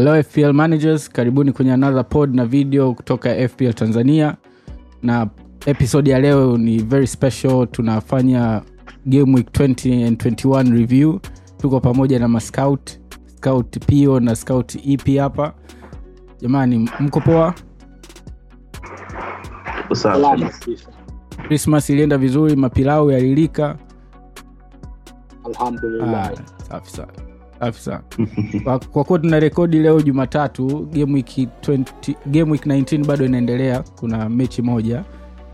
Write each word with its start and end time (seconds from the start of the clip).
hello 0.00 0.22
fpl 0.22 0.52
managers. 0.52 1.10
Karibuni 1.10 1.52
kwenye 1.52 1.72
another 1.72 2.08
pod 2.08 2.34
na 2.34 2.46
video 2.46 2.94
kutoka 2.94 3.48
fpl 3.48 3.72
tanzania. 3.72 4.36
Na 5.02 5.26
episode 5.66 6.10
ya 6.10 6.18
leo 6.20 6.58
ni 6.58 6.78
very 6.82 7.06
special. 7.06 7.66
Tunafanya 7.66 8.62
game 9.06 9.34
week 9.34 9.50
20 9.50 10.06
and 10.06 10.18
21 10.22 10.72
review. 10.72 11.20
Tuko 11.58 11.80
pamoja 11.80 12.18
na 12.18 12.28
mascout 12.28 12.90
scout 13.26 13.78
pio 13.86 14.20
na 14.20 14.36
scout 14.36 14.74
ep 14.86 15.16
hapa. 15.18 15.54
Jamani 16.40 16.90
mko 17.00 17.20
poa? 17.20 17.54
Krismas 21.48 21.90
ilienda 21.90 22.18
vizuri 22.18 22.56
mapilau 22.56 23.10
yalilika. 23.10 23.78
Alhamdulillah. 25.44 26.32
Ah, 26.32 26.64
safi 26.68 26.90
sana 26.90 27.12
safi 27.60 27.80
sana 27.80 28.02
kwa, 28.64 28.78
kwa 28.78 29.04
kuwa 29.04 29.18
tuna 29.18 29.40
rekodi 29.40 29.78
leo 29.78 30.00
jumatatu 30.00 30.88
game 30.92 31.14
week 31.14 31.38
20, 31.38 32.14
game 32.26 32.52
week 32.52 32.66
19 32.66 33.06
bado 33.06 33.24
inaendelea 33.24 33.82
kuna 34.00 34.28
mechi 34.28 34.62
moja. 34.62 35.04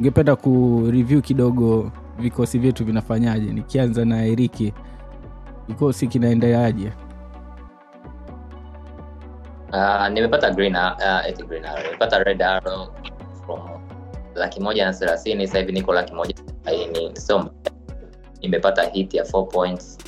Ningependa 0.00 0.36
kureview 0.36 1.20
kidogo 1.20 1.90
vikosi 2.18 2.58
vyetu 2.58 2.84
vinafanyaje. 2.84 3.52
Nikianza 3.52 4.04
na 4.04 4.26
eriki 4.26 4.72
kikosi 5.66 6.06
kinaendeleaje 6.06 6.92
Uh, 9.72 10.08
nimepata 10.08 10.50
green, 10.50 10.76
uh, 10.76 11.46
green 11.48 11.62
nimepata 11.84 12.18
red 12.24 12.42
arrow 12.42 12.86
from 13.46 13.60
laki 14.34 14.60
moja 14.60 14.84
na 14.86 14.92
thelathini. 14.92 15.46
Sasa 15.46 15.58
hivi 15.58 15.72
niko 15.72 15.92
laki 15.92 16.14
moja 16.14 16.34
arobaini. 16.66 17.16
So 17.20 17.50
nimepata 18.40 18.82
hit 18.84 19.14
ya 19.14 19.24
4 19.24 19.46
points. 19.46 19.98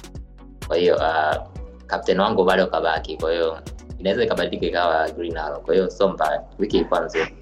Kwa 0.66 0.76
hiyo 0.76 0.96
uh, 0.96 1.57
captain 1.88 2.20
wangu 2.20 2.44
bado 2.44 2.66
kabaki 2.66 3.16
kwa 3.16 3.32
hiyo 3.32 3.58
inaweza 3.98 4.24
ikabadilika 4.24 4.66
ikawa 4.66 5.10
green 5.10 5.36
arrow. 5.36 5.60
Kwa 5.60 5.74
hiyo 5.74 5.90
so 5.90 6.08
mbaya 6.08 6.42
wiki 6.58 6.76
ilikuwa 6.76 7.00
nzuri. 7.00 7.34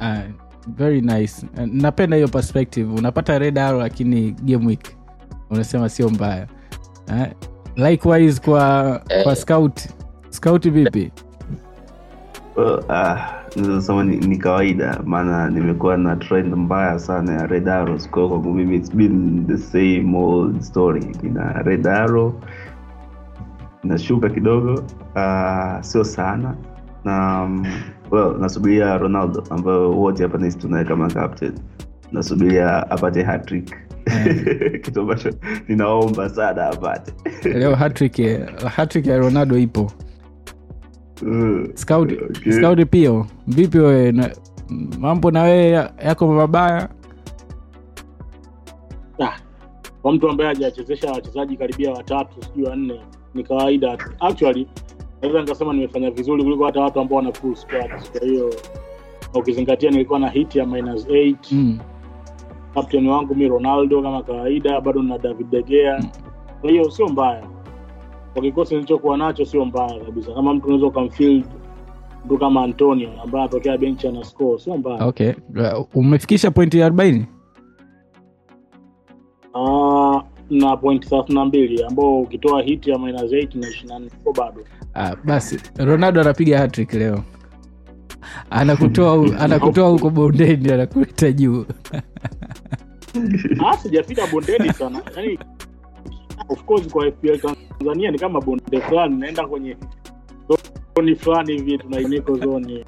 Uh, 0.00 0.18
very 0.76 1.00
nice. 1.00 1.46
Uh, 1.56 1.64
napenda 1.72 2.16
hiyo 2.16 2.28
perspective. 2.28 2.94
Unapata 2.94 3.38
red 3.38 3.58
arrow 3.58 3.80
lakini 3.80 4.30
game 4.32 4.66
week 4.66 4.96
unasema 5.50 5.88
sio 5.88 6.08
mbaya. 6.10 6.46
Uh, 7.08 7.26
likewise 7.88 8.40
kwa 8.40 9.00
Eh. 9.08 9.22
kwa 9.22 9.36
scout. 9.36 9.80
Scout 10.30 10.70
vipi? 10.70 11.12
Well, 12.56 12.84
uh, 12.88 13.18
nizosema 13.56 14.04
ni, 14.04 14.16
ni 14.16 14.36
kawaida 14.36 15.00
maana 15.04 15.50
nimekuwa 15.50 15.96
na 15.96 16.16
trend 16.16 16.54
mbaya 16.54 16.98
sana 16.98 17.32
ya 17.32 17.46
red 17.46 17.68
arrows. 17.68 18.10
Kwa 18.10 18.28
kwangu 18.28 18.54
mimi 18.54 18.76
it's 18.76 18.92
been 18.94 19.46
the 19.46 19.58
same 19.58 20.16
old 20.18 20.60
story. 20.60 21.06
Nina 21.22 21.52
red 21.62 21.86
arrow 21.86 22.34
nashuka 23.84 24.28
kidogo 24.28 24.72
uh, 25.16 25.80
sio 25.80 26.04
sana. 26.04 26.56
Na 27.04 27.42
um, 27.42 27.66
well 28.10 28.38
nasubiria 28.40 28.98
ronaldo 28.98 29.44
ambayo 29.50 29.90
wote 29.90 30.22
hapa 30.22 30.38
nisi 30.38 30.58
tunaye 30.58 30.84
kama 30.84 31.08
captain. 31.10 31.52
Nasubiria 32.12 32.90
apate 32.90 33.22
hatrick 33.22 33.76
kitu 34.82 35.00
ambacho 35.00 35.30
ninaomba 35.68 36.28
sana 36.28 36.66
apate. 36.66 37.12
Leo 37.48 37.74
hatrick 37.74 38.20
hatrick 38.76 39.06
ya 39.06 39.18
ronaldo 39.18 39.58
ipo. 39.58 39.92
Uh, 41.22 41.66
scout 41.74 42.12
okay. 42.12 42.52
scout 42.52 42.84
pio 42.90 43.26
vipi 43.46 43.78
wewe? 43.78 44.12
Na- 44.12 44.30
mambo 44.98 45.30
na 45.30 45.42
wewe 45.42 45.70
yako 46.04 46.32
mabaya? 46.34 46.88
Ah, 49.22 49.36
kwa 50.02 50.12
mtu 50.12 50.28
ambaye 50.30 50.48
hajachezesha 50.48 51.10
wachezaji 51.12 51.56
karibia 51.56 51.92
watatu 51.92 52.42
sijui 52.42 52.64
wanne 52.68 53.00
ni 53.34 53.42
kawaida. 53.44 53.96
Tu. 53.96 54.04
actually 54.20 54.66
naweza 55.22 55.40
nikasema 55.40 55.72
nimefanya 55.72 56.10
vizuri 56.10 56.42
kuliko 56.44 56.64
hata 56.66 56.80
watu 56.80 57.00
ambao 57.00 57.16
wana 57.16 57.32
full 57.32 57.54
squad. 57.54 57.90
Kwa 58.18 58.28
hiyo 58.28 58.50
ukizingatia 59.34 59.90
nilikuwa 59.90 60.18
na 60.18 60.28
hit 60.28 60.56
ya 60.56 60.66
minus 60.66 61.06
8 61.06 61.34
mm. 61.52 61.78
captain 62.74 63.06
wangu 63.08 63.34
mi 63.34 63.48
ronaldo 63.48 64.02
kama 64.02 64.22
kawaida 64.22 64.80
bado 64.80 65.02
na 65.02 65.18
david 65.18 65.50
degea 65.50 66.04
kwa 66.60 66.70
hiyo 66.70 66.90
sio 66.90 67.08
mbaya. 67.08 67.42
Kwa 68.32 68.42
kikosi 68.42 68.74
nilichokuwa 68.74 69.16
nacho 69.16 69.44
sio 69.44 69.64
mbaya 69.64 70.00
kabisa. 70.00 70.32
Kama 70.34 70.54
mtu 70.54 70.66
unaweza 70.66 70.86
ukamfield 70.86 71.44
mtu 72.24 72.38
kama 72.38 72.62
antonio 72.62 73.08
ambaye 73.22 73.44
anatokea 73.44 73.78
benchi 73.78 74.08
ana 74.08 74.24
score 74.24 74.58
sio 74.58 74.76
mbaya. 74.76 75.04
Okay. 75.06 75.32
Umefikisha 75.94 76.50
pointi 76.50 76.78
ya 76.78 76.88
40 76.88 77.22
Ah, 79.54 80.22
na 80.50 80.76
point 80.76 81.08
thelathini 81.08 81.38
na 81.38 81.44
mbili 81.44 81.84
ambao 81.84 82.20
ukitoa 82.20 82.62
hit 82.62 82.86
ya 82.86 82.98
minus 82.98 83.22
8 83.32 83.60
na 83.60 83.68
ishiri 83.68 83.88
na 83.88 83.98
nne 83.98 84.10
ko 84.24 84.32
bado. 84.32 84.64
Ah, 84.94 85.16
basi 85.24 85.58
ronaldo 85.76 86.20
anapiga 86.20 86.58
hatrick 86.58 86.94
leo. 86.94 87.22
Anakutoa 88.50 89.26
anakutoa 89.40 89.88
huko 89.88 90.10
bondeni 90.10 90.72
anakuleta 90.72 91.32
juu. 91.32 91.64
Ah, 93.66 93.76
sijafika 93.76 94.26
bondeni 94.26 94.72
sana. 94.72 95.02
Yani, 95.16 95.38
of 96.48 96.64
course 96.64 96.88
kwa 96.88 97.10
FPL 97.12 97.38
tanzania 97.78 98.10
ni 98.10 98.18
kama 98.18 98.40
bonde 98.40 98.80
fulani 98.80 99.16
naenda 99.16 99.46
kwenye 99.46 99.76
zoni 100.96 101.14
fulani 101.16 101.52
hivi 101.52 101.78
tunainiko 101.78 102.36
zoni 102.36 102.84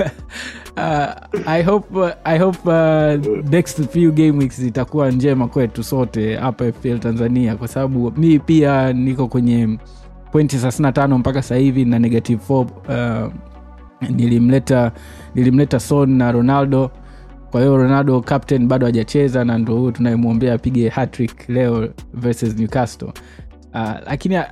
uh, 0.76 1.46
i 1.46 1.62
hope 1.62 1.98
uh, 1.98 2.08
i 2.24 2.38
hope 2.38 2.58
uh, 2.64 3.44
next 3.50 3.82
few 3.90 4.12
game 4.12 4.32
weeks 4.38 4.58
itakuwa 4.58 5.10
njema 5.10 5.48
kwetu 5.48 5.84
sote 5.84 6.36
hapa 6.36 6.72
fpl 6.72 6.98
tanzania 6.98 7.56
kwa 7.56 7.68
sababu 7.68 8.12
mi 8.16 8.38
pia 8.38 8.92
niko 8.92 9.28
kwenye 9.28 9.78
pointi 10.32 10.56
35 10.56 11.18
mpaka 11.18 11.42
sasa 11.42 11.56
hivi 11.56 11.84
na 11.84 11.98
negative 11.98 12.40
4 12.48 13.24
uh, 13.26 13.32
nilimleta 14.10 14.92
nilimleta 15.34 15.80
son 15.80 16.10
na 16.10 16.32
ronaldo. 16.32 16.90
Kwa 17.50 17.60
hiyo 17.60 17.76
ronaldo 17.76 18.20
captain 18.20 18.68
bado 18.68 18.86
hajacheza 18.86 19.44
na 19.44 19.58
ndo 19.58 19.76
huyo 19.76 19.90
tunayemwombea 19.92 20.54
apige 20.54 20.88
hatrick 20.88 21.48
leo 21.48 21.88
versus 22.14 22.56
newcastle. 22.58 23.08
Uh, 23.74 23.90
lakini 24.06 24.36
uh, 24.36 24.42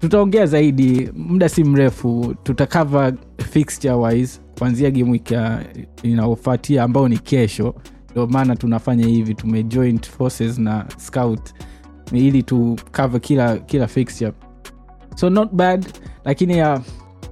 tutaongea 0.00 0.46
zaidi 0.46 1.10
muda 1.16 1.48
si 1.48 1.64
mrefu 1.64 2.34
tutakava 2.42 3.12
fixture 3.50 3.94
wise 3.94 4.40
kuanzia 4.58 4.90
game 4.90 5.20
ya- 5.30 5.62
inayofuatia 6.02 6.82
ambao 6.82 7.08
ni 7.08 7.18
kesho. 7.18 7.74
Ndio 8.10 8.26
maana 8.26 8.56
tunafanya 8.56 9.06
hivi 9.06 9.34
tumejoint 9.34 10.08
forces 10.10 10.58
na 10.58 10.84
scout 10.96 11.50
ili 12.12 12.42
tukava 12.42 13.18
kila 13.18 13.56
kila 13.56 13.86
fixture. 13.86 14.32
So 15.14 15.30
not 15.30 15.52
bad 15.52 15.86
lakini 16.24 16.58
ya 16.58 16.80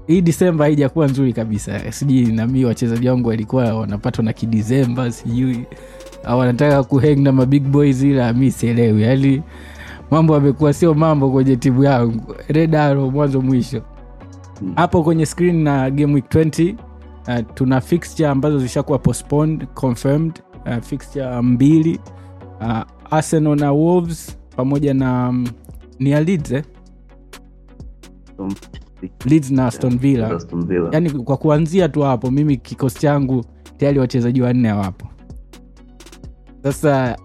hii 0.07 0.21
disemba 0.21 0.65
haijakuwa 0.65 1.07
nzuri 1.07 1.33
kabisa. 1.33 1.93
Sijui 1.93 2.27
nami 2.27 2.65
wachezaji 2.65 3.09
wangu 3.09 3.29
walikuwa 3.29 3.75
wanapatwa 3.75 4.25
na 4.25 4.33
kidisemba 4.33 5.13
sijui. 5.13 5.65
Wanataka 6.37 6.83
kuheng 6.85 7.17
na 7.23 7.33
mabig 7.33 7.63
boys 7.63 8.03
ila 8.03 8.33
mi 8.33 8.51
sielewi. 8.51 9.03
Yani 9.03 9.43
mambo 10.11 10.37
amekuwa 10.37 10.73
sio 10.73 10.95
mambo 10.95 11.31
kwenye 11.31 11.57
timu 11.57 11.85
yangu 11.85 12.35
redaro 12.49 13.11
mwanzo 13.11 13.41
mwisho 13.41 13.83
Mm. 14.63 14.73
hapo 14.77 15.03
kwenye 15.03 15.27
screen 15.27 15.63
na 15.63 15.91
game 15.91 16.15
week 16.15 16.25
20 16.35 16.75
uh, 17.29 17.47
tuna 17.55 17.81
fixture 17.81 18.29
ambazo 18.29 18.59
zishakuwa 18.59 18.99
postponed 18.99 19.67
confirmed 19.75 20.43
uh, 20.67 20.79
fixture 20.83 21.41
mbili 21.43 22.01
uh, 22.61 22.81
arsenal 23.11 23.57
na 23.61 23.73
wolves 23.73 24.39
pamoja 24.57 24.95
na 24.95 25.29
um, 25.29 25.47
ni 25.99 26.11
ya 26.11 26.21
leeds 26.21 26.53
eh? 26.53 26.65
leeds 29.25 29.51
na 29.51 29.67
aston 29.67 29.99
villa 29.99 30.39
Villa. 30.53 31.11
kwa 31.25 31.37
kuanzia 31.37 31.89
tu 31.89 32.03
hapo 32.03 32.31
mimi 32.31 32.57
kikosi 32.57 32.99
changu 32.99 33.45
tayari 33.77 33.99
wachezaji 33.99 34.43
wanne 34.43 34.69
hawapo 34.69 35.07
sasa 36.63 37.17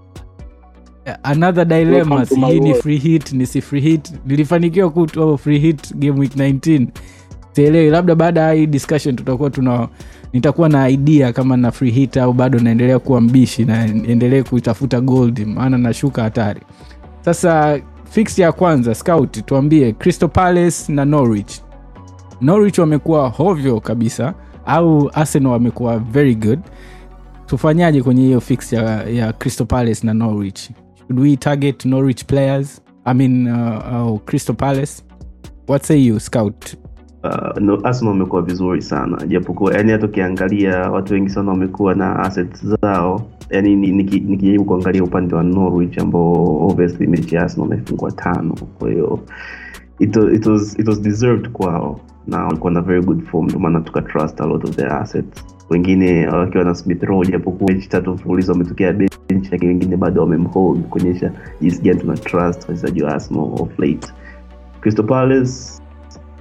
another 1.23 1.65
dilemma 1.65 2.25
sijui 2.25 2.59
ni 2.59 2.73
free 2.73 2.97
hit 2.97 3.33
ni 3.33 3.45
si 3.45 3.61
free 3.61 3.81
hit. 3.81 4.13
Nilifanikiwa 4.25 4.89
kutoa 4.89 5.37
free 5.37 5.59
hit 5.59 5.95
game 5.95 6.19
week 6.19 6.35
19 6.35 6.87
sielewi 7.51 7.89
labda 7.89 8.15
baada 8.15 8.41
ya 8.41 8.53
hii 8.53 8.67
discussion 8.67 9.15
tutakuwa 9.15 9.49
tuna 9.49 9.87
nitakuwa 10.33 10.69
na 10.69 10.89
idea 10.89 11.33
kama 11.33 11.57
na 11.57 11.71
free 11.71 11.91
hit 11.91 12.17
au 12.17 12.33
bado 12.33 12.59
naendelea 12.59 12.99
kuwa 12.99 13.21
mbishi 13.21 13.65
na 13.65 13.85
endelee 13.85 14.43
kutafuta 14.43 15.01
gold 15.01 15.45
maana 15.47 15.77
nashuka 15.77 16.23
hatari. 16.23 16.61
Sasa 17.25 17.79
fix 18.09 18.39
ya 18.39 18.51
kwanza 18.51 18.95
scout 18.95 19.45
tuambie 19.45 19.91
crystal 19.93 20.29
palace 20.29 20.93
na 20.93 21.05
norwich. 21.05 21.51
Norwich 22.41 22.77
wamekuwa 22.79 23.29
hovyo 23.29 23.79
kabisa 23.79 24.33
au 24.65 25.09
arsenal 25.13 25.51
wamekuwa 25.51 25.99
very 25.99 26.35
good. 26.35 26.59
Tufanyaje 27.45 28.01
kwenye 28.03 28.21
hiyo 28.21 28.41
fix 28.41 28.73
ya, 28.73 29.03
ya 29.03 29.33
crystal 29.33 29.67
palace 29.67 30.07
na 30.07 30.13
norwich 30.13 30.69
should 31.11 31.19
we 31.19 31.35
target 31.35 31.83
norwich 31.83 32.25
players? 32.25 32.79
I 33.05 33.11
mean 33.11 33.45
uh, 33.49 33.83
uh, 33.83 34.17
crystal 34.19 34.55
palace. 34.55 35.03
What 35.65 35.85
say 35.85 35.97
you 35.97 36.19
scout? 36.19 36.73
Uh, 37.23 37.51
no, 37.59 37.81
Arsenal 37.83 38.13
wamekuwa 38.13 38.41
vizuri 38.41 38.81
sana. 38.81 39.25
Japokuwa 39.27 39.73
yani 39.73 39.91
hata 39.91 40.05
ukiangalia 40.05 40.91
watu 40.91 41.13
wengi 41.13 41.29
sana 41.29 41.51
wamekuwa 41.51 41.95
na 41.95 42.19
assets 42.19 42.65
zao. 42.65 43.21
Yani 43.49 43.75
nikijaribu 43.75 44.29
niki, 44.31 44.59
kuangalia 44.59 45.03
upande 45.03 45.35
wa 45.35 45.43
Norwich 45.43 45.97
ambao 45.97 46.67
obviously 46.67 47.07
mechi 47.07 47.35
ya 47.35 47.41
Arsenal 47.41 47.69
wamefungwa 47.69 48.11
tano. 48.11 48.55
Kwa 48.79 48.89
hiyo 48.89 49.19
it, 49.99 50.15
it 50.15 50.45
was 50.45 50.79
it 50.79 50.87
was 50.87 51.01
deserved 51.01 51.49
kwao. 51.49 51.99
Na 52.27 52.45
walikuwa 52.45 52.71
na 52.71 52.81
very 52.81 53.01
good 53.01 53.23
form 53.23 53.45
ndio 53.45 53.59
maana 53.59 53.81
tuka 53.81 54.03
a 54.37 54.45
lot 54.45 54.67
of 54.67 54.75
their 54.75 54.93
assets 54.93 55.45
wengine 55.71 56.27
wakiwa 56.27 56.63
na 56.63 56.75
Smith 56.75 57.03
Rowe 57.03 57.27
japokuwa 57.27 57.73
mechi 57.73 57.89
tatu 57.89 58.11
mfululizo 58.13 58.51
wametokea 58.51 58.93
bench 58.93 59.51
lakini 59.51 59.67
wengine 59.67 59.97
bado 59.97 60.21
wamemhold 60.21 60.83
kuonyesha 60.83 61.31
jinsi 61.61 61.81
gani 61.81 61.99
tuna 61.99 62.17
trust 62.17 62.69
wachezaji 62.69 63.03
wa 63.03 63.11
Arsenal 63.13 63.43
of 63.43 63.79
late. 63.79 64.13
Crystal 64.81 65.05
Palace 65.05 65.81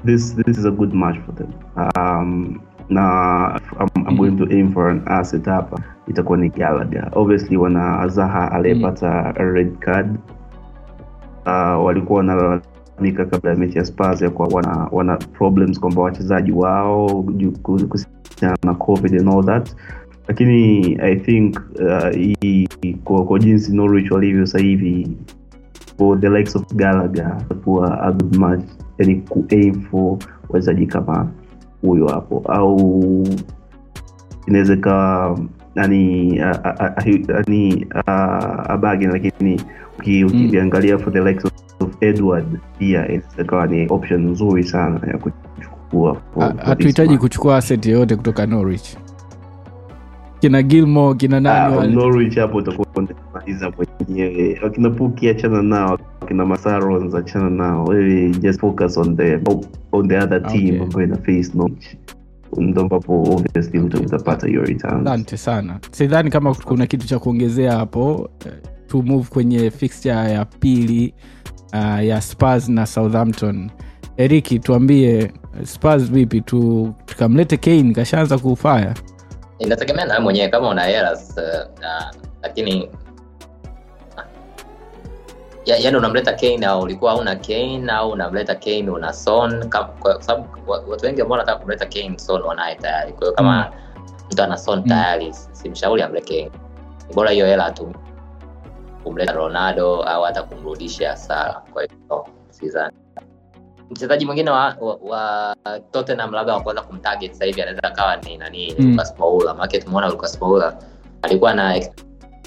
this 0.04 0.34
this 0.36 0.58
is 0.58 0.64
a 0.64 0.70
good 0.70 0.94
match 0.94 1.18
for 1.26 1.34
them. 1.34 1.52
Um, 1.96 2.60
na 2.88 3.60
I'm, 3.78 4.06
I'm 4.08 4.16
going 4.16 4.36
to 4.36 4.56
aim 4.56 4.72
for 4.72 4.90
an 4.90 5.02
asset 5.06 5.44
hapa. 5.44 5.82
Itakuwa 6.08 6.38
ni 6.38 6.48
Gallagher. 6.48 7.10
Obviously 7.12 7.56
wana 7.56 8.08
Zaha 8.08 8.52
aliyepata 8.52 9.34
a 9.36 9.44
red 9.44 9.78
card. 9.78 10.18
Uh, 11.46 11.84
walikuwa 11.84 12.18
wanalalamika 12.18 13.24
kabla 13.30 13.50
ya 13.50 13.56
mechi 13.56 13.78
ya 13.78 13.84
Spurs 13.84 14.22
ya 14.22 14.30
kwa 14.30 14.46
wana, 14.46 14.88
wana 14.92 15.16
problems 15.16 15.80
kwamba 15.80 16.02
wachezaji 16.02 16.52
wao 16.52 17.24
kuhusiana 17.62 18.19
na 18.64 18.74
covid 18.74 19.14
and 19.20 19.28
all 19.28 19.44
that 19.44 19.76
lakini 20.28 20.80
i 21.02 21.16
think 21.16 21.60
uh, 21.80 22.10
hii 22.16 22.68
kwa, 23.04 23.24
kwa 23.24 23.38
jinsi 23.38 23.72
norwich 23.76 24.10
walivyo 24.10 24.46
sahivi 24.46 25.08
for 25.98 26.20
the 26.20 26.28
likes 26.28 26.56
of 26.56 26.74
galaga 26.74 27.42
kuwa 27.64 28.02
a 28.02 28.12
good 28.12 28.36
match 28.36 28.64
yani 28.98 29.16
kuaim 29.16 29.80
for 29.80 30.18
wachezaji 30.48 30.86
kama 30.86 31.28
huyo 31.82 32.06
hapo 32.08 32.42
au 32.48 33.26
inaweza 34.46 34.74
ikawa 34.74 35.38
yani 35.74 36.40
abagi 38.68 39.06
lakini 39.06 39.60
uki- 39.98 40.24
mm. 40.24 40.98
for 40.98 41.12
the 41.12 41.20
likes 41.20 41.44
of, 41.44 41.52
of 41.80 41.96
edward 42.02 42.46
pia 42.78 43.04
inaweza 43.08 43.42
ikawa 43.42 43.66
ni 43.66 43.86
option 43.90 44.26
nzuri 44.30 44.64
sana 44.64 45.00
ya 45.06 45.18
kuchukua 45.18 45.49
hatuhitaji 46.64 47.18
kuchukua 47.18 47.56
asset 47.56 47.86
yoyote 47.86 48.16
kutoka 48.16 48.46
norwich. 48.46 48.96
Kina 50.40 50.62
gilmo 50.62 51.14
kina 51.14 51.40
nani 51.40 51.78
Ah, 51.78 51.86
Norwich 51.86 52.36
hapo 52.38 52.58
utakuwa 52.58 52.86
unamaliza 52.96 53.72
mwenyewe. 54.06 54.60
Wakina 54.62 54.90
puki 54.90 55.28
achana 55.28 55.62
nao. 55.62 55.98
Wakina 56.20 56.46
masarons 56.46 57.14
achana 57.14 57.50
nao. 57.50 57.84
Wewe 57.84 58.30
just 58.30 58.60
focus 58.60 58.96
on 58.96 59.16
the 59.16 59.40
on 59.92 60.08
the 60.08 60.18
other 60.18 60.42
team 60.46 60.82
ambayo 60.82 61.06
ina 61.06 61.16
face 61.16 61.50
Norwich. 61.54 61.96
Ndo 62.56 62.80
ambapo 62.82 63.22
obviously 63.22 63.78
utapata 63.80 64.48
your 64.48 64.66
returns. 64.66 65.06
Asante 65.06 65.36
sana. 65.36 65.78
Sidhani 65.90 66.30
kama 66.30 66.54
kuna 66.54 66.86
kitu 66.86 67.06
cha 67.06 67.18
kuongezea 67.18 67.76
hapo 67.76 68.30
Eh, 68.46 68.52
to 68.86 69.02
move 69.02 69.28
kwenye 69.30 69.70
fixture 69.70 70.14
ya 70.32 70.44
pili 70.44 71.14
uh, 71.72 72.04
ya 72.04 72.20
spurs 72.20 72.68
na 72.68 72.86
southampton. 72.86 73.70
Eriki 74.16 74.58
tuambie 74.58 75.32
spurs 75.64 76.10
vipi 76.10 76.40
tu? 76.40 76.94
Tukamlete 77.06 77.56
kane 77.56 77.94
kashaanza 77.94 78.38
kufaya 78.38 78.94
inategemea 79.60 80.04
nawe 80.04 80.20
mwenyewe 80.20 80.48
kama 80.48 80.68
una 80.68 80.82
hela 80.84 81.12
uh, 81.12 81.80
na 81.80 82.14
lakini 82.42 82.90
ya, 85.64 85.76
yani 85.76 85.96
unamleta 85.96 86.32
kane 86.32 86.66
au 86.66 86.80
ulikuwa 86.82 87.12
hauna 87.12 87.36
kane 87.36 87.90
au 87.92 88.10
unamleta 88.10 88.54
kane 88.54 88.90
una 88.90 89.12
son 89.12 89.70
kwa 89.70 90.22
sababu 90.22 90.70
watu 90.70 91.06
wengi 91.06 91.20
ambao 91.20 91.38
wanataka 91.38 91.58
kumleta 91.58 91.86
kane 91.86 92.18
son 92.18 92.42
wanaye 92.42 92.74
tayari. 92.74 93.12
Kwa 93.12 93.20
hiyo 93.20 93.32
kama 93.32 93.72
mtu 94.32 94.42
ana 94.42 94.56
son 94.58 94.84
tayari 94.84 95.32
simshauri 95.52 96.02
amlete 96.02 96.42
kane. 96.42 96.62
Bora 97.14 97.30
hiyo 97.30 97.46
hela 97.46 97.70
tu 97.70 97.92
kumleta 99.04 99.32
ronaldo 99.32 100.02
au 100.02 100.22
hata 100.22 100.42
kumrudisha 100.42 101.16
sala 101.16 101.62
kwa 101.72 101.82
hiyo 101.82 102.26
sidhani 102.50 102.96
mchezaji 103.90 104.26
mwingine 104.26 104.50
wa, 104.50 104.76
wa, 104.80 104.94
wa 105.02 105.56
tottenham 105.90 106.32
labda 106.32 106.54
wakuweza 106.54 106.80
kumtarget 106.82 107.32
sasa 107.32 107.44
hivi 107.44 107.62
anaweza 107.62 107.82
akawa 107.84 108.16
ni 108.16 108.36
nani? 108.36 108.74
Mm. 108.78 108.90
lucas 108.90 109.14
paula 109.14 109.54
maake 109.54 109.78
tumeona 109.78 110.08
lucas 110.08 110.38
paula 110.38 110.76
alikuwa 111.22 111.54
na 111.54 111.76
ex- 111.76 111.90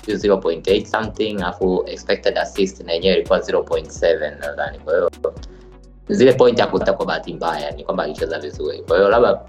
0.8 0.07 0.85
something 0.85 1.33
alafu 1.41 1.83
expected 1.87 2.37
assist 2.37 2.83
na 2.83 2.91
yenyewe 2.93 3.15
ilikuwa 3.15 3.39
0.7 3.39 4.39
nadhani. 4.39 4.79
Kwa 4.79 4.93
hiyo 4.93 5.09
zile 6.09 6.33
point 6.33 6.59
hakuta 6.59 6.93
kwa 6.93 7.05
bahati 7.05 7.33
mbaya 7.33 7.71
ni 7.71 7.83
kwamba 7.83 8.03
alicheza 8.03 8.39
vizuri. 8.39 8.81
Kwa 8.83 8.97
hiyo 8.97 9.09
labda 9.09 9.39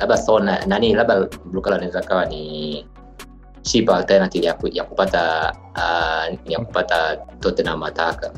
labda 0.00 0.16
sona 0.16 0.66
nani 0.66 0.94
labda 0.94 1.28
brukala 1.44 1.76
anaweza 1.76 2.00
kawa 2.02 2.24
ni 2.26 2.86
cheap 3.62 3.90
alternative 3.90 4.46
ya, 4.46 4.56
ya 4.72 4.84
kupata 4.84 5.52
uh, 5.76 6.50
ya 6.50 6.58
kupata 6.58 7.16
tottenham 7.16 7.82
ataka 7.82 8.32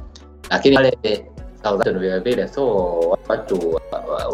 lakini 0.50 0.76
wale 0.76 1.26
Southampton 1.64 1.98
vile 1.98 2.18
vile 2.20 2.48
so 2.48 2.66
watu 3.28 3.74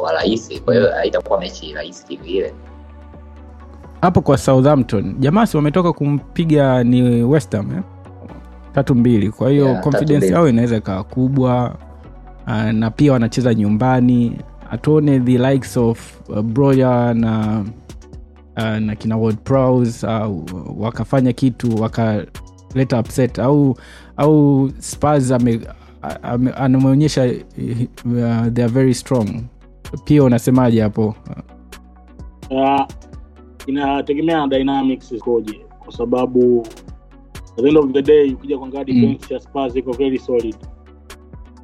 wa- 0.03 0.13
rahisi 0.13 0.61
kwa 0.61 0.75
hiyo 0.75 0.91
haitakuwa 0.93 1.41
mechi 1.41 1.73
rahisi 1.75 2.05
kivile 2.07 2.55
hapo 4.03 4.21
kwa 4.21 4.39
southampton 4.39 5.15
jamasi 5.19 5.57
wametoka 5.57 5.93
kumpiga 5.93 6.85
ni 6.85 7.23
westham 7.23 7.71
eh? 7.73 7.83
tatu 8.75 8.95
mbili 8.95 9.31
kwa 9.31 9.51
hiyo 9.51 9.67
Yeah, 9.69 9.83
confidence 9.83 10.27
yao 10.27 10.49
inaweza 10.49 10.77
ikawa 10.77 11.05
kubwa 11.05 11.77
uh, 12.47 12.63
na 12.65 12.91
pia 12.91 13.13
wanacheza 13.13 13.55
nyumbani. 13.55 14.39
Atuone 14.71 15.21
the 15.21 15.39
likes 15.39 15.77
of 15.77 16.21
uh, 16.29 16.41
broya 16.41 17.15
na 17.15 17.65
uh, 18.57 18.65
na 18.65 18.95
kina 18.97 19.17
Ward 19.17 19.37
Prowse, 19.39 20.07
uh, 20.07 20.43
wakafanya 20.79 21.33
kitu 21.33 21.83
wakaleta 21.83 23.01
upset 23.01 23.39
au 23.39 23.77
au 24.17 24.71
spurs 24.79 25.31
ame, 25.33 25.61
anameonyesha 26.57 27.25
uh, 27.25 28.47
they 28.53 28.65
are 28.65 28.73
very 28.73 28.95
strong 28.95 29.29
pia 30.05 30.25
unasemaje 30.25 30.81
hapo 30.83 31.15
uh, 32.51 32.87
inategemea 33.67 34.37
na 34.39 34.49
dynamics 34.49 35.13
ikoje 35.13 35.61
kwa 35.85 35.93
sababu 35.93 36.67
at 37.35 37.63
the 37.63 37.69
end 37.69 37.79
of 37.79 37.93
the 37.93 38.03
day 38.03 38.33
ukija 38.33 38.59
kuangalia 38.59 38.95
Mm. 38.95 39.01
defense 39.01 39.35
ya 39.35 39.41
Spurs 39.41 39.77
iko 39.77 39.93
very 39.93 40.19
solid 40.19 40.57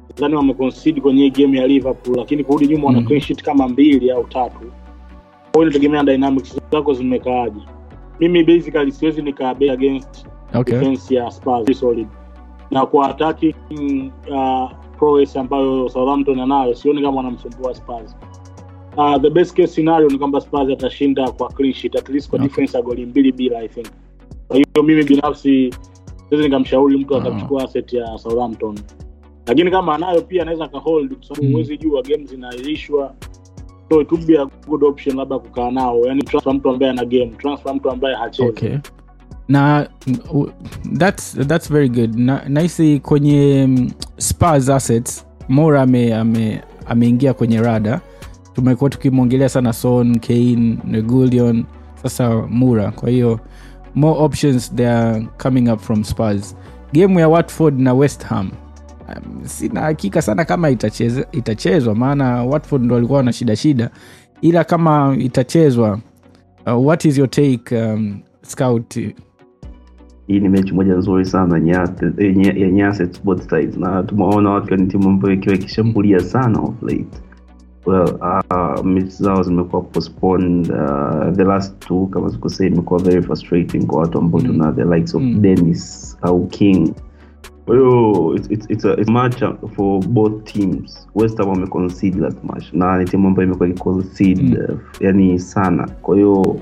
nadhani 0.09 0.35
wameconcede 0.35 1.01
kwenye 1.01 1.23
hii 1.23 1.29
game 1.43 1.57
ya 1.57 1.67
liverpool 1.67 2.17
lakini 2.17 2.43
kurudi 2.43 2.67
nyuma 2.67 2.87
wana 2.87 2.99
Mm. 2.99 3.05
clean 3.07 3.21
sheet 3.21 3.43
kama 3.43 3.67
mbili 3.67 4.11
au 4.11 4.23
tatu 4.23 4.71
kwao 5.51 5.63
inategemea 5.63 6.03
dynamics 6.03 6.57
zako 6.71 6.93
zimekaaje 6.93 7.59
mimi 8.19 8.43
basically 8.43 8.91
siwezi 8.91 9.21
nikabet 9.21 9.69
against 9.71 10.25
okay. 10.53 10.79
defense 10.79 11.15
ya 11.15 11.31
Spurs 11.31 11.59
very 11.65 11.73
solid 11.75 12.07
na 12.71 12.85
kwa 12.85 13.09
attacking 13.09 14.11
uh, 14.29 14.71
prowess 14.97 15.37
ambayo 15.37 15.89
Southampton 15.89 16.39
anayo 16.39 16.75
sioni 16.75 17.01
kama 17.01 17.17
wanamsumbua 17.17 17.75
Spurs. 17.75 18.15
Uh, 18.97 19.21
the 19.21 19.29
best 19.29 19.55
case 19.55 19.67
scenario 19.67 20.07
ni 20.09 20.17
kwamba 20.17 20.41
Spurs 20.41 20.69
atashinda 20.69 21.31
kwa 21.31 21.47
clean 21.49 21.73
sheet 21.73 21.95
at 21.95 22.09
least 22.09 22.29
kwa 22.29 22.37
Okay. 22.39 22.49
defense 22.49 22.77
ya 22.77 22.83
goli 22.83 23.05
mbili 23.05 23.31
bila 23.31 23.59
I 23.59 23.67
think. 23.67 23.87
Kwa 24.47 24.55
hiyo 24.57 24.83
mimi 24.83 25.03
binafsi 25.03 25.73
siwezi 26.29 26.47
nikamshauri 26.47 26.97
mtu 26.97 27.15
Ah. 27.15 27.17
akachukua 27.17 27.63
asset 27.63 27.93
ya 27.93 28.17
Southampton, 28.17 28.79
lakini 29.47 29.71
kama 29.71 29.95
anayo 29.95 30.21
pia 30.21 30.41
anaweza 30.41 30.63
akahold 30.65 31.15
kwa 31.15 31.23
sababu 31.25 31.57
Mm. 31.57 31.77
jua 31.79 32.01
game 32.01 32.25
zinaahirishwa, 32.25 33.13
so 33.89 34.01
it 34.01 34.11
would 34.11 34.25
be 34.27 34.39
a 34.39 34.45
good 34.67 34.83
option 34.83 35.15
labda 35.17 35.39
kukaa 35.39 35.71
nao, 35.71 36.05
yani 36.07 36.23
transfer 36.23 36.53
mtu 36.53 36.69
ambaye 36.69 36.91
ana 36.91 37.05
game, 37.05 37.27
transfer 37.37 37.75
mtu 37.75 37.91
ambaye 37.91 38.15
hachezi. 38.15 38.49
okay 38.49 38.77
na 39.49 39.87
that's, 40.97 41.33
that's 41.47 41.69
very 41.71 41.89
good. 41.89 42.15
Na 42.19 42.41
nahisi 42.49 42.99
kwenye 42.99 43.65
mm, 43.67 43.91
spars 44.17 44.69
assets 44.69 45.25
mora 45.49 45.81
ame, 45.81 46.15
ame, 46.15 46.61
ameingia 46.85 47.33
kwenye 47.33 47.61
rada. 47.61 48.01
Tumekuwa 48.53 48.89
tukimwongelea 48.89 49.49
sana 49.49 49.73
son 49.73 50.19
kane 50.19 50.77
negulion 50.83 51.65
sasa 52.03 52.35
mura 52.49 52.91
kwa 52.91 53.09
hiyo 53.09 53.39
more 53.95 54.19
options 54.19 54.75
they 54.75 54.87
are 54.89 55.27
coming 55.43 55.69
up 55.71 55.79
from 55.79 56.03
spars 56.03 56.55
gemu 56.93 57.19
ya 57.19 57.27
watford 57.29 57.79
na 57.79 57.93
west 57.93 58.23
ham. 58.25 58.51
Um, 59.07 59.45
sina 59.45 59.81
hakika 59.81 60.21
sana 60.21 60.45
kama 60.45 60.69
itachezwa 60.69 61.25
itachezwa 61.31 61.95
maana 61.95 62.43
watford 62.43 62.83
ndo 62.83 62.95
walikuwa 62.95 63.23
na 63.23 63.33
shida 63.33 63.55
shida. 63.55 63.89
Ila 64.41 64.63
kama 64.63 65.15
itachezwa 65.19 65.99
uh, 66.67 66.87
what 66.87 67.05
is 67.05 67.17
your 67.17 67.29
take 67.29 67.77
um, 67.81 68.19
scout 68.41 68.97
hii 70.27 70.39
ni 70.39 70.49
mechi 70.49 70.73
moja 70.73 70.95
nzuri 70.95 71.25
sana 71.25 71.55
yenye 71.57 71.73
ate- 71.73 72.23
yenye 72.23 72.47
yenye 72.59 72.91
both 73.23 73.49
sides 73.49 73.77
na 73.77 74.03
tumeona 74.03 74.49
watu 74.49 74.75
ni 74.75 74.87
timu 74.87 75.09
ambayo 75.09 75.33
ikiwa 75.33 75.55
ikishambulia 75.55 76.19
sana 76.19 76.59
of 76.59 76.81
late 76.83 77.07
well 77.85 78.09
uh, 78.21 78.85
mechi 78.85 79.23
zao 79.23 79.43
zimekuwa 79.43 79.81
postponed 79.81 80.69
uh, 80.71 81.35
the 81.35 81.43
last 81.43 81.79
two 81.79 82.05
kama 82.05 82.29
sikusei 82.29 82.67
imekuwa 82.67 82.99
very 82.99 83.21
frustrating 83.21 83.85
kwa 83.85 83.99
watu 83.99 84.17
ambao 84.17 84.41
Mm. 84.41 84.47
tuna 84.47 84.71
the 84.71 84.83
likes 84.83 85.15
of 85.15 85.21
Mm. 85.21 85.41
dennis 85.41 86.17
au 86.21 86.45
king 86.47 86.93
kwa 87.65 87.75
hiyo 87.75 88.33
it's, 88.35 88.51
it's, 88.51 88.65
it's, 88.69 88.85
a, 88.85 88.93
it's 88.97 89.09
a 89.09 89.11
match 89.11 89.43
for 89.75 90.05
both 90.07 90.43
teams 90.53 91.07
west 91.15 91.37
ham 91.37 91.49
wameconcede 91.49 92.19
that 92.19 92.43
match 92.43 92.73
na 92.73 92.97
ni 92.97 93.05
timu 93.05 93.27
ambayo 93.27 93.47
imekuwa 93.47 93.69
ikiconcede 93.69 94.41
Mm. 94.43 94.73
uh, 94.73 94.79
yani 94.99 95.39
sana 95.39 95.87
kwa 96.01 96.15
hiyo 96.15 96.59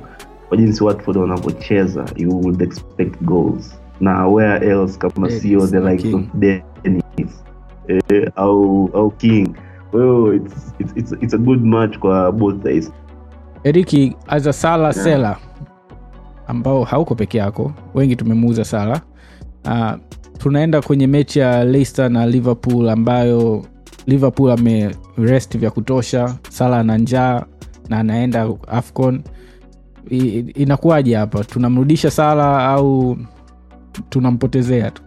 kwa 0.50 0.58
jinsi 0.58 0.84
watford 0.84 1.18
wanavyocheza 1.18 2.06
you 2.16 2.30
would 2.42 2.62
expect 2.62 3.22
goals 3.24 3.80
na 4.00 4.28
where 4.28 4.68
else 4.72 4.98
kama 5.00 5.30
sio 5.30 5.68
the 5.68 5.80
likes 5.80 6.02
King. 6.02 6.16
of 6.16 6.22
dennis 6.36 7.44
eh, 7.88 8.32
au 8.36 8.90
au 8.94 9.12
king 9.12 9.50
kwa 9.92 10.02
hiyo 10.02 10.34
it's, 10.34 10.74
it's, 10.80 10.94
it's, 10.98 11.12
it's 11.22 11.34
a 11.34 11.38
good 11.38 11.64
match 11.66 11.98
kwa 12.00 12.32
both 12.32 12.64
sides 12.64 12.92
eriki 13.64 14.16
as 14.28 14.48
a 14.48 14.54
sala 14.54 14.84
Yeah. 14.84 14.94
sela 15.04 15.38
ambao 16.48 16.84
hauko 16.84 17.16
peke 17.16 17.38
yako 17.38 17.72
wengi 17.94 18.16
tumemuuza 18.16 18.66
sala 18.66 19.02
uh, 19.66 19.92
tunaenda 20.38 20.82
kwenye 20.82 21.08
mechi 21.08 21.40
ya 21.40 21.66
leicester 21.66 22.10
na 22.12 22.26
liverpool 22.28 22.90
ambayo 22.90 23.66
liverpool 24.08 24.52
amerest 24.52 25.58
vya 25.58 25.72
kutosha 25.72 26.36
sala 26.50 26.80
ana 26.80 26.98
njaa 26.98 27.44
na 27.90 28.00
anaenda 28.00 28.50
afcon 28.68 29.22
inakuwaje 30.56 31.16
hapa? 31.16 31.44
Tunamrudisha 31.44 32.12
sala 32.12 32.66
au 32.68 33.18
tunampotezea 34.10 34.92
tu? 34.92 35.02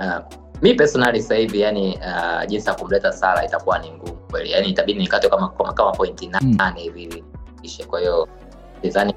Uh, 0.00 0.18
mi 0.62 0.74
personally 0.74 1.22
sasa 1.22 1.34
hivi 1.34 1.60
yani 1.60 1.98
uh, 2.00 2.46
jinsi 2.46 2.68
ya 2.68 2.74
kumleta 2.74 3.12
Sala 3.12 3.44
itakuwa 3.44 3.78
ni 3.78 3.90
ngumu 3.90 4.12
kweli, 4.30 4.50
yani 4.50 4.68
itabidi 4.68 4.98
nikate 4.98 5.28
kama 5.28 5.48
kama, 5.48 5.72
kama 5.72 5.92
pointi 5.92 6.26
nane 6.26 6.80
hivi 6.80 7.00
hivi 7.00 7.24
ishe. 7.62 7.84
Kwa 7.84 8.00
hiyo 8.00 8.28
sidhani. 8.82 9.14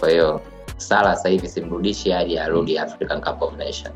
Kwa 0.00 0.10
hiyo 0.10 0.40
Sala 0.76 1.16
sasa 1.16 1.28
hivi 1.28 1.48
simrudishi 1.48 2.10
hadi 2.10 2.38
arudi 2.38 2.78
African 2.78 3.20
Cup 3.20 3.42
of 3.42 3.56
Nation, 3.56 3.92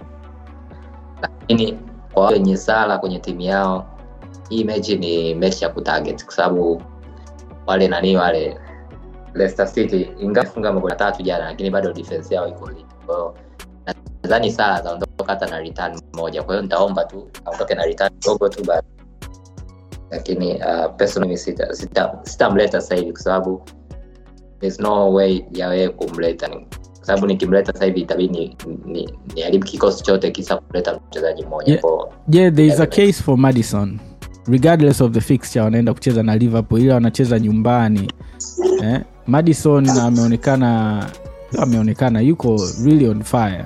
lakini 1.23 1.79
kwa 2.13 2.27
wenye 2.29 2.57
Sala 2.57 2.99
kwenye 2.99 3.19
timu 3.19 3.41
yao, 3.41 3.87
hii 4.49 4.65
mechi 4.65 4.97
ni 4.97 5.35
mechi 5.35 5.65
ya 5.65 5.71
kutarget 5.71 6.25
kwa 6.25 6.35
sababu 6.35 6.83
wale 7.67 7.89
nani 7.89 8.17
wale 8.17 8.59
Leicester 9.35 9.69
City 9.69 10.11
ingawa 10.21 10.47
funga 10.47 10.73
magoli 10.73 10.93
matatu 10.93 11.23
jana, 11.23 11.45
lakini 11.45 11.71
bado 11.71 11.93
defense 11.93 12.35
yao 12.35 12.49
iko 12.49 12.69
lini. 12.69 12.85
Kwa 13.07 13.15
hiyo 13.17 13.35
nadhani 14.23 14.51
Sala 14.53 14.75
ataondoka 14.75 15.25
hata 15.27 15.47
na 15.47 15.59
return 15.59 16.01
moja, 16.15 16.43
kwa 16.43 16.55
hiyo 16.55 16.63
nitaomba 16.63 17.05
tu 17.05 17.29
aondoke 17.45 17.75
na 17.75 17.85
return 17.85 18.11
dogo 18.27 18.49
tu 18.49 18.65
basi, 18.65 18.87
lakini 20.11 20.55
uh, 20.55 20.95
personally 20.97 21.37
sita 21.37 21.75
sita 21.75 22.19
sitamleta 22.23 22.81
sasa 22.81 22.95
hivi 22.95 23.13
kwa 23.13 23.21
sababu 23.21 23.63
there's 24.61 24.81
no 24.81 25.13
way 25.13 25.45
ya 25.53 25.69
wewe 25.69 25.89
kumleta 25.89 26.49
ni 26.49 26.57
kwa 26.97 27.07
sababu 27.07 27.27
nikimleta 27.27 27.73
sasa 27.73 27.85
hivi 27.85 28.01
itabidi 28.01 28.39
ni, 28.39 28.57
ni, 28.85 29.19
niharibu 29.35 29.65
kikosi 29.67 30.03
chote 30.05 30.31
kisa 30.31 30.57
kuleta 30.57 31.01
mchezaji 31.09 31.45
mmoja 31.45 31.69
Yeah. 31.73 31.81
Kwa- 31.83 32.09
yeah, 32.31 32.53
there 32.55 32.67
is 32.69 32.81
a 32.81 32.87
case 32.87 33.13
for 33.23 33.39
madison 33.39 33.99
regardless 34.49 35.01
of 35.01 35.13
the 35.13 35.21
fixture 35.21 35.65
wanaenda 35.65 35.95
kucheza 35.95 36.23
na 36.23 36.37
liverpool 36.37 36.81
ila 36.83 36.95
wanacheza 36.95 37.39
nyumbani 37.39 38.13
eh? 38.83 39.01
Madison 39.31 39.89
ameonekana 39.89 41.07
ameonekana 41.59 42.21
yuko 42.21 42.61
really 42.85 43.09
on 43.09 43.23
fire. 43.23 43.65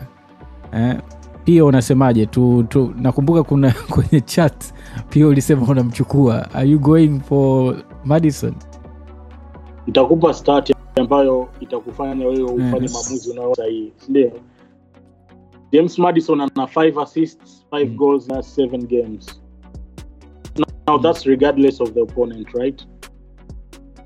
Eh? 0.72 0.96
pia 1.44 1.64
unasemaje? 1.64 2.26
Tu, 2.26 2.62
tu 2.68 2.94
nakumbuka 2.96 3.42
kuna 3.42 3.74
kwenye 3.94 4.20
chat 4.20 4.64
pia 5.08 5.26
ulisema 5.26 5.66
unamchukua. 5.68 6.54
Are 6.54 6.68
you 6.68 6.78
going 6.78 7.20
for 7.28 7.76
madison? 8.04 8.54
Itakupa 9.86 10.34
start 10.34 10.72
ambayo 10.96 11.48
itakufanya 11.60 12.26
wewe 12.26 12.42
ufanye 12.42 12.82
Yes. 12.82 12.92
maamuzi 12.92 13.30
unayo 13.30 13.54
sahihi 13.54 13.92
sindio 13.96 14.32
james 15.72 15.98
madison 15.98 16.40
ana 16.40 16.50
5 16.66 17.02
assists 17.02 17.66
5 17.72 17.88
Mm. 17.88 17.96
goals 17.96 18.28
na 18.28 18.38
7 18.42 18.86
games. 18.86 19.40
Now 20.86 20.98
that's 21.02 21.24
regardless 21.26 21.80
of 21.80 21.92
the 21.92 22.00
opponent 22.00 22.48
right 22.54 22.86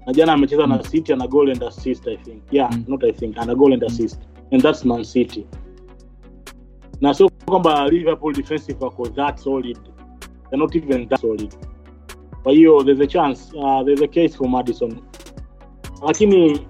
na 0.09 0.15
jana 0.15 0.33
amecheza 0.33 0.67
na 0.67 0.83
city 0.83 1.13
ana 1.13 1.27
goal 1.27 1.51
and 1.51 1.63
assist 1.63 2.07
i 2.09 2.17
think. 2.17 2.43
Yeah 2.51 2.71
Mm. 2.73 2.85
not 2.89 3.05
i 3.05 3.13
think 3.13 3.39
ana 3.39 3.55
goal 3.55 3.73
and 3.73 3.83
assist. 3.85 4.21
And 4.53 4.63
that's 4.63 4.85
man 4.85 5.05
city. 5.05 5.47
Na 7.01 7.15
sio 7.15 7.31
kwamba 7.47 7.89
liverpool 7.89 8.33
defensive 8.33 8.85
wako 8.85 9.07
that 9.09 9.39
solid. 9.39 9.79
They're 10.51 10.59
not 10.59 10.75
even 10.77 11.09
that 11.09 11.21
solid. 11.21 11.55
Kwa 12.43 12.53
hiyo 12.53 12.85
there's 12.85 13.01
a 13.01 13.07
chance 13.07 13.53
uh, 13.57 13.85
there's 13.85 14.03
a 14.03 14.09
case 14.09 14.37
for 14.37 14.49
madison. 14.49 14.99
Lakini 16.03 16.61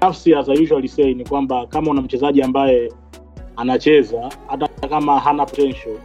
nafsi 0.00 0.34
as 0.34 0.48
I 0.48 0.52
usually 0.62 0.88
say 0.88 1.14
ni 1.14 1.24
kwamba 1.24 1.66
kama 1.66 1.90
una 1.90 2.02
mchezaji 2.02 2.42
ambaye 2.42 2.92
anacheza 3.56 4.30
hata 4.48 4.88
kama 4.88 5.20
hana 5.20 5.46
potential 5.46 5.98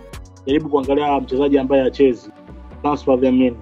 jaribu 0.46 0.70
kuangalia 0.70 1.20
mchezaji 1.20 1.58
ambaye 1.60 1.84
achezi 1.84 2.32
transfer 2.82 3.22
them 3.22 3.42
in 3.42 3.56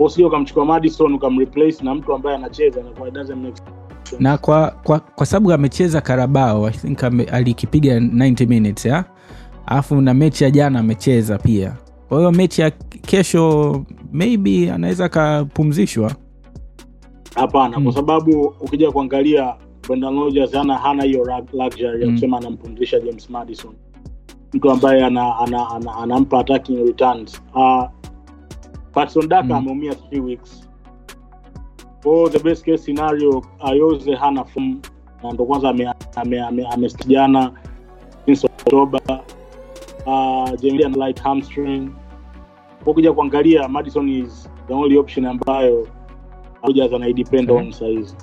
usije 0.00 0.24
ukamchukua 0.26 0.64
madison 0.64 1.12
ukamreplace 1.14 1.84
na 1.84 1.94
mtu 1.94 2.14
ambaye 2.14 2.36
anacheza 2.36 2.82
na 2.82 2.90
kwa 2.90 3.10
doesn't 3.10 3.36
make 3.36 3.56
sense. 4.04 4.22
na 4.22 4.38
kwa, 4.38 4.70
kwa, 4.70 5.00
kwa 5.00 5.26
sababu 5.26 5.52
amecheza 5.52 6.00
karabao 6.00 6.68
i 6.68 6.72
think 6.72 7.04
alikipiga 7.32 7.98
90 8.00 8.46
minutes 8.48 8.84
ya 8.86 9.04
alafu 9.66 10.00
na 10.00 10.14
mechi 10.14 10.44
ya 10.44 10.50
jana 10.50 10.78
amecheza 10.78 11.38
pia 11.38 11.76
kwa 12.08 12.18
hiyo 12.18 12.32
mechi 12.32 12.60
ya 12.60 12.70
kesho 13.06 13.84
maybe 14.12 14.72
anaweza 14.72 15.04
akapumzishwa 15.04 16.12
hapana 17.34 17.74
hmm. 17.74 17.84
kwa 17.84 17.92
sababu 17.92 18.54
ukija 18.60 18.90
kuangalia 18.92 19.54
Brendan 19.88 20.14
Rodgers 20.18 20.52
hana 20.52 20.78
hana 20.78 21.02
hiyo 21.02 21.24
luxury 21.52 22.00
ya 22.02 22.06
Mm. 22.08 22.12
kusema 22.14 22.36
anampumzisha 22.38 23.00
James 23.00 23.30
Madison 23.30 23.72
mtu 24.52 24.70
ambaye 24.70 25.04
ana, 25.04 25.36
ana, 25.38 25.70
ana, 25.70 25.94
anampa 25.96 26.38
attacking 26.40 26.86
returns 26.86 27.42
uh, 27.54 27.82
Patson 28.94 29.28
Daka 29.28 29.42
Mm. 29.44 29.52
ameumia 29.52 29.94
three 29.94 30.20
weeks. 30.20 30.68
Kwa 32.02 32.30
the 32.30 32.38
best 32.38 32.64
case 32.64 32.78
scenario 32.78 33.42
Ayoze 33.60 34.14
hana 34.14 34.44
form 34.44 34.80
na 35.22 35.32
ndo 35.32 35.44
kwanza 35.44 35.68
amestijana 35.70 36.48
ame, 36.48 36.64
ame, 36.64 36.66
ame 36.66 37.50
since 38.26 38.46
October 38.46 39.00
uh, 40.06 40.60
Jamie 40.60 40.84
ana 40.86 40.96
light 41.06 41.20
hamstring. 41.22 41.90
Ukija 42.86 43.12
kuangalia 43.12 43.68
Madison 43.68 44.08
is 44.08 44.48
the 44.68 44.74
only 44.74 44.98
option 44.98 45.26
ambayo 45.26 45.88
Rodgers 46.62 46.92
anaidepend 46.92 47.50
Okay. 47.50 47.66
on 47.66 47.72
sahizi 47.72 48.14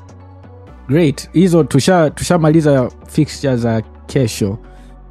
great. 0.87 1.29
Hizo 1.33 1.63
tushamaliza 1.63 2.09
tusha 2.09 2.09
tushamaliza 2.09 2.91
fixture 3.07 3.55
za 3.57 3.81
kesho. 3.81 4.57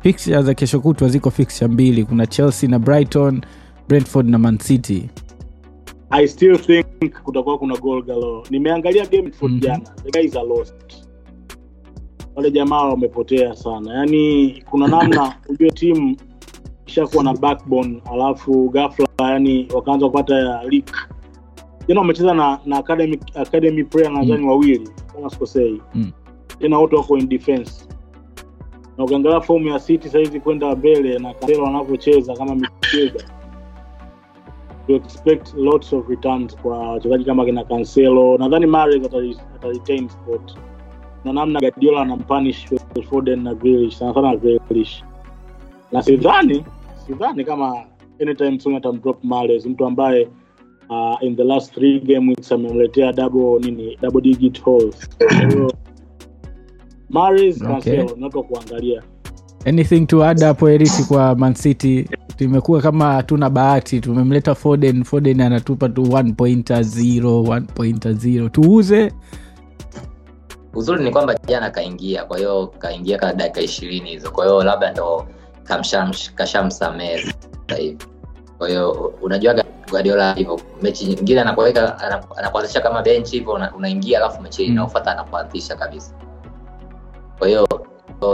Fixture 0.01 0.43
za 0.43 0.55
kesho 0.55 0.81
kutwa 0.81 1.09
ziko 1.09 1.31
fixture 1.31 1.69
mbili. 1.69 2.05
Kuna 2.05 2.27
chelsea 2.27 2.69
na 2.71 2.79
brighton 2.79 3.41
brentford 3.89 4.29
na 4.29 4.39
mancity 4.39 5.09
I 6.11 6.27
still 6.29 6.57
think 6.59 7.23
kutakuwa 7.23 7.59
kuna 7.59 7.77
gol 7.77 8.03
galo. 8.03 8.45
Nimeangalia 8.51 9.07
game 9.07 9.23
mm-hmm. 9.43 9.61
jana. 9.61 9.85
The 10.05 10.11
guys 10.11 10.37
are 10.37 10.47
lost. 10.47 10.75
Wale 12.35 12.51
jamaa 12.51 12.83
wamepotea 12.83 13.57
sana. 13.57 13.95
Yaani 13.95 14.63
kuna 14.71 14.89
namna 14.89 15.37
ujue 15.49 15.71
timu 15.71 16.17
ishakuwa 16.87 17.25
na 17.25 17.35
backbone 17.35 18.03
alafu 18.13 18.69
ghafla 18.71 19.07
yani 19.21 19.69
wakaanza 19.75 20.07
kupata 20.07 20.63
leak. 20.63 21.09
Jana 21.89 22.01
wamecheza 22.01 22.35
na 22.35 22.61
na 22.67 22.77
academy 22.79 23.19
academy 23.35 23.85
player 23.85 24.13
nadhani 24.13 24.47
wawili 24.49 24.89
kama 25.15 25.31
sikosei. 25.31 25.81
Mm. 25.95 26.13
Tena 26.59 26.79
wote 26.79 26.97
wako 26.97 27.19
in 27.19 27.29
defense. 27.29 27.89
Na 28.99 29.05
ukiangalia 29.05 29.41
fomu 29.41 29.69
ya 29.69 29.79
City 29.79 30.09
saizi 30.09 30.41
kwenda 30.41 30.77
mbele 30.77 31.19
na 31.19 31.35
Cancelo 31.35 31.63
wanavyocheza 31.65 32.35
kama 32.37 32.55
midfielder 32.55 33.36
expect 34.95 35.55
lots 35.55 35.93
of 35.93 36.09
returns 36.09 36.57
kwa 36.57 36.79
wachezaji 36.93 37.25
kama 37.25 37.45
kina 37.45 37.65
Cancelo. 37.65 38.39
Nadhani 38.39 38.67
Mahrez 38.67 39.07
ataretain 39.57 40.09
spot 40.09 40.53
na 41.25 41.33
namna 41.33 41.61
Guardiola 41.61 42.01
anampunish 42.03 42.67
Foden 43.11 43.43
na 43.43 43.55
Grealish, 43.55 43.99
sana 43.99 44.15
sana 44.15 44.37
Grealish, 44.37 45.05
na 45.93 46.03
sidhani 46.03 46.65
sidhani 47.07 47.45
kama 47.45 47.85
anytime 48.23 48.61
soon 48.61 48.75
atamdrop 48.77 49.25
Mahrez, 49.25 49.67
mtu 49.67 49.87
ambaye 49.87 50.29
uh, 50.91 51.17
in 51.23 51.37
the 51.37 51.45
last 51.45 51.75
three 51.75 52.01
game 52.01 52.29
weeks 52.29 52.53
amemletea 52.53 53.13
double 53.13 53.59
nini 53.71 53.99
double 54.03 54.21
digit 54.21 54.63
goals. 54.65 55.09
Kwa 55.19 55.73
Mahrez, 57.11 57.63
Okay. 57.63 57.73
Cancelo 57.75 58.19
watu 58.23 58.43
kuangalia. 58.45 59.03
anything 59.67 60.07
to 60.07 60.25
add 60.25 60.41
hapo 60.43 60.71
Eric 60.71 60.91
kwa 61.09 61.35
mancity 61.35 62.09
tumekuwa 62.37 62.81
kama 62.83 63.13
hatuna 63.13 63.51
bahati 63.51 64.01
tumemleta 64.01 64.55
foden 64.55 65.05
foden 65.05 65.41
anatupa 65.41 65.89
tu 65.89 66.03
1.0 66.03 67.21
1.0 67.21 68.51
tuuze. 68.51 69.13
Uzuri 70.75 71.05
ni 71.05 71.11
kwamba 71.11 71.35
jana 71.47 71.71
kaingia 71.71 72.25
kwa 72.25 72.39
hiyo 72.39 72.67
kaingia 72.79 73.19
ka 73.19 73.33
dakika 73.33 73.61
ishirini 73.61 74.11
hizo. 74.11 74.31
Kwa 74.31 74.45
hiyo 74.45 74.65
labda 74.65 74.93
ndo 74.93 75.27
kashamsamee 75.65 76.35
kashamsamehe 76.35 77.19
sasa 77.19 77.83
hivi. 77.83 78.05
Kwa 78.59 78.69
hiyo 78.69 78.91
unajua 79.23 79.65
guardiola 79.91 80.35
hivyo 80.35 80.61
mechi 80.83 81.07
nyingine 81.07 81.41
anakuweka 81.41 81.99
anakuanzisha 82.37 82.81
kama 82.81 83.03
benchi 83.03 83.37
hivyo 83.39 83.53
unaingia 83.77 84.19
alafu 84.19 84.43
mechi 84.43 84.65
inaofata 84.65 85.13
anakuanzisha 85.13 85.77
kabisa. 85.77 86.15
Kwa 87.39 87.49
hiyo 87.49 87.69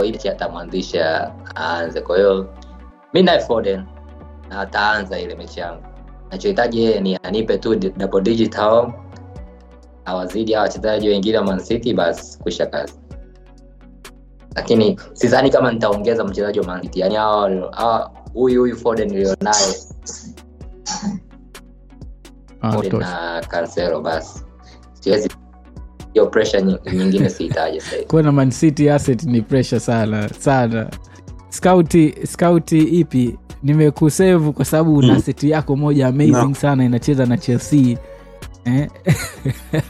hii 0.03 0.29
atamwanzisha 0.29 1.31
aanze. 1.55 2.01
Kwa 2.01 2.17
hiyo 2.17 2.49
mi 3.13 3.23
naye 3.23 3.39
foden 3.39 3.83
na 4.53 4.59
ataanza 4.59 5.19
ile 5.19 5.35
mechi 5.35 5.59
yangu. 5.59 5.83
Nachohitaji 6.31 6.83
yeye 6.83 7.01
ni 7.01 7.19
anipe 7.23 7.57
tu 7.57 7.75
double 7.75 8.21
digit 8.21 8.55
hao 8.55 8.93
awazidi 10.05 10.53
hawa 10.53 10.63
wachezaji 10.63 11.09
wengine 11.09 11.37
wa 11.37 11.43
Man 11.43 11.59
City 11.59 11.93
basi 11.93 12.39
kuisha 12.39 12.65
kazi. 12.65 12.93
Lakini 14.55 14.99
sidhani 15.13 15.49
kama 15.49 15.71
nitaongeza 15.71 16.23
mchezaji 16.23 16.59
wa 16.59 16.65
Man 16.65 16.81
City. 16.81 16.99
Yani 16.99 17.15
hawa 17.15 18.11
huyu 18.33 18.61
huyu 18.61 18.77
Foden 18.77 19.09
nilionaye. 19.09 19.73
Na 22.99 23.41
Cancelo 23.47 24.01
basi. 24.01 24.43
Siwezi 24.93 25.29
hiyo 26.13 26.25
pressure 26.25 26.63
nyingine 26.93 27.29
siitaje 27.29 27.79
sasa 27.79 28.03
kuwa 28.03 28.23
na 28.23 28.31
Man 28.31 28.51
City 28.51 28.89
asset 28.89 29.23
ni 29.23 29.41
pressure 29.41 29.79
sana 29.79 30.29
sana 30.29 30.89
skauti 31.53 32.15
skauti 32.27 32.79
ipi 32.79 33.37
nimekusevu 33.63 34.53
kwa 34.53 34.65
sababu 34.65 34.95
una 34.97 35.13
Mm. 35.13 35.19
seti 35.21 35.49
yako 35.49 35.75
moja 35.75 36.07
amazing 36.07 36.31
No. 36.49 36.55
sana 36.55 36.85
inacheza 36.85 37.25
na 37.25 37.37
chelsea 37.37 37.97
eh? 38.65 38.89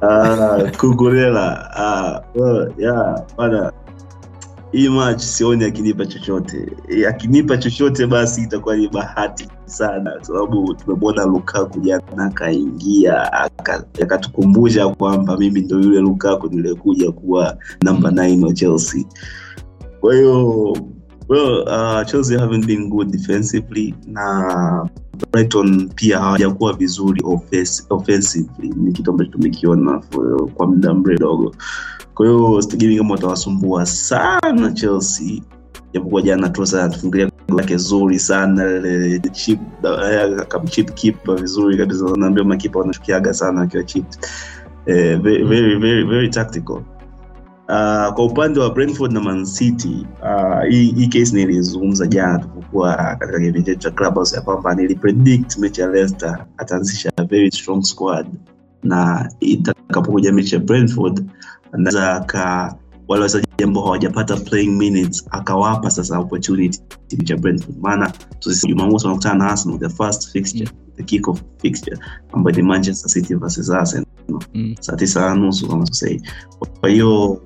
Ah, 0.00 0.58
kukurela 0.80 1.70
ah, 1.76 2.22
well, 2.34 2.72
yeah, 2.78 3.22
bana 3.36 3.72
hii 4.72 4.88
match 4.88 5.20
sioni 5.20 5.64
akinipa 5.64 6.06
chochote 6.06 6.72
Eh, 6.88 7.08
akinipa 7.08 7.56
chochote 7.56 8.06
basi 8.06 8.42
itakuwa 8.42 8.76
ni 8.76 8.88
bahati 8.88 9.48
sana 9.64 10.10
kwa 10.10 10.24
sababu 10.24 10.74
tumemwona 10.74 11.24
lukaku 11.24 11.80
jana 11.80 12.24
akaingia 12.24 13.32
akatukumbusha 14.02 14.88
kwamba 14.88 15.36
mimi 15.36 15.60
ndo 15.60 15.80
yule 15.80 16.00
lukaku 16.00 16.48
niliyekuja 16.48 17.12
kuwa 17.12 17.56
namba 17.82 18.10
9 18.10 18.44
wa 18.46 18.52
chelsea 18.52 19.04
kwa 20.00 20.14
hiyo 20.14 20.72
well, 21.28 21.62
uh, 21.62 22.06
chelsea 22.06 22.38
haven't 22.40 22.66
been 22.66 22.88
good 22.88 23.10
defensively 23.10 23.94
na 24.06 24.88
brighton 25.32 25.88
pia 25.94 26.18
hawajakuwa 26.18 26.72
vizuri 26.72 27.20
offensi- 27.22 27.84
offensively. 27.90 28.68
Ni 28.76 28.92
kitu 28.92 29.10
ambacho 29.10 29.30
tumekiona 29.30 30.02
kwa 30.54 30.66
muda 30.66 30.94
mredogo 30.94 31.54
kwa 32.14 32.26
hiyo 32.26 32.62
sitegemei 32.62 32.96
kama 32.98 33.14
watawasumbua 33.14 33.86
sana 33.86 34.72
chelsea. 34.72 35.42
Japokuwa 35.94 36.22
jana 36.22 36.48
trosa 36.48 36.84
anatufungulia 36.84 37.30
lake 37.56 37.76
zuri 37.76 38.18
sana 38.18 38.82
chip 39.32 39.60
eh, 39.84 40.84
kipa 40.94 41.34
vizuri 41.34 41.76
kabisa. 41.76 42.04
Naambia 42.16 42.44
makipa 42.44 42.78
wanachukiaga 42.78 43.34
sana 43.34 43.60
akiwa 43.62 43.84
chip 43.84 44.04
eh, 44.86 45.20
very, 45.20 45.44
very, 45.44 45.78
very, 45.78 46.04
very 46.04 46.28
tactical 46.28 46.80
Uh, 47.68 48.14
kwa 48.14 48.24
upande 48.24 48.60
wa 48.60 48.70
brentford 48.70 49.12
na 49.12 49.20
man 49.20 49.44
city 49.44 50.06
uh, 50.22 50.64
hii, 50.70 50.92
hii 50.92 51.06
case 51.08 51.36
nilizungumza 51.36 52.06
jana 52.06 52.38
tulipokuwa 52.38 52.96
katika 52.96 53.38
kipindi 53.38 53.62
chetu 53.62 53.78
cha 53.80 53.90
clubhouse 53.90 54.36
ya 54.36 54.42
kwamba 54.42 54.74
nilipredict 54.74 55.58
mechi 55.58 55.80
ya 55.80 55.86
leicester 55.88 56.46
ataanzisha 56.58 57.12
very 57.28 57.50
strong 57.50 57.82
squad. 57.82 58.26
Na 58.82 59.30
itakapokuja 59.40 60.32
mechi 60.32 60.54
ya 60.54 60.60
brentford 60.60 61.24
anaweza 61.72 62.14
aka 62.14 62.74
wale 63.08 63.22
wachezaji 63.22 63.46
ambao 63.64 63.84
hawajapata 63.84 64.36
playing 64.36 64.70
minutes 64.78 65.26
akawapa 65.30 65.90
sasa 65.90 66.18
opportunity 66.18 66.80
timu 67.08 67.22
ya 67.26 67.36
brentford. 67.36 67.76
Maana 67.80 68.12
jumamosi 68.66 69.06
wanakutana 69.06 69.34
na 69.44 69.50
arsenal 69.50 69.78
the 69.78 69.88
first 69.88 70.32
fixture 70.32 70.70
the 70.96 71.02
kick 71.02 71.28
off 71.28 71.42
fixture 71.62 71.98
ambayo 72.32 72.56
ni 72.56 72.62
manchester 72.62 73.10
city 73.10 73.34
versus 73.34 73.70
arsenal 73.70 74.06
Mm. 74.54 74.74
saa 74.80 74.96
tisa 74.96 75.20
na 75.20 75.34
nusu 75.34 75.68
kama 75.68 75.86
sasahii 75.86 76.22
kwa 76.80 76.88
hiyo 76.88 77.42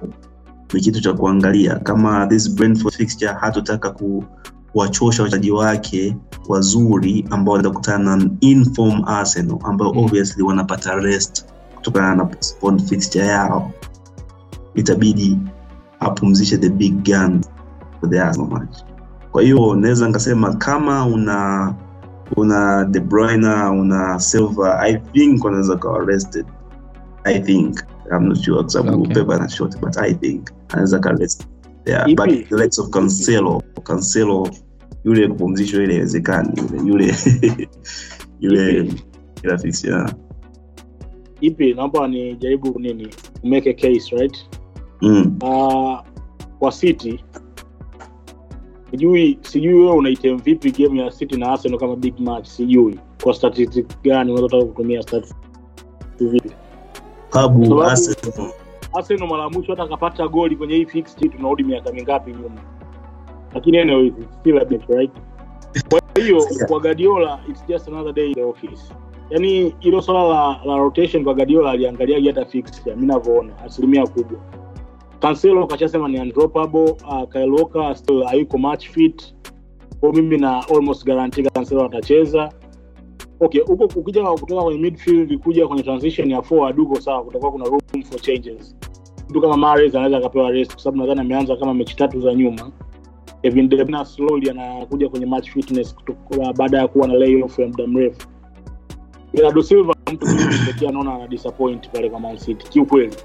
ni 0.75 0.81
kitu 0.81 1.01
cha 1.01 1.12
kuangalia. 1.12 1.75
Kama 1.77 2.27
this 2.27 2.55
Brentford 2.55 2.95
fixture 2.95 3.33
hatutaka 3.33 3.91
ku 3.91 4.25
kuwachosha 4.73 5.23
wachezaji 5.23 5.51
wake 5.51 6.17
wazuri 6.49 7.27
ambao 7.31 7.55
wanaenda 7.55 7.99
na 7.99 8.31
inform 8.41 9.03
arsenal 9.07 9.59
ambao 9.65 9.93
Mm. 9.93 9.99
obviously 9.99 10.43
wanapata 10.43 10.95
rest 10.95 11.45
kutokana 11.75 12.15
na 12.15 12.25
postponed 12.25 12.89
fixture 12.89 13.27
yao. 13.27 13.73
Itabidi 14.75 15.39
apumzishe 16.01 16.59
the 16.59 16.69
big 16.71 16.95
gun 17.05 17.41
for 18.01 18.11
the 18.11 18.21
arsenal 18.21 18.51
match. 18.51 18.77
Kwa 19.33 19.43
hiyo 19.43 19.75
naweza 19.75 20.07
nikasema 20.07 20.55
kama 20.55 21.07
una 21.07 21.75
una 22.37 22.85
de 22.85 23.01
bruyne 23.01 23.55
una 23.55 24.21
silver 24.21 24.79
i 24.83 24.97
think 25.12 25.45
wanaweza 25.45 25.77
kawa 25.77 26.05
rested 26.05 26.47
i 27.25 27.41
think 27.41 27.85
i'm 28.11 28.29
not 28.29 28.39
sure 28.39 28.63
kwa 28.63 28.69
sababu 28.71 29.03
Okay. 29.03 29.15
Pep 29.15 29.31
ana 29.31 29.49
shot 29.49 29.81
but 29.81 29.97
i 29.97 30.15
think 30.15 30.51
anaweza 30.69 30.99
ka 30.99 31.13
rest 31.13 31.47
yeah, 31.87 32.09
Ipi? 32.09 32.15
but 32.15 32.49
the 32.49 32.57
likes 32.57 32.79
of 32.79 32.91
cancelo 32.91 33.63
cancelo 33.83 34.51
yule 35.05 35.29
kupumzishwa 35.29 35.83
ile 35.83 35.93
haiwezekani 35.93 36.53
yule 36.57 36.89
yule 36.89 37.15
yule 38.41 38.93
ila 39.43 39.61
yeah. 39.85 40.15
ipi 41.41 41.75
naomba 41.75 42.09
nijaribu 42.09 42.81
nini 42.81 43.09
make 43.45 43.71
a 43.71 43.75
case 43.75 44.17
right 44.17 44.39
mm. 45.01 45.39
uh, 45.43 46.01
kwa 46.59 46.73
city 46.73 47.25
sijui 48.91 49.39
sijui 49.43 49.75
wewe 49.75 49.93
unaitem 49.93 50.39
vipi 50.39 50.71
game 50.71 51.01
ya 51.01 51.11
city 51.11 51.37
na 51.37 51.53
arsenal 51.53 51.79
kama 51.79 51.97
big 51.97 52.21
match 52.21 52.47
sijui 52.47 52.99
kwa 53.23 53.35
statistic 53.35 53.87
gani 54.03 54.33
unazotaka 54.33 54.65
kutumia 54.65 55.03
statistic 55.03 55.37
vipi 56.21 56.51
Sababu- 57.33 57.83
Arsenal 57.83 58.51
arsenal 58.95 59.29
mara 59.29 59.49
mwisho 59.51 59.73
hata 59.73 59.83
akapata 59.83 60.29
goli 60.29 60.57
kwenye 60.57 60.75
hii 60.75 60.87
fixture 60.87 61.29
tunarudi 61.29 61.62
miaka 61.64 61.92
mingapi 61.92 62.31
nyuma? 62.31 62.61
Lakini 63.55 63.79
anyway, 63.79 64.07
it's 64.07 64.35
still 64.40 64.59
a 64.59 64.64
bit, 64.64 64.83
right? 64.88 65.11
Kwa 65.88 66.23
hiyo 66.23 66.47
kwa 66.68 66.81
guardiola 66.81 67.40
it's 67.49 67.66
just 67.68 67.88
another 67.88 68.12
day 68.12 68.27
in 68.27 68.35
the 68.35 68.45
office. 68.45 68.95
Yaani 69.31 69.75
hilo 69.81 70.03
swala 70.03 70.29
la, 70.29 70.61
la 70.64 70.77
rotation 70.77 71.25
kwa 71.25 71.35
guardiola 71.35 71.71
aliangaliaje 71.71 72.29
hata 72.29 72.45
fixture 72.45 72.95
mimi 72.97 73.07
navyoona 73.07 73.59
asilimia 73.64 74.07
kubwa. 74.07 74.38
Cancelo 75.21 75.66
kachasema 75.66 76.09
ni 76.09 76.21
undroppable 76.21 76.90
uh, 76.90 77.29
Kyle 77.33 77.51
Walker 77.51 77.97
still 77.97 78.25
hayuko 78.25 78.59
match 78.59 78.88
fit. 78.88 79.35
Kwa 80.01 80.12
mimi 80.12 80.38
na 80.38 80.68
almost 80.68 81.05
guarantee 81.07 81.42
cancelo 81.42 81.85
atacheza 81.85 82.53
okay 83.42 83.61
huko 83.61 83.85
ukija 83.85 84.24
kutoka 84.24 84.62
kwenye 84.62 84.81
midfield 84.81 85.38
kuja 85.38 85.66
kwenye 85.68 85.83
transition 85.83 86.31
ya 86.31 86.42
forward 86.42 86.76
huko 86.76 87.00
sawa 87.00 87.24
kutakuwa 87.24 87.52
kuna 87.52 87.64
room 87.64 87.81
for 88.11 88.20
changes. 88.20 88.76
Mtu 89.31 89.40
kama 89.40 89.57
Mahrez 89.57 89.94
anaweza 89.94 90.16
akapewa 90.18 90.50
rest 90.50 90.72
kwa 90.72 90.83
sababu 90.83 90.98
nadhani 91.02 91.20
ameanza 91.20 91.57
kama 91.57 91.74
mechi 91.74 91.96
tatu 91.96 92.20
za 92.20 92.35
nyuma. 92.35 92.70
Kevin 93.42 93.68
De 93.68 93.76
Bruyne 93.85 94.05
slowly 94.05 94.50
anakuja 94.50 95.09
kwenye 95.09 95.26
match 95.26 95.50
fitness 95.50 95.96
baada 96.57 96.78
ya 96.78 96.88
kuwa 96.88 97.09
na 97.09 97.14
layoff 97.14 97.59
ya 97.59 97.68
muda 97.68 97.87
mrefu. 97.87 98.28
Bernardo 99.33 99.62
Silva 99.62 99.94
mtu 100.12 100.26
pekee 100.66 100.88
anaona 100.88 101.14
ana 101.14 101.28
disappoint 101.28 101.90
pale 101.90 102.11
kwa 102.11 102.20
Man 102.20 102.37
City 102.38 102.68
kiukweli. 102.68 103.16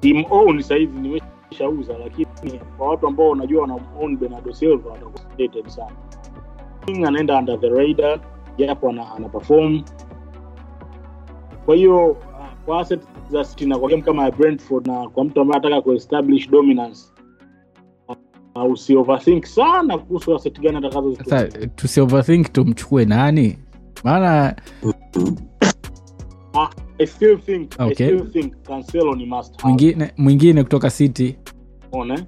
Team 0.00 0.24
own 0.30 0.62
sasa 0.62 0.74
hivi 0.74 1.00
nimeshauza 1.00 1.98
lakini 1.98 2.60
kwa 2.78 2.88
watu 2.88 3.06
ambao 3.06 3.28
wanajua 3.28 3.62
wana 3.62 3.78
own 4.00 4.16
Bernardo 4.16 4.52
Silva 4.52 4.90
watakuwa 4.90 5.70
sana. 5.70 5.92
King 6.86 7.04
anaenda 7.04 7.38
under 7.38 7.60
the 7.60 7.68
radar 7.68 8.20
japo 8.58 8.88
ana, 8.88 9.12
ana 9.14 9.28
perform. 9.28 9.82
Kwa 11.66 11.76
hiyo 11.76 12.06
uh, 12.10 12.16
kwa 12.64 12.80
asset 12.80 13.00
za 13.30 13.44
City 13.44 13.66
na 13.66 13.78
kwa 13.78 13.88
game 13.90 14.02
kama 14.02 14.24
ya 14.24 14.30
Brentford 14.30 14.86
na 14.86 15.08
kwa 15.08 15.24
mtu 15.24 15.40
ambaye 15.40 15.60
anataka 15.60 15.82
kuestablish 15.82 16.50
dominance 16.50 17.00
uh, 18.54 18.72
usi 18.72 18.96
overthink 18.96 19.44
sana 19.44 19.98
kuhusu 19.98 20.34
asset 20.34 20.60
gani 20.60 20.74
sasa 20.74 20.86
atakazozitumia 20.88 21.66
tusioverthink 21.68 22.52
tumchukue 22.52 23.04
nani? 23.04 23.58
Maana 24.04 24.56
I 26.98 27.06
still 27.06 27.38
think 27.38 27.80
I 27.80 27.94
still 27.94 28.30
think 28.32 28.54
Cancelo 28.62 29.14
ni 29.14 29.26
must 29.26 29.52
have. 29.62 29.68
Mwingine 29.68 30.12
mwingine 30.16 30.62
kutoka 30.62 30.90
city. 30.90 31.36
Eh? 31.92 32.24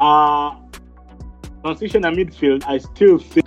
uh, 0.00 0.54
transition 1.62 2.02
na 2.02 2.10
midfield 2.10 2.64
I 2.68 2.78
still 2.80 3.18
think 3.18 3.46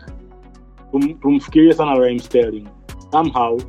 tum, 0.91 1.13
tumfikirie 1.13 1.73
sana 1.73 1.95
Raheem 1.99 2.19
Sterling. 2.19 2.67
Somehow 3.11 3.59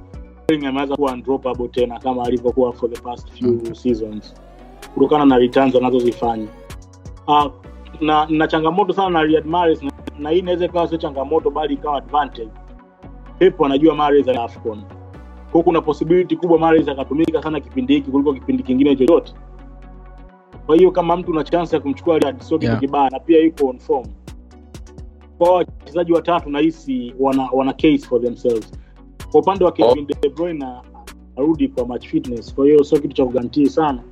Sterling 0.44 0.66
ameweza 0.66 0.96
kuwa 0.96 1.12
undroppable 1.12 1.68
tena 1.68 1.98
kama 1.98 2.24
alivyokuwa 2.24 2.72
for 2.72 2.90
the 2.90 3.00
past 3.02 3.30
few 3.32 3.74
seasons 3.74 4.34
kutokana 4.94 5.24
na 5.24 5.38
returns 5.38 5.76
anazozifanya. 5.76 6.46
Uh, 7.26 7.46
na 8.00 8.26
na 8.30 8.48
changamoto 8.48 8.92
sana 8.92 9.10
na 9.10 9.22
Riyad 9.22 9.46
Mahrez 9.46 9.82
na, 9.82 9.90
na 10.18 10.30
hii 10.30 10.38
inaweza 10.38 10.64
ikawa 10.64 10.88
sio 10.88 10.98
changamoto 10.98 11.50
bali 11.50 11.74
ikawa 11.74 11.96
advantage. 11.98 12.50
Pep 13.38 13.62
anajua 13.62 13.94
Mahrez 13.94 14.28
ana 14.28 14.42
AFCON. 14.44 14.82
Kwa 15.52 15.62
kuna 15.62 15.80
possibility 15.80 16.36
kubwa 16.36 16.58
Mahrez 16.58 16.88
akatumika 16.88 17.42
sana 17.42 17.60
kipindi 17.60 17.94
hiki 17.94 18.10
kuliko 18.10 18.32
kipindi 18.34 18.62
kingine 18.62 18.96
chochote. 18.96 19.32
Kwa 20.66 20.76
hiyo 20.76 20.90
kama 20.90 21.16
mtu 21.16 21.30
una 21.30 21.44
chance 21.44 21.76
ya 21.76 21.82
kumchukua 21.82 22.18
Riyad 22.18 22.40
sio 22.40 22.58
kitu 22.58 22.68
Yeah. 22.70 22.80
kibaya 22.80 23.10
na 23.10 23.20
pia 23.20 23.40
yuko 23.40 23.66
on 23.68 23.78
form 23.78 24.06
kwa 25.38 25.54
wachezaji 25.54 26.12
watatu 26.12 26.50
nahisi 26.50 27.14
wana, 27.18 27.48
wana 27.52 27.72
case 27.72 27.98
for 27.98 28.22
themselves 28.22 28.72
kwa 29.30 29.40
upande 29.40 29.64
wa 29.64 29.72
Kevin 29.72 30.06
De 30.06 30.28
Bruyne 30.28 30.66
arudi 31.36 31.68
kwa 31.68 31.86
match 31.86 32.06
fitness 32.08 32.54
kwa 32.54 32.64
hiyo 32.64 32.84
sio 32.84 33.00
kitu 33.00 33.14
cha 33.14 33.24
kugantii 33.24 33.66
sana 33.68 34.02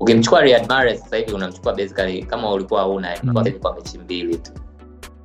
ukimchukua 0.00 0.40
Riyad 0.40 0.68
Mahrez 0.68 1.00
sasa 1.00 1.16
hivi 1.16 1.32
unamchukua 1.32 1.72
basically 1.74 2.22
kama 2.22 2.52
ulikuwa 2.52 2.82
huna 2.82 3.08
Mm. 3.22 3.32
mm. 3.36 3.52
kwa 3.60 3.74
mechi 3.74 3.98
mbili 3.98 4.36
tu 4.36 4.52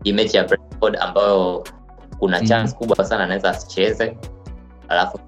hii 0.04 0.14
mechi 0.14 0.38
ya 0.38 0.44
Brentford 0.44 0.98
ambayo 1.00 1.64
kuna 2.20 2.40
Mm. 2.40 2.46
chance 2.48 2.76
kubwa 2.76 3.06
sana 3.06 3.24
anaweza 3.24 3.50
asicheze 3.50 4.18
alafu 4.88 5.20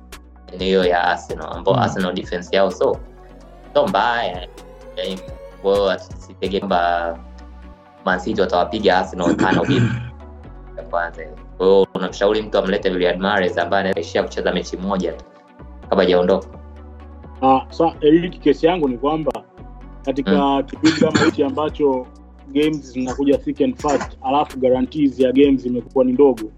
ni 0.60 0.65
hiyo 0.65 0.86
ya 0.86 1.03
Arsenal 1.03 1.47
ambao 1.53 1.73
Mm. 1.73 1.79
Arsenal 1.79 2.13
defense 2.13 2.56
yao 2.56 2.71
so 2.71 2.97
so 3.73 3.88
mbaya 3.88 4.47
yani 4.97 5.19
kwao 5.62 5.97
sitege 5.99 6.60
kwamba 6.60 7.19
Man 8.05 8.19
City 8.19 8.41
watawapiga 8.41 8.97
Arsenal 8.97 9.35
tano 9.35 9.65
bila 9.65 10.83
kwanza 10.89 11.21
hiyo. 11.21 11.35
Kwa 11.57 11.65
hiyo 11.67 11.87
unamshauri 11.95 12.41
mtu 12.41 12.57
amlete 12.57 12.89
Riyad 12.89 13.19
Mahrez 13.19 13.57
ambaye 13.57 13.89
anaishia 13.89 14.23
kucheza 14.23 14.53
mechi 14.53 14.77
moja 14.77 15.13
tu 15.13 15.25
kabla 15.89 16.03
hajaondoka. 16.03 16.47
Ah, 17.41 17.61
sa 17.69 17.93
Eric, 18.01 18.39
kesi 18.39 18.65
yangu 18.65 18.89
ni 18.89 18.97
kwamba 18.97 19.31
katika 20.05 20.63
kipindi 20.63 20.99
kama 20.99 21.19
hichi 21.19 21.43
ambacho 21.43 22.07
games 22.53 22.91
zinakuja 22.91 23.37
thick 23.37 23.61
and 23.61 23.75
fast, 23.75 24.17
alafu 24.21 24.59
guarantees 24.59 25.19
ya 25.19 25.31
games 25.31 25.65
imekuwa 25.65 26.05
ni 26.05 26.11
ndogo, 26.11 26.51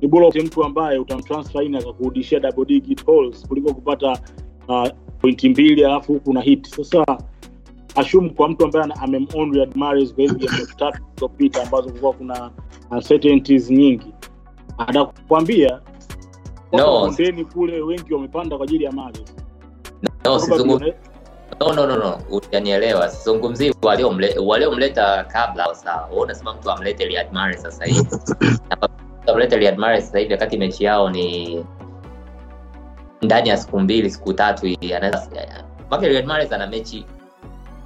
ni 0.00 0.08
bora 0.08 0.28
ute 0.28 0.42
mtu 0.42 0.64
ambaye 0.64 0.98
utamtransfer 0.98 1.62
in 1.62 1.74
akakurudishia 1.74 2.40
double 2.40 2.64
digit 2.64 3.04
goals 3.04 3.48
kuliko 3.48 3.74
kupata 3.74 4.18
uh, 4.68 4.88
pointi 5.20 5.48
mbili 5.48 5.84
alafu 5.84 6.12
huku 6.12 6.32
na 6.32 6.40
hit. 6.40 6.66
Sasa 6.68 7.04
assume 7.98 8.30
kwa 8.30 8.48
mtu 8.48 8.64
ambaye 8.64 8.92
amemon 9.00 9.52
Riyad 9.54 9.72
Mahrez 9.76 10.14
kwa 10.14 10.22
hizi 10.22 10.34
game 10.34 10.66
tatu 10.78 10.98
zilizopita 11.04 11.62
ambazo 11.62 11.88
kulikuwa 11.88 12.12
kuna 12.12 12.50
uncertainties 12.90 13.70
nyingi, 13.70 14.14
atakwambia 14.78 15.80
No. 16.72 17.00
bondeni 17.00 17.44
kule 17.44 17.80
wengi 17.80 18.14
wamepanda 18.14 18.56
kwa 18.56 18.64
ajili 18.66 18.84
ya 18.84 18.92
Mahrez. 18.92 19.34
No, 20.24 20.38
no, 21.60 21.72
no, 21.74 21.86
no, 21.86 21.96
no. 21.96 22.18
Utanielewa. 22.30 23.08
Sizungumzii 23.08 23.70
waliomle- 23.70 24.38
waliomleta 24.46 25.24
kabla 25.24 25.74
sawa. 25.74 26.06
Wewe 26.10 26.22
unasema 26.22 26.54
mtu 26.54 26.70
amlete 26.70 27.04
Riyad 27.04 27.32
Mahrez 27.32 27.62
sasa 27.62 27.84
hivi. 27.84 28.06
Amlete 29.26 29.56
Riyad 29.56 29.78
Mahrez 29.78 30.04
sasa 30.04 30.18
hivi 30.18 30.32
wakati 30.32 30.58
mechi 30.58 30.84
yao 30.84 31.10
ni 31.10 31.64
ndani 33.22 33.48
ya 33.48 33.56
siku 33.56 33.80
mbili 33.80 34.10
siku 34.10 34.32
tatu 34.32 34.66
anaweza 34.96 35.28
Maka 35.90 36.08
Riyad 36.08 36.26
Mahrez 36.26 36.52
ana 36.52 36.66
mechi 36.66 37.04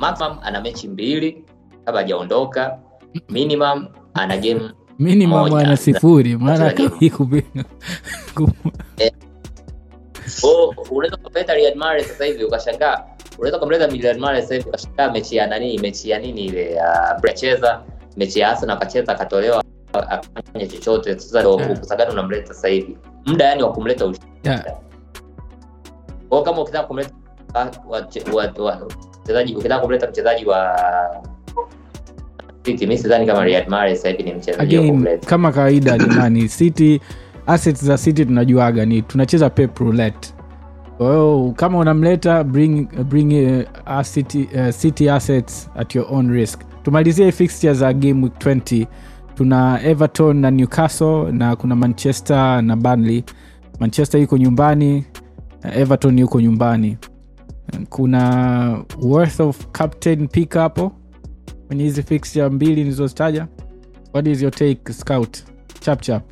maximum 0.03 0.39
ana 0.43 0.61
mechi 0.61 0.89
mbili 0.89 1.45
kabla 1.85 2.01
hajaondoka. 2.01 2.79
Minimum 3.29 3.87
ana 4.15 4.37
game 4.37 4.71
minimum 4.99 5.55
ana 5.55 5.77
sifuri 5.77 6.37
maana 6.37 6.73
kupiga 6.73 7.17
Oh, 10.45 10.75
unaweza 10.91 11.17
kumleta 11.17 11.55
Riyad 11.55 11.75
Mahrez 11.77 12.07
sasa 12.07 12.25
hivi 12.25 12.45
ukashangaa. 12.45 13.05
Unaweza 13.39 13.59
kumleta 13.59 13.87
Riyad 13.87 14.19
Mahrez 14.19 14.43
sasa 14.45 14.55
hivi 14.55 14.69
ukashangaa 14.69 15.11
mechi 15.13 15.37
ya 15.37 15.47
nani, 15.47 15.79
mechi 15.79 16.11
ya 16.11 16.19
nini 16.19 16.45
ile 16.45 16.73
ya 16.73 17.19
Brecheza, 17.21 17.83
mechi 18.17 18.41
ya 18.41 18.49
Arsenal 18.51 18.77
akacheza 18.77 19.13
akatolewa 19.13 19.65
akafanya 19.93 20.67
chochote. 20.67 21.19
Sasa 21.19 21.39
ndio 21.41 21.59
Yeah. 21.61 21.73
ukusagana 21.73 22.11
unamleta 22.13 22.47
sasa 22.55 22.69
hivi. 22.69 22.99
Muda 23.27 23.45
yani 23.45 23.63
wa 23.63 23.73
kumleta 23.73 24.07
ushindi 24.07 24.33
Yeah. 24.45 24.65
Kwa 26.29 26.43
kama 26.43 26.63
ukitaka 26.63 26.87
kumleta 26.89 27.11
wa- 27.55 27.71
wa- 28.33 28.65
wa- 28.65 28.89
ukitaka 29.57 29.81
kumleta 29.81 30.09
mchezaji 30.11 30.47
wa 30.47 30.77
City, 32.63 32.87
mi 32.87 32.99
sidhani 32.99 33.27
kama 33.27 33.45
Riyad 33.45 33.69
Mahrez 33.69 33.97
sasa 33.97 34.09
hivi 34.09 34.23
ni 34.23 34.35
mchezaji 34.35 34.79
wa 34.79 34.87
kumleta. 34.87 35.27
kama 35.27 35.53
kawaida 35.53 35.99
jamani 36.09 36.49
city 36.49 37.01
assets 37.47 37.85
za 37.85 37.99
city 37.99 38.25
tunajuaga 38.27 38.87
ni 38.87 39.03
tunacheza 39.03 39.51
pep 39.51 39.79
roulette. 39.79 40.35
Kwa 40.97 41.07
hiyo 41.13 41.53
kama 41.57 41.79
unamleta 41.79 42.45
bring, 42.45 42.89
bring 43.05 43.65
uh, 43.87 44.03
city, 44.03 44.49
uh, 44.55 44.71
city 44.71 45.11
assets 45.11 45.71
at 45.77 45.95
your 45.95 46.07
own 46.11 46.31
risk. 46.33 46.61
Tumalizie 46.83 47.33
fixture 47.33 47.75
za 47.75 47.93
game 47.93 48.23
week 48.23 48.33
20 48.39 48.87
tuna 49.35 49.81
everton 49.85 50.37
na 50.37 50.51
newcastle 50.51 51.33
na 51.33 51.57
kuna 51.57 51.77
manchester 51.77 52.63
na 52.63 52.77
burnley. 52.77 53.25
Manchester 53.81 54.21
yuko 54.21 54.37
nyumbani 54.39 55.05
everton 55.75 56.19
yuko 56.19 56.41
nyumbani 56.41 56.97
kuna 57.89 58.85
worth 59.03 59.41
of 59.41 59.67
captain 59.73 60.29
pick 60.29 60.55
hapo 60.55 60.93
kwenye 61.67 61.85
hizi 61.85 62.03
fixture 62.03 62.49
mbili 62.49 62.75
nilizozitaja 62.75 63.49
what 64.15 64.27
is 64.27 64.43
your 64.43 64.53
take 64.53 64.93
scout? 64.93 65.39
Chap 65.81 66.23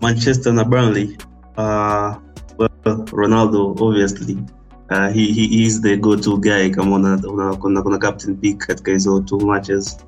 manchester 0.00 0.52
na 0.52 0.64
burnley. 0.64 1.16
Uh, 1.56 2.16
well, 2.58 3.04
ronaldo 3.12 3.76
obviously. 3.80 4.38
Uh, 4.90 5.08
he, 5.08 5.32
he 5.32 5.64
is 5.64 5.80
the 5.80 5.96
go 5.96 6.16
to 6.16 6.38
guy 6.38 6.68
kama 6.70 6.96
una, 6.96 7.18
una, 7.26 7.82
kuna, 7.82 7.98
captain 7.98 8.36
pick 8.36 8.58
katika 8.66 8.90
hizo 8.92 9.20
two 9.20 9.38
matches. 9.38 9.98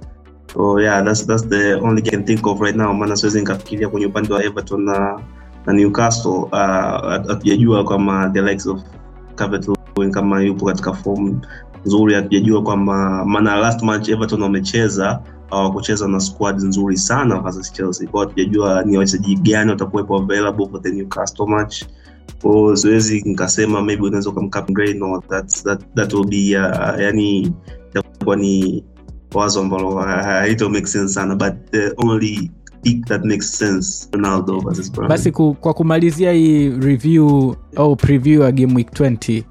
So 0.53 0.81
yeah 0.81 1.03
that's, 1.03 1.27
that's 1.27 1.49
the 1.49 1.75
only 1.81 2.03
game 2.03 2.25
think 2.25 2.47
of 2.47 2.61
right 2.61 2.77
now. 2.77 2.93
Maana 2.93 3.17
siwezi 3.17 3.41
nikafikiria 3.41 3.89
kwenye 3.89 4.07
upande 4.07 4.35
wa 4.35 4.45
everton 4.45 4.85
na, 4.85 5.21
na 5.67 5.73
newcastle. 5.73 6.31
Uh, 6.31 7.29
hatujajua 7.29 7.85
kama 7.85 8.31
the 8.31 8.43
likes 8.43 8.67
of 8.67 8.81
Calvert-Lewin 9.35 9.76
kama 10.05 10.43
yupo 10.43 10.67
katika 10.67 10.93
form 10.93 11.41
nzuri 11.85 12.15
hatujajua 12.15 12.63
kwamba 12.63 13.25
maana 13.25 13.57
last 13.57 13.83
match 13.83 14.09
everton 14.09 14.43
wamecheza 14.43 15.23
hawakucheza 15.51 16.09
na 16.09 16.21
squad 16.21 16.57
nzuri 16.63 16.97
sana 16.97 17.41
versus 17.41 17.73
chelsea 17.73 18.09
kwa 18.09 18.21
hatujajua 18.21 18.85
ni 18.85 18.97
wachezaji 18.99 19.37
gani 19.37 19.71
watakuwepo 19.71 20.17
available 20.17 20.69
for 20.71 20.83
the 20.83 20.91
newcastle 20.91 21.47
match 21.47 21.85
kwao 22.43 22.77
siwezi 22.77 23.23
nikasema 23.27 23.83
maybe 23.83 24.03
unaweza 24.03 24.31
ukamcapgrade 24.31 24.95
no 24.95 25.23
that, 25.29 25.63
that, 25.63 25.81
that 25.95 26.13
will 26.15 26.27
be 26.27 26.59
uh, 26.59 27.01
yani 27.01 27.53
itakuwa 27.91 28.37
ni 28.37 28.85
wazo 29.35 29.61
ambalo 29.61 29.89
uh, 29.89 30.05
haito 30.05 30.69
make 30.69 30.87
sense 30.87 31.15
sana 31.15 31.35
but 31.35 31.53
the 31.71 31.93
only 31.97 32.51
pick 32.83 33.05
that 33.07 33.25
makes 33.25 33.59
sense 33.59 34.09
ronaldo 34.13 34.61
versus 34.61 34.93
Burnley. 34.93 35.09
basi 35.09 35.31
kwa 35.33 35.75
kumalizia 35.75 36.33
hii 36.33 36.69
review 36.71 37.55
au 37.77 37.97
preview 37.97 38.43
ya 38.43 38.53
game 38.53 38.75
week 38.75 38.91
20 38.93 39.43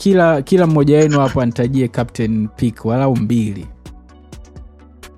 kila 0.00 0.42
kila 0.42 0.66
mmoja 0.66 0.98
wenu 0.98 1.20
hapo 1.20 1.40
anitajie 1.40 1.88
captain 1.88 2.48
pick 2.48 2.84
walau 2.84 3.16
mbili. 3.16 3.66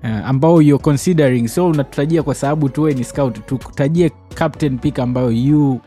Uh, 0.03 0.09
ambao 0.27 0.61
you're 0.61 0.83
considering. 0.83 1.47
So 1.47 1.67
unatutajia 1.67 2.23
kwa 2.23 2.35
sababu 2.35 2.69
tuwe 2.69 2.93
ni 2.93 3.03
scout 3.03 3.45
tukutajie 3.45 4.11
captain 4.35 4.77
pick 4.77 4.99
ambayo 4.99 5.31
you 5.31 5.79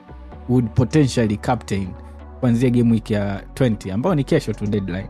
would 0.48 0.68
potentially 0.74 1.36
captain 1.36 1.88
kuanzia 2.40 2.70
game 2.70 2.92
week 2.92 3.10
ya 3.10 3.42
20 3.54 3.92
ambao 3.92 4.14
ni 4.14 4.24
kesho 4.24 4.52
tu 4.52 4.66
deadline. 4.66 5.08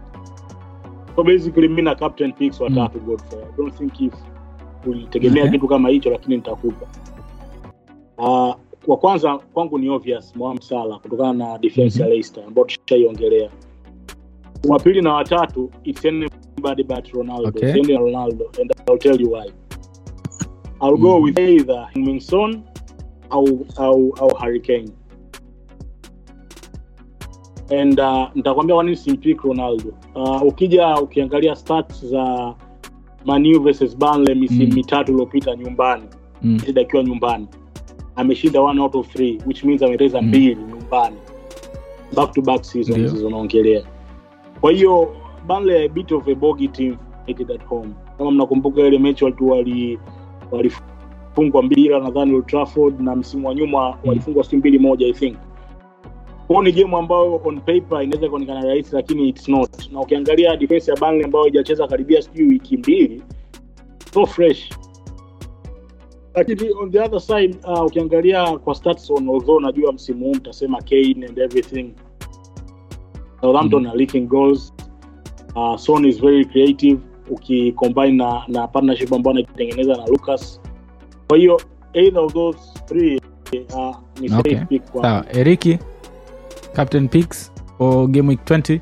So 1.17 1.23
basically 1.25 1.69
mimi 1.69 1.83
na 1.83 1.95
captain 1.95 2.33
picks 2.33 2.61
watatu 2.61 2.99
Godfrey. 3.01 3.41
I 3.43 3.57
don't 3.57 3.75
think 3.79 4.01
if 4.01 4.15
ulitegemea 4.87 5.43
Okay. 5.43 5.53
kitu 5.53 5.69
kama 5.69 5.89
hicho 5.89 6.11
lakini 6.11 6.37
nitakupa. 6.37 6.87
Uh, 8.19 8.55
wa 8.87 8.97
kwanza 8.97 9.39
kwangu 9.39 9.79
ni 9.79 9.89
obvious 9.91 10.37
Mohamed 10.37 10.63
Salah 10.63 11.01
kutokana 11.01 11.33
na 11.33 11.59
defense 11.59 12.03
ya 12.03 12.09
Leicester 12.09 12.45
ambayo 12.45 12.67
tushaiongelea 12.67 13.51
wa 14.65 14.79
pili 14.79 15.03
na 15.03 15.13
watatu 15.15 15.71
it's 15.85 16.05
anybody 16.07 16.83
but 16.83 17.09
Ronaldo 17.13 17.49
Okay. 17.49 17.71
It's 17.81 17.89
Ronaldo 17.89 18.61
and 18.61 18.73
I'll 18.89 18.99
tell 18.99 19.21
you 19.21 19.31
why 19.33 19.47
I'll 20.81 20.97
go 20.97 21.21
with 21.21 21.39
either 21.39 21.89
Heung-min 21.95 22.21
Son 22.21 22.63
au 23.31 23.67
au 23.77 24.13
au 24.21 24.35
Harry 24.39 24.61
Kane 24.61 24.89
and 27.71 28.01
uh, 28.01 28.29
nitakwambia 28.35 28.75
kwa 28.75 28.85
nini 28.85 28.97
simpick 28.97 29.41
Ronaldo. 29.43 29.93
Uh, 30.15 30.43
ukija 30.43 30.97
ukiangalia 31.01 31.57
stats 31.57 32.05
za 32.07 32.55
Manu 33.25 33.61
versus 33.61 33.97
Burnley 33.97 34.35
misimu 34.35 34.67
Mm. 34.69 34.75
mitatu 34.75 35.13
iliyopita 35.13 35.57
nyumbani, 35.57 36.05
mm. 36.43 36.61
Akiwa 36.81 37.03
nyumbani 37.03 37.47
ameshinda 38.17 38.61
one 38.61 38.81
out 38.81 38.95
of 38.95 39.09
three 39.09 39.39
which 39.47 39.65
means 39.65 39.83
ameteza 39.83 40.23
Mm. 40.23 40.29
mbili 40.29 40.55
nyumbani 40.57 41.17
back 42.15 42.33
to 42.33 42.43
back 42.43 42.65
seasons 42.65 42.97
hizo 42.99 43.15
yeah. 43.17 43.27
unaongelea. 43.27 43.83
Kwa 44.61 44.73
hiyo 44.73 45.15
Burnley 45.47 45.85
a 45.85 45.89
bit 45.89 46.13
of 46.13 46.29
a 46.29 46.35
bogey 46.35 46.69
team 46.69 46.97
at 47.51 47.65
home. 47.67 47.89
Kama 48.19 48.31
mnakumbuka 48.31 48.81
ile 48.81 48.99
mechi 48.99 49.25
watu 49.25 49.49
wali 49.49 49.99
mbili 51.63 51.89
nadhani 51.89 52.35
Old 52.35 52.47
Trafford 52.47 53.01
na 53.01 53.17
msimu 53.17 53.49
wa 53.49 53.55
nyuma 53.55 53.99
walifungwa 54.05 54.45
si 54.45 54.57
mbili 54.57 54.79
moja 54.79 55.07
I 55.07 55.13
think. 55.13 55.37
Kwao 56.47 56.63
ni 56.63 56.73
game 56.73 56.97
ambayo 56.97 57.41
on 57.45 57.61
paper 57.61 58.03
inaweza 58.03 58.29
kuonekana 58.29 58.65
rahisi 58.65 58.95
lakini 58.95 59.29
it's 59.29 59.49
not. 59.49 59.93
Na 59.93 60.01
ukiangalia 60.01 60.57
defense 60.57 60.91
ya 60.91 60.97
Burnley 60.97 61.25
ambayo 61.25 61.43
haijacheza 61.45 61.87
karibia 61.87 62.23
sijui 62.23 62.49
wiki 62.49 62.77
mbili 62.77 63.23
so 64.15 64.27
fresh. 64.27 64.71
Lakini 66.35 66.71
on 66.81 66.91
the 66.91 67.01
other 67.01 67.21
side 67.21 67.57
uh, 67.65 67.85
ukiangalia 67.87 68.59
kwa 68.59 68.75
stats 68.75 69.11
on 69.11 69.29
although 69.29 69.61
najua 69.63 69.93
msimu 69.93 70.25
huu 70.25 70.35
mtasema 70.35 70.79
Kane 70.83 71.27
and 71.29 71.39
everything 71.39 71.91
Southampton 73.47 73.83
Mm. 73.83 73.91
are 73.91 73.97
leaking 73.99 74.27
goals. 74.29 74.73
Uh, 75.55 75.77
Son 75.79 76.05
is 76.05 76.19
very 76.21 76.45
creative. 76.45 76.99
Ukicombine 77.31 78.17
na, 78.17 78.43
na 78.49 78.67
partnership 78.67 79.13
ambayo 79.13 79.31
anaitengeneza 79.37 79.97
na 79.97 80.07
Lucas. 80.07 80.61
Kwa 81.29 81.39
hiyo 81.39 81.61
either 81.93 82.21
of 82.23 82.33
those 82.33 82.59
three 82.87 83.21
uh, 83.75 83.97
ni 84.21 84.29
safe 84.29 84.57
pick 84.69 84.91
kwa 84.91 85.03
sawa. 85.03 85.25
Eriki 85.33 85.79
captain 86.73 87.09
picks 87.09 87.53
for 87.79 88.09
game 88.09 88.29
week 88.29 88.41
20 88.45 88.81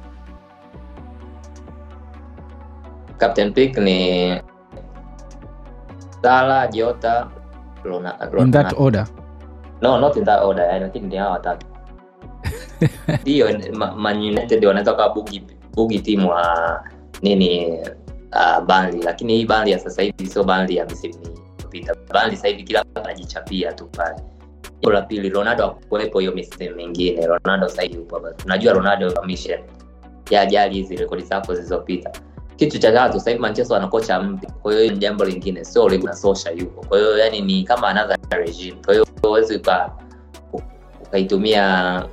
captain 3.18 3.52
pick 3.52 3.78
ni 3.78 4.40
Salah, 6.22 6.70
Jota, 6.72 7.28
in 8.38 8.50
that 8.50 8.72
order? 8.76 9.06
No 9.82 10.00
not 10.00 10.16
in 10.16 10.24
that 10.24 10.42
order. 10.42 10.64
I 10.70 10.88
think 10.90 11.04
ni 11.04 11.16
hawa 11.16 11.32
watatu 11.32 11.66
ndio 13.22 13.58
Ma- 13.72 13.92
Man 13.96 14.22
wanaweza 14.66 14.94
kawa 14.94 15.14
bugi 15.74 15.98
timu 16.00 16.30
wa 16.30 16.84
nini 17.22 17.78
uh, 18.32 18.64
Burnley. 18.66 19.02
Lakini 19.02 19.36
hii 19.36 19.46
Burnley 19.46 19.72
ya 19.72 19.78
sasa 19.78 20.02
sio 20.26 20.44
Burnley 20.44 20.76
ya 20.76 20.84
misimu 20.86 21.14
iliyopita. 21.14 21.94
Burnley 22.12 22.36
sasa 22.36 22.48
kila 22.62 22.84
anajichapia 22.94 23.72
tu 23.72 23.86
pale. 23.86 24.16
La 24.92 25.02
pili 25.02 25.28
ronaldo 25.28 25.64
akuwepo 25.64 26.18
hiyo 26.20 26.32
misimu 26.32 26.76
mingine. 26.76 27.26
Ronaldo 27.26 27.68
sasa 27.68 27.82
hapa. 28.16 28.32
tunajua 28.32 28.72
ronaldo 28.72 29.12
commission 29.12 29.58
ya 30.30 30.40
ajali 30.40 30.74
hizi 30.74 30.96
rekodi 30.96 31.22
zako 31.22 31.54
zilizopita. 31.54 32.10
Kitu 32.56 32.78
cha 32.78 32.92
tatu 32.92 33.18
sasa 33.18 33.30
hivi 33.30 33.42
manchester 33.42 33.76
mpya. 34.22 34.50
Kwa 34.50 34.72
hiyo 34.74 34.92
ni 34.92 34.98
jambo 34.98 35.24
lingine. 35.24 35.64
Sio 35.64 35.84
Ole 35.84 35.98
yupo. 36.50 36.86
Kwa 36.88 36.98
yani 37.18 37.40
ni 37.40 37.62
kama 37.64 37.88
another 37.88 38.16
regime. 38.30 38.76
Kwa 38.84 38.94
hiyo 38.94 39.06
ukaitumia 41.02 42.04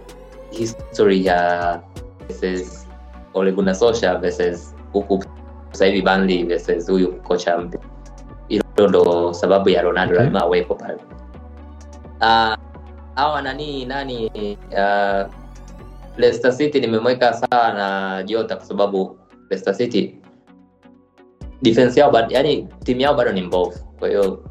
history 0.52 1.26
ya 1.26 1.80
versus 2.28 2.88
Ole 3.34 3.52
Gunnar 3.52 3.76
Solskjaer 3.76 4.20
versus 4.22 4.76
huku 4.94 5.24
sasa 5.72 5.86
hivi 5.86 6.02
Burnley 6.02 6.44
versus 6.44 6.88
huyu 6.90 7.14
kocha 7.24 7.58
mpya. 7.58 7.80
Hilo 8.48 8.88
ndo 8.90 9.34
sababu 9.34 9.70
ya 9.70 9.82
Ronaldo 9.82 10.14
Okay. 10.14 10.24
lazima 10.26 10.42
awepo 10.42 10.76
pale. 10.76 10.98
Uh, 12.22 12.56
hawa 13.16 13.42
nani 13.42 13.86
nani 13.86 14.32
uh, 14.72 15.28
Leicester 16.18 16.54
City 16.54 16.80
nimemweka 16.80 17.34
sawa 17.34 17.74
na 17.74 18.24
Jota 18.24 18.56
kwa 18.56 18.66
sababu 18.66 19.18
Leicester 19.50 19.76
City 19.76 20.16
defense 21.62 22.00
yao 22.00 22.12
bado, 22.12 22.28
yani 22.36 22.68
timu 22.84 23.02
yao 23.02 23.14
bado 23.14 23.32
ni 23.32 23.42
mbovu. 23.42 23.80
Kwa 24.00 24.08
hiyo 24.08 24.44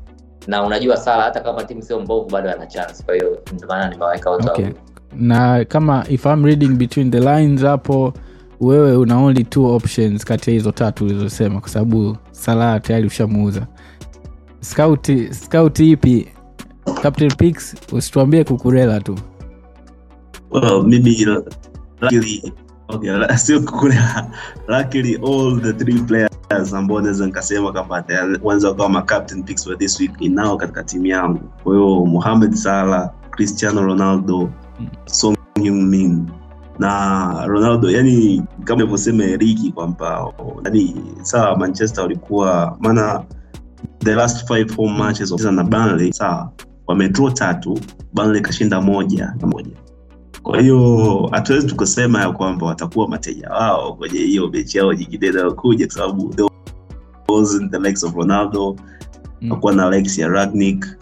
na 0.46 0.62
unajua 0.62 0.96
Sala 0.96 1.22
hata 1.22 1.40
kama 1.40 1.64
timu 1.64 1.82
sio 1.82 2.00
mbovu 2.00 2.30
bado 2.30 2.50
ana 2.50 2.66
chance. 2.66 3.02
Kwa 3.02 3.14
hiyo 3.14 3.42
ndio 3.52 3.68
maana 3.68 3.88
nimewaweka 3.88 4.30
wote 4.30 4.50
okay. 4.50 4.66
Na 5.16 5.64
kama 5.64 6.04
if 6.08 6.24
I'm 6.26 6.44
reading 6.44 6.68
between 6.76 7.10
the 7.10 7.20
lines 7.20 7.62
hapo 7.62 8.14
wewe 8.60 8.96
una 8.96 9.18
only 9.18 9.44
two 9.44 9.66
options 9.74 10.24
kati 10.24 10.50
ya 10.50 10.54
hizo 10.54 10.72
tatu 10.72 11.04
ulizosema 11.04 11.60
kwa 11.60 11.68
sababu 11.68 12.16
salah 12.30 12.80
tayari 12.80 13.06
ushamuuza. 13.06 13.66
Scout 14.60 15.78
ipi? 15.80 16.28
Captain 17.02 17.30
pix 17.36 17.74
usituambie 17.92 18.44
kukurela 18.44 19.00
tu. 19.00 19.18
Well, 20.50 20.82
mimi 20.82 21.24
luckily, 22.00 22.52
okay, 22.88 23.36
sio 23.36 23.60
luckily 24.68 25.16
all 25.16 25.60
the 25.62 25.72
three 25.72 26.02
players 26.02 26.74
ambao 26.74 27.00
naweza 27.00 27.26
nikasema 27.26 27.72
kama 27.72 27.94
wanaweza 27.94 28.68
wakawa 28.68 29.02
captain 29.02 29.42
picks 29.42 29.64
for 29.64 29.78
this 29.78 30.00
week 30.00 30.20
ninao 30.20 30.56
katika 30.56 30.82
timu 30.84 31.06
yangu. 31.06 31.40
Kwa 31.62 31.74
hiyo 31.74 32.06
Mohamed 32.06 32.54
Salah, 32.54 33.10
Cristiano 33.30 33.82
Ronaldo, 33.82 34.50
Son 35.06 35.36
Heung-min 35.62 36.26
na 36.78 37.46
Ronaldo, 37.46 37.90
yani 37.90 38.42
kama 38.64 38.80
ilivyosema 38.82 39.24
Eriki 39.24 39.72
kwamba 39.72 40.32
yani 40.64 40.96
sawa 41.22 41.56
Manchester 41.58 42.02
walikuwa 42.02 42.76
maana 42.80 43.24
the 43.98 44.14
last 44.14 44.48
five 44.48 44.76
home 44.76 44.98
matches 44.98 45.30
wacheza 45.30 45.52
na 45.52 45.64
Burnley 45.64 46.12
sawa 46.12 46.52
wamedraw 46.86 47.30
tatu, 47.30 47.78
Burnley 48.14 48.40
kashinda 48.40 48.80
moja 48.80 49.34
na 49.40 49.46
moja. 49.46 49.76
Kwa 50.42 50.60
hiyo 50.60 51.28
hatuwezi 51.32 51.66
tukasema 51.66 52.20
ya 52.20 52.32
kwamba 52.32 52.66
watakuwa 52.66 53.08
mateja 53.08 53.50
wao 53.50 53.94
kwenye 53.94 54.18
hiyo 54.18 54.48
mechi 54.48 54.78
yao 54.78 54.92
nyingine 54.94 55.26
inayokuja 55.26 55.86
kwa 55.86 55.94
sababu 55.94 56.34
the 57.70 57.78
likes 57.78 58.04
of 58.04 58.14
ronaldo 58.14 58.76
Mm. 59.42 59.50
hakuwa 59.50 59.72
na 59.72 59.90
likes 59.90 60.18
ya 60.18 60.28
ragnick. 60.28 60.84
eh, 60.84 60.96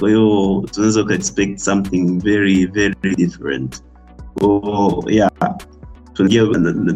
kwa 0.00 0.08
hiyo 0.08 0.64
tunaweza 0.70 1.02
uka 1.02 1.14
expect 1.14 1.58
something 1.58 2.20
very 2.22 2.66
very 2.66 3.14
different. 3.16 3.82
So 4.40 5.04
yeah 5.08 5.30
tuingie 6.18 6.42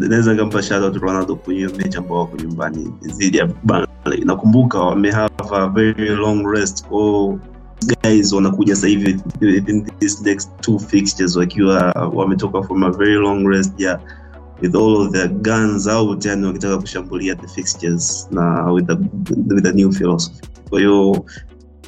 naweza 0.09 0.35
kampa 0.35 0.62
shout 0.62 0.83
out 0.85 0.96
ronaldo 0.96 1.37
kwenye 1.37 1.68
mechi 1.68 1.98
ambao 1.98 2.18
wako 2.18 2.37
nyumbani 2.37 2.92
dhidi 3.18 3.37
ya 3.38 3.48
nakumbuka 4.25 4.81
wamehave 4.81 5.33
a 5.51 5.68
very 5.68 6.09
long 6.09 6.46
rest. 6.46 6.87
Kwao 6.88 7.38
guys 8.03 8.33
wanakuja 8.33 8.75
sasa 8.75 8.88
hivi 8.88 9.20
within 9.40 9.85
these 9.98 10.25
next 10.25 10.51
two 10.61 10.79
fixtures 10.79 11.37
wakiwa 11.37 11.92
wametoka 12.14 12.62
from 12.62 12.83
a 12.85 12.90
very 12.90 13.14
long 13.14 13.46
rest 13.46 13.81
yeah 13.81 14.01
with 14.62 14.75
all 14.75 14.96
of 14.96 15.12
their 15.12 15.29
guns 15.29 15.87
out 15.87 16.25
yani 16.25 16.46
wakitaka 16.46 16.79
kushambulia 16.79 17.35
the 17.35 17.48
fixtures 17.48 18.29
na 18.31 18.72
with 18.72 18.90
a, 18.90 18.98
with 19.55 19.66
a 19.66 19.72
new 19.72 19.92
philosophy. 19.92 20.40
Kwa 20.70 20.79
hiyo 20.81 21.25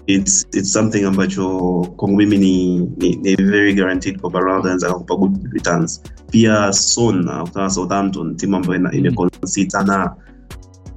it's, 0.06 0.46
it's 0.52 0.72
something 0.72 1.04
ambacho 1.04 1.48
kwangu 1.96 2.16
mimi 2.16 2.38
ni, 2.38 2.78
ni, 2.96 3.16
ni 3.16 3.34
very 3.36 3.74
guaranteed 3.74 4.20
kwamba 4.20 4.40
Ronaldo 4.40 4.62
anaweza 4.64 4.92
kukupa 4.92 5.16
good 5.16 5.52
returns. 5.52 6.02
Pia 6.30 6.72
son 6.72 7.28
kutana 7.42 7.70
southampton 7.70 8.36
timu 8.36 8.56
ambayo 8.56 8.74
ina- 8.80 8.92
imeconcede 8.92 9.70
sana. 9.70 10.14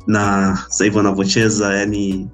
Na 0.08 0.56
sasa 0.68 0.84
hivi 0.84 0.98
wanavyocheza 0.98 1.74
yani 1.74 2.28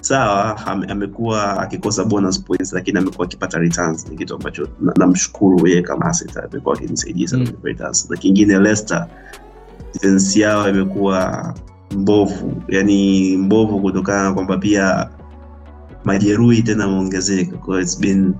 sawa 0.00 0.66
amekuwa 0.66 1.58
akikosa 1.62 2.04
bonus 2.04 2.40
points 2.44 2.72
lakini 2.72 2.98
amekuwa 2.98 3.26
akipata 3.26 3.58
returns. 3.58 4.08
Ni 4.10 4.16
kitu 4.16 4.34
ambacho 4.34 4.68
na- 4.80 4.92
namshukuru 4.96 5.66
yeye 5.68 5.82
kama 5.82 6.06
asset 6.06 6.36
amekuwa 6.36 6.74
akinisaidia 6.76 7.28
sana 7.28 7.44
Mm. 7.44 7.52
returns. 7.62 8.10
Na 8.10 8.16
kingine 8.16 8.58
Leicester 8.58 9.06
defense 9.92 10.40
yao 10.40 10.68
imekuwa 10.70 11.54
mbovu. 11.96 12.62
Yani 12.68 13.36
mbovu 13.36 13.80
kutokana 13.80 14.22
na 14.22 14.32
kwamba 14.34 14.56
pia 14.58 15.08
majeruhi 16.04 16.62
tena 16.62 16.84
ameongezeka 16.84 17.56
kwa 17.56 17.80
it's 17.82 18.00
been, 18.00 18.34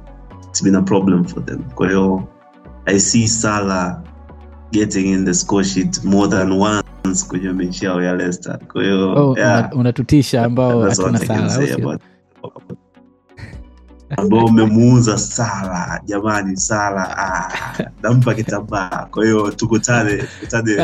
it's 0.49 0.63
been 0.65 0.75
a 0.75 0.83
problem 0.83 1.25
for 1.25 1.45
them. 1.45 1.63
Kwa 1.75 1.89
hiyo 1.89 2.29
i 2.87 3.01
see 3.01 3.29
sala 3.29 4.03
getting 4.73 5.07
in 5.13 5.25
the 5.25 5.35
score 5.35 5.65
sheet 5.65 6.05
more 6.05 6.29
than 6.29 6.53
once 6.53 7.27
kwenye 7.29 7.53
mechi 7.53 7.85
yao 7.85 8.03
ya 8.03 8.15
Leicester. 8.15 8.59
Kwa 8.73 8.83
hiyo 8.83 9.13
oh, 9.31 9.39
yeah. 9.39 9.71
unatutisha 9.77 10.45
ambao 10.45 10.83
hatuna 10.83 11.19
sala 11.19 11.99
ambao 14.17 14.45
umemuuza 14.47 15.19
sala 15.19 16.01
jamani 16.05 16.57
sala 16.57 17.19
ah, 17.19 17.53
nampa 18.03 18.35
kitambaa. 18.35 19.07
Kwa 19.11 19.25
hiyo 19.25 19.51
tukutane 19.51 20.17
tukutane 20.17 20.77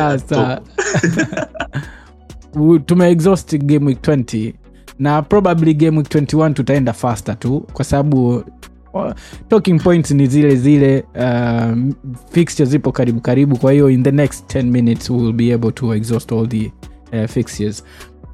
u- 2.55 2.79
tumeexhaust 2.87 3.57
game 3.59 3.87
week 3.87 3.99
20 4.03 4.55
na 5.01 5.23
probably 5.23 5.75
game 5.75 5.97
week 5.99 6.09
21 6.09 6.53
tutaenda 6.53 6.93
faster 6.93 7.39
tu 7.39 7.61
kwa 7.73 7.85
sababu 7.85 8.45
uh, 8.93 9.13
talking 9.49 9.81
points 9.83 10.11
ni 10.11 10.27
zile 10.27 10.57
zile 10.57 11.05
um, 11.21 11.93
fixture 12.33 12.67
zipo 12.71 12.93
karibu 12.93 13.21
karibu 13.21 13.57
kwa 13.59 13.73
hiyo 13.73 13.91
in 13.91 14.03
the 14.03 14.11
next 14.13 14.55
10 14.55 14.63
minutes 14.63 15.11
will 15.11 15.33
be 15.33 15.55
able 15.55 15.73
to 15.73 15.95
exhaust 15.95 16.33
all 16.33 16.49
the 16.49 16.73
uh, 17.13 17.27
fixtures. 17.29 17.85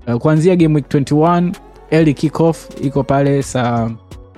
Uh, 0.06 0.14
kuanzia 0.14 0.56
game 0.56 0.74
week 0.74 0.86
21 0.88 1.52
early 1.90 2.14
kickoff 2.14 2.68
iko 2.84 3.02
pale 3.04 3.42
saa 3.42 3.90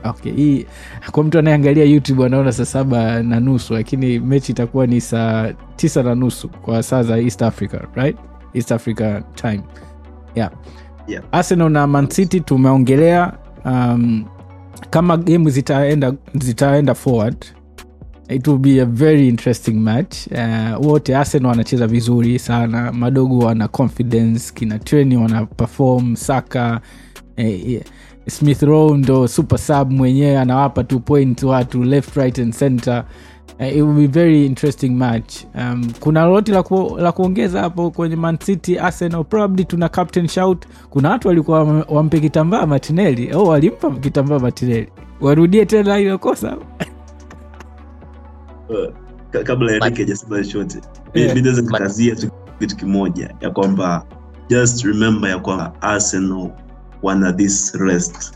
okay 0.04 0.32
hii 0.32 0.66
kwa 1.12 1.24
mtu 1.24 1.38
anayeangalia 1.38 1.84
youtube 1.84 2.24
anaona 2.26 2.52
saa 2.52 2.64
saba 2.64 3.22
na 3.22 3.40
nusu 3.40 3.74
lakini 3.74 4.18
mechi 4.18 4.52
itakuwa 4.52 4.86
ni 4.86 5.00
saa 5.00 5.52
tisa 5.76 6.02
na 6.02 6.14
nusu 6.14 6.48
kwa 6.48 6.82
saa 6.82 7.02
za 7.02 7.18
east 7.18 7.42
africa 7.42 7.78
right? 7.94 8.16
East 8.54 8.72
africa 8.72 9.20
time. 9.34 9.60
Yeah. 10.34 10.50
Yeah. 11.08 11.22
arsenal 11.32 11.70
na 11.70 11.86
mancity 11.86 12.40
tumeongelea 12.40 13.32
um, 13.64 14.24
kama 14.90 15.16
game 15.16 15.50
zitaenda 15.50 16.12
zitaenda 16.34 16.94
forward 16.94 17.44
it 18.28 18.46
will 18.48 18.58
be 18.58 18.80
a 18.80 18.84
very 18.84 19.28
interesting 19.28 19.72
match 19.72 20.16
uh, 20.26 20.86
wote 20.86 21.16
arsenal 21.16 21.50
wanacheza 21.50 21.86
vizuri 21.86 22.38
sana 22.38 22.92
madogo 22.92 23.38
wana 23.38 23.68
confidence 23.68 24.52
kina 24.54 24.78
treni 24.78 25.16
wana 25.16 25.46
perform 25.46 26.16
saka 26.16 26.80
eh, 27.36 27.68
yeah. 27.68 27.84
smith 28.28 28.62
rowe 28.62 28.98
ndo 28.98 29.28
super 29.28 29.58
sub 29.58 29.90
mwenyewe 29.92 30.38
anawapa 30.38 30.84
tu 30.84 31.00
point 31.00 31.42
watu 31.42 31.84
left 31.84 32.16
right 32.16 32.38
and 32.38 32.54
center 32.58 33.04
uh, 33.60 33.66
it 33.76 33.82
will 33.82 33.94
be 33.94 34.06
very 34.06 34.46
interesting 34.46 34.88
match. 34.90 35.44
Um, 35.54 35.92
kuna 36.00 36.24
lolote 36.24 36.52
la, 36.52 36.62
ku, 36.62 36.96
la 37.00 37.12
kuongeza 37.12 37.60
hapo 37.60 37.90
kwenye 37.90 38.16
mancity 38.16 38.78
arsenal? 38.78 39.24
Probably 39.24 39.64
tuna 39.64 39.88
captain 39.88 40.28
shout. 40.28 40.66
Kuna 40.90 41.10
watu 41.10 41.28
walikuwa 41.28 41.84
wampe 41.88 42.20
kitambaa 42.20 42.66
matineli 42.66 43.30
au 43.30 43.48
walimpa 43.48 43.90
kitambaa 43.90 44.38
matineli 44.38 44.88
warudie 45.20 45.66
tena 45.66 45.98
ilo 45.98 46.18
kosa. 46.18 46.56
Ka- 49.30 49.42
kabla 49.44 49.72
hajasema 49.80 50.44
chochote 50.44 50.80
mi- 51.14 51.40
naweza 51.42 51.62
kukazia 51.62 52.16
tu 52.16 52.30
kitu 52.58 52.76
kimoja 52.76 53.34
ya 53.40 53.50
kwamba 53.50 54.04
just 54.48 54.84
remember 54.84 55.30
ya 55.30 55.38
kwamba 55.38 55.72
arsenal 55.82 56.50
wana 57.02 57.32
this 57.32 57.74
rest. 57.74 58.34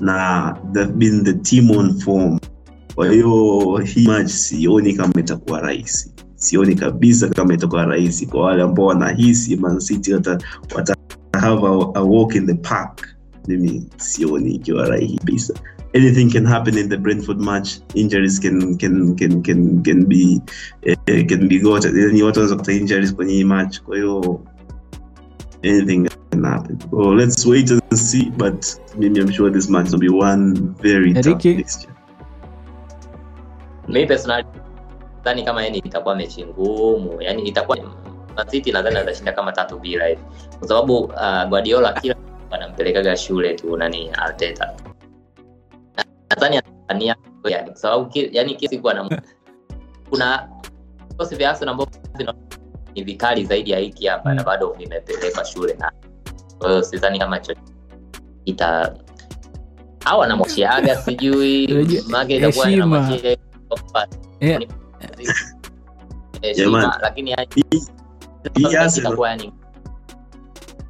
Na 0.00 0.56
they've 0.72 0.92
been 0.92 1.24
the 1.24 1.32
team 1.32 1.70
on 1.70 1.98
form 2.00 2.38
kwa 2.94 3.12
hiyo 3.12 3.76
hii 3.84 4.06
match 4.06 4.30
sioni 4.30 4.92
kama 4.94 5.12
itakuwa 5.20 5.60
rahisi 5.60 6.12
sioni 6.34 6.74
kabisa 6.74 7.28
kama 7.28 7.54
itakuwa 7.54 7.84
rahisi 7.84 8.26
kwa 8.26 8.42
wale 8.42 8.62
ambao 8.62 8.86
wanahisi 8.86 9.56
mancity 9.56 10.14
wata, 10.14 10.38
wata 10.74 10.96
have 11.32 11.66
a, 11.66 11.90
a 11.94 12.02
walk 12.02 12.34
in 12.34 12.46
the 12.46 12.54
park 12.54 13.08
mimi 13.48 13.86
sioni 13.96 14.54
ikiwa 14.54 14.88
rahisi 14.88 15.16
kabisa 15.16 15.54
anything 15.94 16.30
can 16.30 16.44
happen 16.44 16.78
in 16.78 16.88
the 16.88 16.96
Brentford 16.96 17.38
match. 17.38 17.80
Injuries 17.94 18.38
can 18.38 18.78
can 18.78 19.16
can 19.16 19.42
can 19.42 19.82
can 19.82 20.04
be 20.04 20.40
uh, 20.86 20.94
can 21.28 21.48
be 21.48 21.58
got. 21.58 21.84
Yani 21.84 22.22
watu 22.22 22.40
wanaweza 22.40 22.56
kupata 22.56 22.72
injuries 22.72 23.14
kwenye 23.14 23.32
hii 23.34 23.44
match. 23.44 23.80
Kwa 23.80 23.96
hiyo 23.96 24.40
anything 25.64 26.08
can 26.30 26.44
happen. 26.44 26.78
So 26.90 27.14
let's 27.14 27.46
wait 27.46 27.70
and 27.70 27.82
see. 27.94 28.30
But 28.36 28.66
mimi 28.98 29.20
I'm 29.20 29.32
sure 29.32 29.50
this 29.50 29.70
match 29.70 29.90
will 29.92 30.00
be 30.00 30.08
one 30.08 30.74
very 30.82 31.14
tough 31.14 31.42
fixture. 31.42 31.92
Mi 33.90 34.06
personally 34.06 34.46
nadhani 35.20 35.42
kama 35.44 35.62
yani 35.64 35.78
itakuwa 35.78 36.14
mechi 36.16 36.46
ngumu. 36.46 37.22
Yani 37.22 37.42
itakuwa 37.42 37.76
Man 38.36 38.46
City 38.48 38.72
nadhani 38.72 38.96
atashinda 38.96 39.32
kama 39.32 39.52
tatu 39.52 39.78
bila 39.78 40.06
hivi. 40.06 40.22
Kwa 40.58 40.68
sababu 40.68 40.98
uh, 40.98 41.44
Guardiola 41.48 41.92
kila 41.92 42.14
anampelekaga 42.50 43.16
shule 43.16 43.54
tu 43.54 43.76
nani 43.76 44.10
Arteta. 44.10 44.74
Nadhani 46.30 46.60
anania 46.88 47.16
yani 47.44 47.70
kwa 47.70 47.76
sababu 47.76 48.10
yani 48.14 48.54
kila 48.54 48.70
siku 48.70 48.90
ana 48.90 49.20
kuna 50.10 50.48
vikosi 51.08 51.34
vya 51.36 51.50
Arsenal 51.50 51.72
ambavyo 51.72 52.34
ni 52.94 53.02
vikali 53.04 53.44
zaidi 53.44 53.70
ya 53.70 53.78
hiki 53.78 54.06
hapa 54.06 54.34
na 54.34 54.42
bado 54.44 54.70
vimepelekwa 54.70 55.44
shule. 55.44 55.74
Na 55.78 55.92
kwa 56.58 56.68
hiyo 56.70 56.82
sidhani 56.82 57.18
kama 57.18 57.38
cho 57.40 57.54
ita 58.44 58.94
au 60.04 60.22
anamwachiaga 60.22 60.96
sijui 60.96 61.68
make 62.08 62.36
itakuwa 62.36 62.66
heshima. 62.66 63.10
Anamwachia 63.70 64.68
Eh, 66.42 66.50
heshima 66.56 66.80
Jamani. 66.80 66.92
lakini 67.02 67.30
yani 67.30 67.48
Hii 68.54 68.64
Arsenal- 68.76 68.98
itakuwa 68.98 69.30
yani 69.30 69.52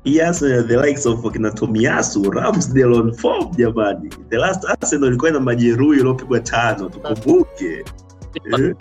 hii 0.05 0.21
Arsenal, 0.21 0.67
the 0.69 0.77
likes 0.77 1.07
of 1.07 1.25
wakina 1.25 1.51
Tomiyasu, 1.51 2.31
Ramsdale 2.31 2.97
on 2.99 3.13
form 3.13 3.51
jamani. 3.57 4.09
The 4.29 4.37
last 4.37 4.65
Arsenal 4.65 5.09
ilikuwa 5.09 5.31
na 5.31 5.41
majeruhi 5.41 5.99
iliyopigwa 5.99 6.41
tano, 6.41 6.89
tukumbuke. 6.89 7.85
Eh? 8.59 8.75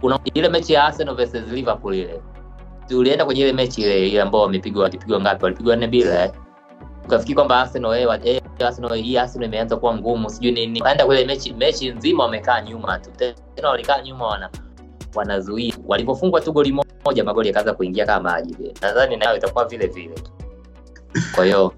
Kuna 0.00 0.18
ile 0.34 0.48
mechi 0.48 0.72
ya 0.72 0.84
Arsenal 0.84 1.16
versus 1.16 1.48
Liverpool 1.52 1.94
ile 1.94 2.20
tulienda 2.88 3.24
kwenye 3.24 3.40
ile 3.40 3.52
mechi 3.52 3.82
ile 3.82 4.08
ile 4.08 4.20
ambao 4.22 4.40
wamepigwa 4.40 4.82
wakipigwa 4.84 5.20
ngapi 5.20 5.44
walipigwa 5.44 5.76
nne 5.76 5.86
bila 5.88 6.24
eh 6.24 6.32
ukafikiri 7.10 7.34
kwamba 7.34 7.60
Arsenal 7.60 7.94
eh, 7.94 8.20
eh 8.24 8.42
Arsenal 8.66 8.94
hii 9.02 9.16
Arsenal 9.18 9.48
imeanza 9.48 9.76
kuwa 9.76 9.94
ngumu 9.96 10.30
sijui 10.30 10.52
nini. 10.52 10.80
Kaenda 10.80 11.06
kule 11.06 11.24
mechi 11.24 11.52
mechi 11.52 11.90
nzima 11.92 12.24
wamekaa 12.24 12.60
nyuma 12.62 12.98
tu. 12.98 13.10
Tena 13.54 13.68
walikaa 13.68 14.02
nyuma 14.02 14.26
wana 14.26 14.50
wanazuia. 15.14 15.74
Walipofungwa 15.86 16.40
tu 16.40 16.52
goli 16.52 16.72
moja 17.04 17.24
magoli 17.24 17.48
yakaanza 17.48 17.74
kuingia 17.74 18.06
kama 18.06 18.30
maji 18.30 18.54
vile. 18.54 18.74
Nadhani 18.82 19.16
nayo 19.16 19.36
itakuwa 19.36 19.64
vile 19.64 19.86
vile 19.86 20.14
tu. 20.14 20.30
Kwa 21.34 21.44
hiyo 21.44 21.74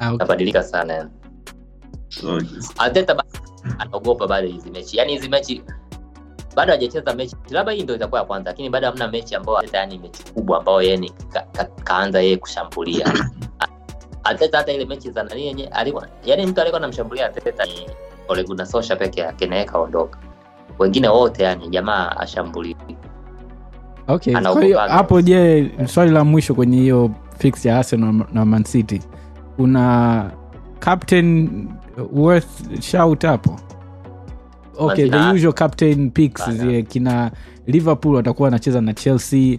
Ah, 0.00 0.12
itabadilika 0.14 0.62
sana. 0.62 1.10
Anaogopa 3.78 4.26
bado 4.26 4.48
hizi 4.48 4.70
mechi. 4.70 4.96
Yani 4.96 5.12
hizi 5.12 5.28
mechi 5.28 5.62
bado 6.58 6.72
hajacheza 6.72 7.14
mechi. 7.14 7.36
Labda 7.50 7.72
hii 7.72 7.82
ndio 7.82 7.94
itakuwa 7.96 8.20
ya 8.20 8.26
kwanza 8.26 8.50
lakini 8.50 8.70
bado 8.70 8.86
hamna 8.86 9.08
mechi 9.08 9.34
ambayo 9.34 9.62
yani 9.72 9.98
mechi 9.98 10.24
kubwa 10.34 10.58
ambayo 10.58 10.82
yeye 10.82 10.96
ni 10.96 11.10
ka, 11.10 11.40
ka, 11.52 11.64
kaanza 11.64 12.20
yeye 12.22 12.36
kushambulia. 12.36 13.12
Arteta 14.24 14.58
hata 14.58 14.72
ile 14.72 14.84
mechi 14.84 15.10
za 15.10 15.22
nani 15.22 15.46
yenye 15.46 15.66
alikuwa 15.66 16.08
yani 16.24 16.46
mtu 16.46 16.60
alikuwa 16.60 16.80
anamshambulia 16.80 17.26
Arteta 17.26 17.64
ni 17.64 17.86
Ole 18.28 18.44
Gunnar 18.44 18.66
Solskjaer 18.66 18.98
peke 18.98 19.20
yake 19.20 19.46
naye 19.46 19.64
kaondoka. 19.64 20.18
Wengine 20.78 21.08
wote 21.08 21.42
yani 21.42 21.68
jamaa 21.68 22.10
ashambulii 22.16 22.76
okay 24.08 24.34
kwa 24.34 24.62
hiyo 24.64 24.78
hapo 24.78 25.20
je 25.22 25.70
swali 25.86 26.10
la 26.10 26.24
mwisho 26.24 26.54
kwenye 26.54 26.76
hiyo 26.76 27.10
fix 27.38 27.64
ya 27.66 27.78
arsenal 27.78 28.24
na 28.32 28.44
man 28.44 28.64
city. 28.64 29.00
Kuna 29.56 30.30
captain 30.80 31.68
worth 32.12 32.80
shout 32.82 33.22
hapo 33.24 33.60
okay 34.78 35.08
the 35.10 35.30
usual 35.34 35.52
captain 35.52 36.10
picks 36.10 36.50
zile 36.50 36.82
kina 36.82 37.30
liverpool 37.66 38.14
watakuwa 38.14 38.46
wanacheza 38.46 38.80
na 38.80 38.94
chelsea 38.94 39.58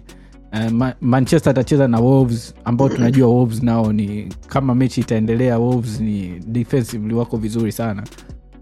Uh, 0.52 0.70
Ma- 0.70 0.94
manchester 1.00 1.50
atacheza 1.50 1.88
na 1.88 2.00
wolves. 2.00 2.54
Ambao 2.64 2.88
tunajua 2.94 3.28
wolves 3.28 3.62
nao 3.62 3.92
ni 3.92 4.34
kama 4.48 4.74
mechi 4.74 5.00
itaendelea 5.00 5.58
wolves 5.58 6.00
ni 6.00 6.40
defensively 6.46 7.14
wako 7.14 7.36
vizuri 7.36 7.72
sana. 7.72 8.02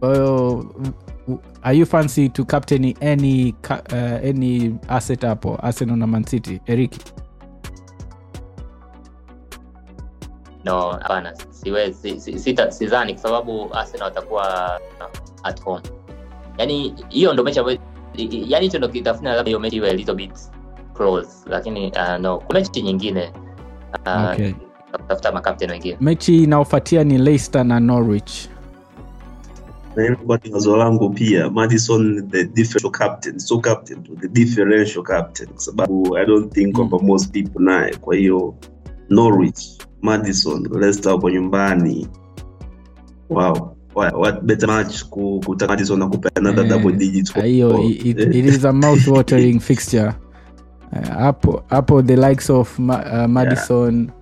Kwahiyo 0.00 0.64
are 1.62 1.78
you 1.78 1.86
fancy 1.86 2.28
to 2.28 2.44
captain 2.44 2.94
any 3.00 3.54
uh, 3.70 4.28
any 4.30 4.74
asset 4.88 5.22
hapo 5.22 5.58
arsenal 5.62 5.96
na 5.96 6.06
mancity 6.06 6.60
eriki 6.66 7.00
no 10.64 10.90
hapana. 10.90 11.34
Siwezi 11.50 12.20
si- 12.20 12.38
sita- 12.38 12.70
sidhani 12.70 13.12
kwa 13.14 13.22
sababu 13.22 13.74
Arsenal 13.74 14.04
watakuwa 14.04 14.80
at 15.42 15.62
home 15.62 15.82
yani 16.58 16.94
hiyo 17.08 17.32
ndo 17.32 17.44
mechi 17.44 17.58
ambayo 17.58 17.78
yani 18.30 18.64
hicho 18.66 18.78
ndo 18.78 18.88
kitafuna 18.88 19.34
labda 19.34 19.48
hiyo 19.48 19.60
mechi 19.60 19.76
iwe 19.76 19.94
little 19.94 20.14
bit 20.14 20.32
close 20.94 21.28
lakini 21.46 21.90
uh, 21.92 22.20
no. 22.20 22.38
Kuna 22.38 22.60
mechi 22.60 22.82
nyingine 22.82 23.32
uh, 24.06 24.30
Okay. 24.32 24.52
tafuta 25.08 25.32
makapten 25.32 25.70
wengine. 25.70 25.96
Mechi 26.00 26.42
inayofuatia 26.42 27.04
ni 27.04 27.18
leicester 27.18 27.64
na 27.64 27.80
norwich. 27.80 28.48
Na 29.96 30.38
ni 30.44 30.52
wazo 30.52 30.76
langu 30.76 31.10
pia. 31.10 31.50
Madison 31.50 32.28
the 32.30 32.44
differential 32.44 32.90
captain 32.92 33.38
so 33.38 33.58
captain 33.58 34.02
to 34.02 34.12
the 34.14 34.28
differential 34.28 35.02
captain 35.02 35.48
kwa 35.48 35.60
sababu 35.60 36.16
I 36.16 36.26
don't 36.26 36.52
think 36.52 36.76
kwamba 36.76 36.98
most 36.98 37.32
people 37.32 37.62
naye. 37.62 37.94
Kwa 37.94 38.16
hiyo 38.16 38.54
Norwich 39.08 39.78
Madison 40.02 40.68
Leicester 40.80 41.12
wako 41.12 41.30
nyumbani. 41.30 42.08
Wow 43.30 43.77
what, 43.98 44.42
better 44.46 44.66
match 44.68 45.04
kutaka 45.04 45.68
Madison 45.72 46.02
akupe 46.02 46.28
another 46.36 46.64
Eh, 46.64 46.68
double 46.68 46.92
digit 46.92 47.36
Ah, 47.36 47.42
hiyo 47.42 47.82
it, 47.82 48.06
it, 48.06 48.18
it 48.34 48.44
is 48.46 48.64
a 48.64 48.72
mouth 48.72 49.06
watering 49.16 49.60
fixture. 49.60 50.14
Uh, 50.92 51.08
hapo 51.08 51.62
hapo 51.70 52.02
the 52.02 52.16
likes 52.16 52.50
of 52.50 52.78
Ma, 52.78 52.94
uh, 52.94 53.26
madison. 53.28 54.12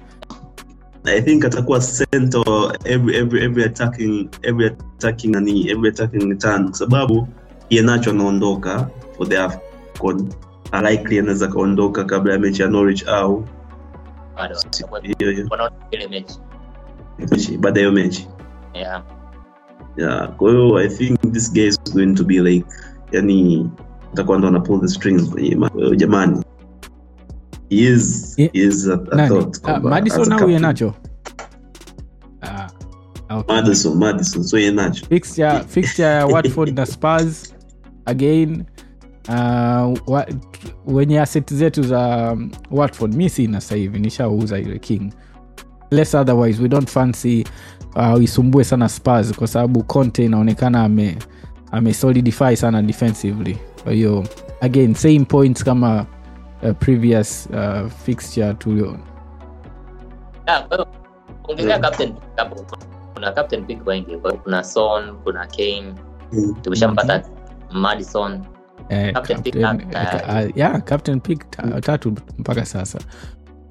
I 1.04 1.20
think 1.20 1.44
atakuwa 1.44 1.80
center 1.80 2.42
every 2.84 3.16
every 3.16 3.44
every 3.44 3.64
attacking 3.64 4.28
every 4.42 4.66
attacking 4.66 5.30
nani 5.32 5.70
every 5.70 5.88
attacking 5.88 6.38
turn 6.38 6.64
kwa 6.68 6.74
sababu 6.78 7.28
Iheanacho 7.70 8.10
anaondoka 8.10 8.88
for 9.16 9.28
the 9.28 9.36
AFCON. 9.38 10.28
Likely 10.82 11.18
anaweza 11.18 11.48
kaondoka 11.48 12.04
kabla 12.04 12.32
ya 12.32 12.38
mechi 12.38 12.62
ya 12.62 12.68
Norwich 12.68 13.08
au 13.08 13.44
baada 17.60 17.80
ya 17.80 17.86
hiyo 17.86 17.92
mechi 17.92 18.28
yeah. 19.96 20.36
kwa 20.36 20.50
hiyo 20.50 20.76
I 20.78 20.88
think 20.88 21.20
this 21.32 21.52
guy 21.52 21.66
is 21.66 21.80
going 21.94 22.14
to 22.14 22.24
be 22.24 22.40
like 22.40 22.66
yani 23.12 23.70
atakuwa 24.12 24.38
ndo 24.38 24.48
ana 24.48 24.60
pull 24.60 24.80
the 24.80 24.88
strings 24.88 25.30
kwenye 25.30 25.48
hiyo 25.76 25.94
jamani 25.94 26.42
he 27.70 27.76
is 27.94 28.34
Ye- 28.38 28.50
he 28.52 28.62
is 28.64 28.88
a, 28.88 28.94
a 29.12 29.28
thought 29.28 29.56
uh, 29.64 29.90
madison 29.90 30.32
au 30.32 30.38
captain. 30.38 30.54
Ah, 32.42 32.68
okay. 33.30 33.54
Madison 33.56 33.98
Madison 33.98 34.42
so 34.44 34.58
Iheanacho 34.58 35.06
fixture 35.06 35.64
fixture 35.68 36.08
ya 36.08 36.26
watford 36.26 36.76
na 36.78 36.86
spurs 36.86 37.54
again 38.04 38.64
uh, 39.28 39.94
wa, 40.06 40.26
wenye 40.86 41.20
asset 41.20 41.54
zetu 41.54 41.82
za 41.82 42.32
um, 42.32 42.50
watford 42.70 43.14
mi 43.14 43.30
sina 43.30 43.60
sahivi 43.60 43.98
nishauza 43.98 44.58
ile 44.58 44.78
king 44.78 45.12
less 45.90 46.14
otherwise 46.14 46.62
we 46.62 46.68
don't 46.68 46.88
fancy 46.90 47.44
uh, 47.96 48.22
isumbue 48.22 48.64
sana 48.64 48.88
spurs 48.88 49.32
kwa 49.32 49.46
sababu 49.46 49.82
conte 49.82 50.24
inaonekana 50.24 50.84
ame 50.84 51.16
amesolidify 51.72 52.56
sana 52.56 52.82
defensively 52.82 53.58
kwa 53.84 53.92
hiyo 53.92 54.24
again 54.60 54.94
same 54.94 55.20
points 55.24 55.64
kama 55.64 56.06
uh, 56.62 56.70
previous 56.78 57.48
uh, 57.52 57.90
fixture 57.90 58.54
tulio 58.54 58.96
Yeah, 60.46 60.68
kwa 60.68 60.76
hiyo 60.76 60.86
ongelea 61.48 61.76
Mm. 61.76 61.82
captain 61.82 62.12
kuna 63.14 63.32
captain 63.32 63.64
pick 63.64 63.86
wengi 63.86 64.16
kuna 64.42 64.64
son 64.64 65.16
kuna 65.24 65.46
kane 65.46 65.94
Mm. 66.32 66.54
tumeshampata 66.62 67.22
madison 67.72 68.40
Eh, 68.88 69.12
Captain 69.12 69.42
pick 69.42 69.54
eh, 69.56 69.64
uh, 69.64 70.56
yeah, 70.58 70.82
captain 70.82 71.20
pick 71.20 71.50
ta- 71.50 71.80
tatu 71.80 72.14
mpaka 72.38 72.64
sasa 72.64 72.98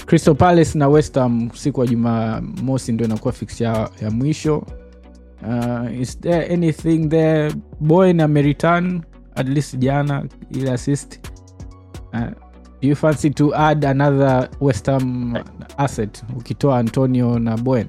crystal 0.05 0.35
palace 0.35 0.77
na 0.77 0.87
westham 0.87 1.49
siku 1.53 1.79
wa 1.79 1.87
juma 1.87 2.41
mosi 2.63 2.91
ndo 2.91 3.05
inakuwa 3.05 3.33
fix 3.33 3.61
ya, 3.61 3.89
ya 4.01 4.11
mwisho. 4.11 4.63
Uh, 5.47 6.01
is 6.01 6.19
there 6.19 6.53
anything 6.53 7.07
there? 7.09 7.53
Boy 7.79 8.21
ameritan 8.21 9.01
at 9.35 9.47
least 9.47 9.77
jana 9.77 10.25
ile 10.51 10.71
assist. 10.71 11.19
Uh, 12.13 12.19
do 12.81 12.87
you 12.89 12.95
fancy 12.95 13.29
to 13.29 13.55
add 13.55 13.85
another 13.85 14.49
westham 14.61 15.37
asset? 15.77 16.23
Ukitoa 16.37 16.77
antonio 16.79 17.39
na 17.39 17.57
boen 17.57 17.87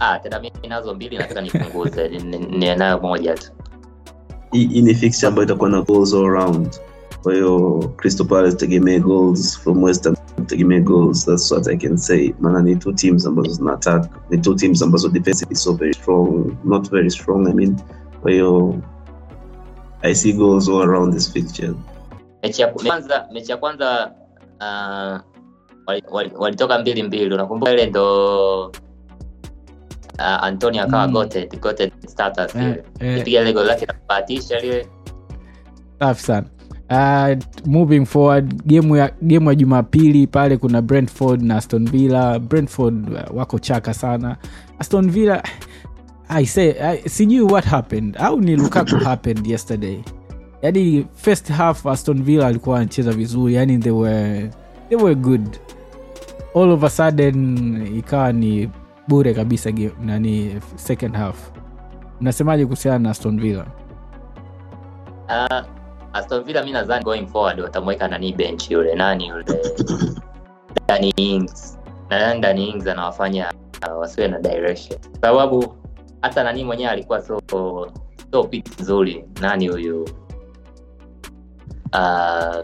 ah, 0.00 0.18
tena 0.18 0.40
mimi 0.40 0.68
nazo 0.68 0.94
mbili 0.94 1.18
nataka 1.18 1.40
nipunguze. 1.40 2.08
Ni- 2.12 2.18
ni- 2.38 2.38
ni 2.58 2.76
nayo 2.76 3.00
moja 3.00 3.34
tu. 3.34 3.50
Hii 4.52 4.66
hii 4.66 4.82
ni 4.82 4.94
fixture 4.94 5.28
ambayo 5.28 5.44
itakuwa 5.46 5.70
na 5.70 5.82
goals 5.82 6.14
all 6.14 6.26
round 6.26 6.76
kwa 7.22 7.32
hiyo 7.34 7.78
crystal 7.96 8.26
palace 8.26 8.56
tegemee 8.56 8.98
goals 8.98 9.58
from 9.60 9.82
west 9.82 10.04
Ham 10.04 10.14
tegemee 10.46 10.80
goals. 10.80 11.26
That's 11.26 11.50
what 11.52 11.68
i 11.68 11.76
can 11.76 11.96
say. 11.98 12.34
Maana 12.40 12.62
ni 12.62 12.76
two 12.76 12.92
teams 12.92 13.26
ambazo 13.26 13.50
zina 13.50 13.72
attack. 13.72 14.10
Ni 14.30 14.38
two 14.38 14.54
teams 14.54 14.82
ambazo 14.82 15.08
defensive 15.08 15.52
is 15.52 15.62
so 15.62 15.72
very 15.72 15.94
strong. 15.94 16.56
Not 16.64 16.90
very 16.90 17.10
strong 17.10 17.48
i 17.48 17.52
mean. 17.52 17.76
Kwa 18.22 18.30
hiyo 18.30 18.74
i 20.02 20.14
see 20.14 20.32
goals 20.32 20.68
all 20.68 20.82
around 20.82 21.14
this 21.14 21.32
fixture. 21.32 21.74
Mechi 22.42 22.62
ya 22.62 22.68
kwanza 22.68 23.28
mechi 23.32 23.50
ya 23.50 23.56
kwanza 23.56 24.12
uh, 24.60 25.20
walitoka 26.40 26.74
wali, 26.74 26.82
mbili 26.82 27.02
mbili. 27.02 27.34
Unakumbuka 27.34 27.72
ile 27.72 27.86
ndo 27.86 28.66
uh, 30.18 30.44
antonio 30.44 30.82
akawa 30.82 31.06
Mm. 31.06 31.12
goated, 31.12 31.60
goated 31.60 31.92
status 32.08 32.54
Eh, 32.54 32.62
ile. 32.62 32.84
eh, 33.00 33.18
ipiga 33.20 33.40
ile 33.40 33.52
goli 33.52 33.68
lake 33.68 33.86
la 33.86 33.92
kubahatisha 33.92 34.60
lile. 34.60 34.88
Safi 35.98 36.22
sana 36.22 36.46
Uh, 36.92 37.40
moving 37.64 38.04
forward 38.04 38.52
gemu 38.68 38.96
ya 38.96 39.08
gemu 39.22 39.48
ya 39.50 39.54
jumapili 39.54 40.26
pale 40.26 40.56
kuna 40.56 40.82
brentford 40.82 41.42
na 41.42 41.56
aston 41.56 41.88
villa. 41.88 42.38
Brentford 42.38 43.08
uh, 43.08 43.36
wako 43.36 43.58
chaka 43.58 43.94
sana. 43.94 44.36
Aston 44.78 45.10
villa 45.10 45.42
I 46.28 46.44
say, 46.44 46.76
I, 46.80 47.08
sijui 47.08 47.40
what 47.52 47.64
happened. 47.64 48.16
Au 48.20 48.40
ni 48.40 48.56
lukaku 48.56 48.96
happened 49.08 49.46
yesterday? 49.46 50.04
Yani 50.62 51.06
first 51.14 51.48
half 51.48 51.86
aston 51.86 52.22
villa 52.22 52.46
alikuwa 52.46 52.76
anacheza 52.78 53.12
vizuri. 53.12 53.54
Yani 53.54 53.78
they 53.78 53.92
were, 53.92 54.50
they 54.88 54.98
were 54.98 55.14
good. 55.14 55.58
All 56.54 56.70
of 56.72 56.84
a 56.84 56.90
sudden 56.90 57.96
ikawa 57.98 58.32
ni 58.32 58.70
bure 59.08 59.34
kabisa 59.34 59.72
game, 59.72 59.92
nani 60.04 60.60
second 60.76 61.16
half. 61.16 61.36
Unasemaje 62.20 62.64
kuhusiana 62.64 62.98
na 62.98 63.10
aston 63.10 63.40
villa? 63.40 63.66
Uh, 65.28 65.81
aston 66.12 66.44
villa 66.44 66.62
mi 66.64 66.72
nadhani 66.72 67.04
going 67.04 67.26
forward 67.26 67.60
watamweka 67.60 68.08
nani 68.08 68.32
bench 68.32 68.70
yule? 68.70 68.94
Nani 68.94 69.26
yule? 69.28 69.44
Danny 70.88 71.10
Ings. 71.16 71.78
Nadhani 72.10 72.40
Danny 72.40 72.68
Ings 72.70 72.86
anawafanya 72.86 73.52
uh, 73.90 73.98
wasiwe 74.00 74.28
na 74.28 74.38
direction. 74.38 74.98
Sababu 75.20 75.74
hata 76.22 76.44
nani 76.44 76.64
mwenyewe 76.64 76.90
alikuwa 76.90 77.22
so 77.22 77.40
so 78.32 78.44
pick 78.44 78.80
nzuri. 78.80 79.24
Nani 79.40 79.68
huyu? 79.68 80.08
Uh, 81.94 82.62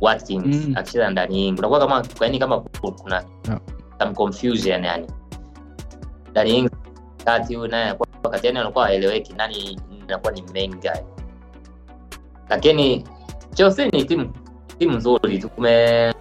Watkins. 0.00 0.66
Mm. 0.66 0.72
akicheza 0.76 1.10
ndani 1.10 1.48
Ings. 1.48 1.58
Unakuwa 1.58 1.80
kama 1.80 2.04
yani 2.20 2.38
kama 2.38 2.60
kuna 2.60 3.24
Yeah. 3.48 3.60
some 3.98 4.14
confusion 4.14 4.84
yani. 4.84 5.06
Danny 6.32 6.58
Ings 6.58 6.70
kati 7.24 7.54
huyu 7.54 7.70
naye 7.70 7.94
kati 8.30 8.46
yani 8.46 8.58
anakuwa 8.58 8.86
haeleweki. 8.86 9.32
Nani 9.32 9.80
anakuwa 10.08 10.32
ni 10.32 10.42
main 10.52 10.74
guy 10.80 11.19
lakini 12.50 13.04
Chelsea 13.54 13.88
ni 13.88 14.04
timu 14.04 14.32
timu 14.78 14.96
nzuri 14.96 15.38
tume 15.38 16.14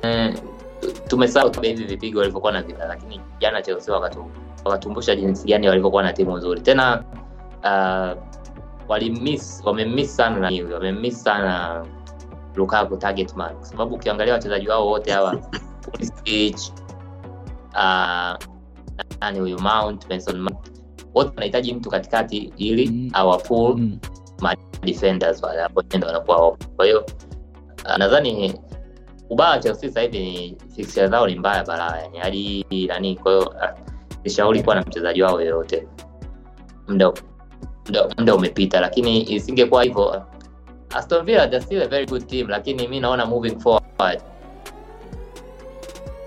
tumesahau 1.07 1.49
tu 1.49 1.61
hivi 1.61 1.83
vipigo 1.83 2.19
walivyokuwa 2.19 2.51
na 2.51 2.61
vita 2.61 2.85
lakini 2.87 3.21
jana 3.39 3.61
Chelsea 3.61 3.95
wakatu 3.95 4.25
wakatumbusha 4.65 5.15
jinsi 5.15 5.47
gani 5.47 5.67
walivyokuwa 5.67 6.03
na 6.03 6.13
timu 6.13 6.37
nzuri 6.37 6.61
tena 6.61 7.03
uh, 7.63 8.23
walimiss 8.87 9.61
wamemiss 9.65 10.15
sana 10.15 10.39
na 10.39 10.49
hivi 10.49 10.73
wamemiss 10.73 11.23
sana 11.23 11.85
Lukaku 12.55 12.97
target 12.97 13.35
man 13.35 13.55
kwa 13.55 13.65
sababu 13.65 13.95
ukiangalia 13.95 14.33
wachezaji 14.33 14.67
wao 14.69 14.87
wote 14.87 15.11
hawa 15.11 15.35
Pulisic 15.81 16.57
uh, 17.73 18.35
nani 19.21 19.39
huyu 19.39 19.59
Mount 19.59 20.09
Mason 20.09 20.41
Mount 20.41 20.71
wote 21.13 21.29
wanahitaji 21.29 21.73
mtu 21.73 21.89
katikati 21.89 22.53
ili 22.57 22.89
Mm. 22.89 23.09
awapull 23.13 23.75
mm. 23.77 23.99
Defenders 24.83 25.43
wale 25.43 25.61
hapo 25.61 25.83
wanakuwa 26.05 26.37
open. 26.37 26.67
Kwa 26.75 26.85
hiyo 26.85 27.05
uh, 27.85 27.97
nadhani 27.97 28.59
ubaya 29.29 29.49
wa 29.51 29.59
Chelsea 29.59 29.89
sasa 29.89 30.01
hivi 30.01 30.19
ni 30.19 30.57
fixture 30.75 31.07
zao 31.07 31.27
ni 31.27 31.35
mbaya 31.35 31.63
balaa 31.63 31.97
yani 32.01 32.17
hadi 32.17 32.65
nani 32.87 33.15
kwa 33.15 33.31
hiyo 33.31 33.43
uh, 33.47 33.79
nishauri 34.23 34.63
kuwa 34.63 34.75
na 34.75 34.81
mchezaji 34.81 35.21
wao 35.23 35.41
yoyote 35.41 35.87
muda 36.87 37.11
muda- 37.85 38.07
muda 38.17 38.35
umepita 38.35 38.79
lakini 38.81 39.21
isingekuwa 39.31 39.83
hivyo 39.83 40.05
uh, 40.07 40.15
Aston 40.97 41.25
Villa 41.25 41.47
they're 41.47 41.65
still 41.65 41.81
a 41.83 41.87
very 41.87 42.05
good 42.05 42.27
team 42.27 42.47
lakini 42.49 42.87
mi 42.87 42.99
naona 42.99 43.25
moving 43.25 43.59
forward 43.59 44.21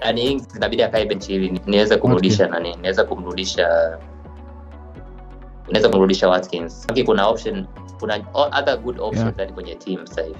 yani 0.00 0.24
Ings 0.24 0.56
inabidi 0.56 0.82
akae 0.82 1.04
benchi 1.04 1.34
ili 1.34 1.60
niweze 1.66 1.96
kumrudisha 1.96 2.46
nani 2.46 2.76
niweze 2.76 3.04
kumrudisha 3.04 3.98
niweze 5.72 5.88
kumrudisha 5.88 6.28
Watkins. 6.28 6.84
Lakini 6.88 7.06
kuna 7.06 7.26
option 7.26 7.66
kuna 8.00 8.20
other 8.58 8.78
good 8.78 9.00
options 9.00 9.34
Yeah. 9.38 9.52
kwenye 9.52 9.74
team 9.74 10.06
sasa 10.06 10.22
hivi. 10.22 10.38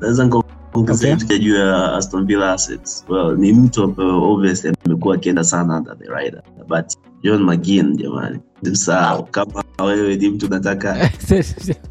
Naweza 0.00 0.24
nikaongezea 0.24 1.14
Okay. 1.24 1.38
juu 1.38 1.54
ya 1.56 1.94
Aston 1.94 2.26
Villa 2.26 2.52
assets. 2.52 3.04
Well, 3.08 3.36
ni 3.38 3.52
mtu 3.52 3.82
ambaye 3.82 4.10
obviously 4.10 4.72
amekuwa 4.86 5.14
akienda 5.14 5.44
sana 5.44 5.76
under 5.76 5.98
the 5.98 6.04
radar. 6.04 6.42
But 6.68 6.86
John 7.22 7.42
McGinn 7.42 7.96
jamani. 7.96 8.38
Msahau 8.62 9.24
kama 9.24 9.64
wewe 9.84 10.16
ni 10.16 10.28
mtu 10.28 10.48
nataka 10.48 10.96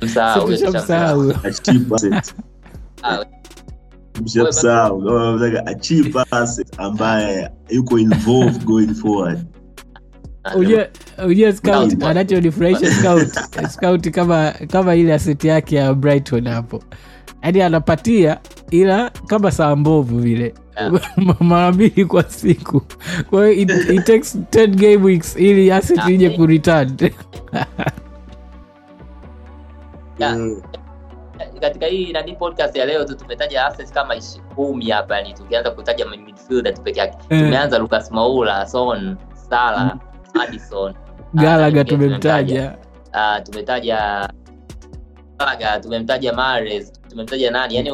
msahau 0.01 0.49
Ah, 3.01 3.25
mshamsahau 4.23 5.01
kama 5.03 5.31
unataka 5.31 5.65
a 5.67 5.75
cheap 5.75 6.33
asset 6.33 6.67
ambaye 6.79 7.49
yuko 7.69 7.99
involved 7.99 8.63
going 8.65 8.93
forward 8.93 9.39
scout 11.53 12.03
anachonifurahisha 12.03 12.91
scout. 12.99 13.27
Scout 13.69 14.09
kama 14.09 14.53
kama 14.71 14.95
ile 14.95 15.13
aseti 15.13 15.47
yake 15.47 15.75
ya 15.75 15.93
brighton 15.93 16.47
hapo. 16.47 16.83
Yaani 17.43 17.61
anapatia 17.61 18.39
ila 18.71 19.09
kama 19.27 19.51
saa 19.51 19.75
mbovu 19.75 20.19
vile. 20.19 20.53
Yeah. 20.79 21.41
mara 21.41 21.71
mbili 21.71 22.05
kwa 22.05 22.23
siku. 22.23 22.81
Kwa 23.29 23.47
hiyo 23.47 23.61
it, 23.61 23.69
it 23.89 24.05
takes 24.05 24.35
10 24.35 24.67
game 24.67 24.95
weeks 24.97 25.35
ili 25.35 25.71
asset 25.71 25.99
Ah, 25.99 26.11
ije 26.11 26.29
kureturn. 26.29 26.97
Mm. 30.19 30.61
katika 31.61 31.85
hii 31.85 32.11
nani 32.13 32.35
podcast 32.35 32.75
ya 32.75 32.85
leo 32.85 33.05
tu 33.05 33.15
tumetaja 33.15 33.65
assets 33.65 33.91
kama 33.93 34.15
kumi 34.55 34.89
hapa 34.89 35.15
yani 35.17 35.33
tukianza 35.33 35.71
kutaja 35.71 36.05
midfielder 36.05 36.73
tu 36.73 36.81
peke 36.81 36.99
yake. 36.99 37.17
Eh. 37.29 37.41
tumeanza 37.43 37.77
Lucas 37.77 38.11
maula 38.11 38.67
Son 38.67 39.17
Salah 39.49 39.97
Madison 40.39 40.93
galaga 41.33 41.81
Ah, 41.81 41.85
tumemtaja. 41.85 42.77
Uh, 43.13 43.37
tumetaja 43.43 44.29
tumemtaja 45.81 46.31
tumemtaja 47.09 47.51
nani? 47.51 47.75
Yani 47.75 47.89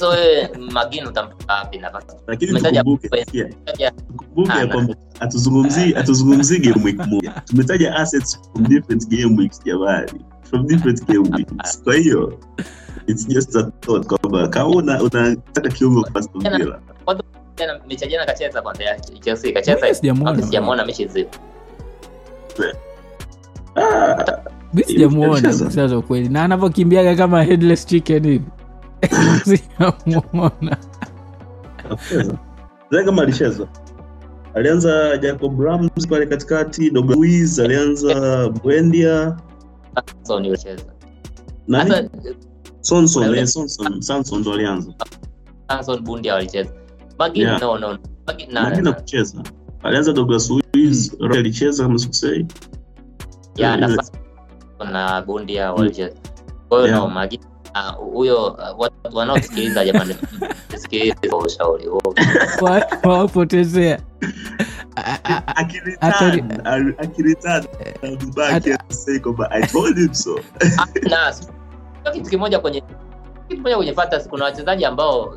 so 0.00 0.08
wewe 0.08 0.48
Magin 0.72 1.06
utampa 1.06 1.54
wapi 1.54 1.78
nafasi? 1.78 2.16
Lakini 2.26 2.60
tukumbuke. 2.60 3.08
Pep. 3.08 3.24
sikia, 3.26 3.44
Tumetaja- 3.48 3.90
tukumbuke 3.90 4.52
ya 4.58 4.62
Ah, 4.62 4.66
kwamba 4.66 4.94
hatuzungumzii 5.20 5.92
hatuzungumzii 5.92 6.58
game 6.58 6.84
week 6.84 7.06
moja. 7.06 7.30
Tumetaja 7.44 7.94
assets 7.96 8.40
from 8.52 8.68
different 8.68 9.08
game 9.08 9.36
weeks 9.38 9.64
jamani. 9.64 10.24
From 10.42 10.66
different 10.66 11.04
game 11.06 11.28
weeks. 11.36 11.82
Kwa 11.82 11.94
hiyo 11.94 12.38
it's 13.06 13.28
just 13.28 13.56
a 13.56 13.62
thought 13.80 14.06
kwamba 14.06 14.48
kama 14.48 14.68
una- 14.68 15.02
unataka 15.02 15.68
kiungo 15.68 16.02
kwa 16.02 16.20
Aston 16.20 16.42
Villa. 16.58 16.80
mechi 17.88 18.06
jana 18.08 18.26
kacheza 18.26 18.62
kwanza 18.62 18.84
Chelsea 19.20 19.52
kacheza 19.52 19.94
sijamuona. 19.94 20.84
Mechi 20.86 21.04
nzima 21.04 21.28
mi 24.74 24.84
sijamuona 24.84 25.48
kusema 25.64 25.98
ukweli 25.98 26.28
na 26.28 26.44
anavyokimbiaga 26.44 27.16
kama 27.16 27.42
headless 27.42 27.86
chicken 27.86 28.22
hivi. 28.26 28.44
Sijamuona. 29.44 30.76
Alicheza. 31.90 32.36
Kama 33.04 33.22
alicheza. 33.22 33.68
Alianza 34.54 35.16
jacob 35.16 35.60
rams 35.60 36.08
pale 36.08 36.26
katikati 36.26 36.90
Douglas 36.90 37.58
alianza 37.58 38.48
bwendia 38.48 39.36
eh, 43.22 43.28
ndo 44.38 44.52
alianza. 44.52 44.92
Walicheza 48.84 49.42
Yeah. 49.42 49.63
Na 49.84 49.88
alianza 49.90 50.12
douglas 50.12 50.50
luiz 50.50 51.12
mm. 51.20 51.32
alicheza 51.32 51.82
kama 51.82 51.98
sikusei 51.98 52.46
ya 53.56 53.72
Eh, 53.72 53.78
nafasi 53.80 54.12
na 54.92 55.22
Bundia 55.22 55.72
walicheza 55.72 56.16
kwa 56.68 56.78
hiyo 56.78 56.94
Yeah. 56.96 57.14
no 57.14 57.28
ah, 57.74 57.90
huyo 57.90 58.46
uh, 58.46 58.80
watu 58.80 59.16
wanaosikiliza 59.16 59.84
jamani 59.84 60.16
sikiliza 60.82 61.16
kwa 61.30 61.38
ushauri. 61.38 61.88
Wawapotezea. 63.02 64.00
Ah, 64.96 65.18
na 72.04 72.10
kitu 72.12 72.30
kimoja 72.30 72.58
kwenye 72.58 72.80
kitu 72.80 73.56
kimoja 73.56 73.76
kwenye 73.76 73.92
fantasy 73.92 74.28
kuna 74.28 74.44
wachezaji 74.44 74.84
ambao 74.84 75.34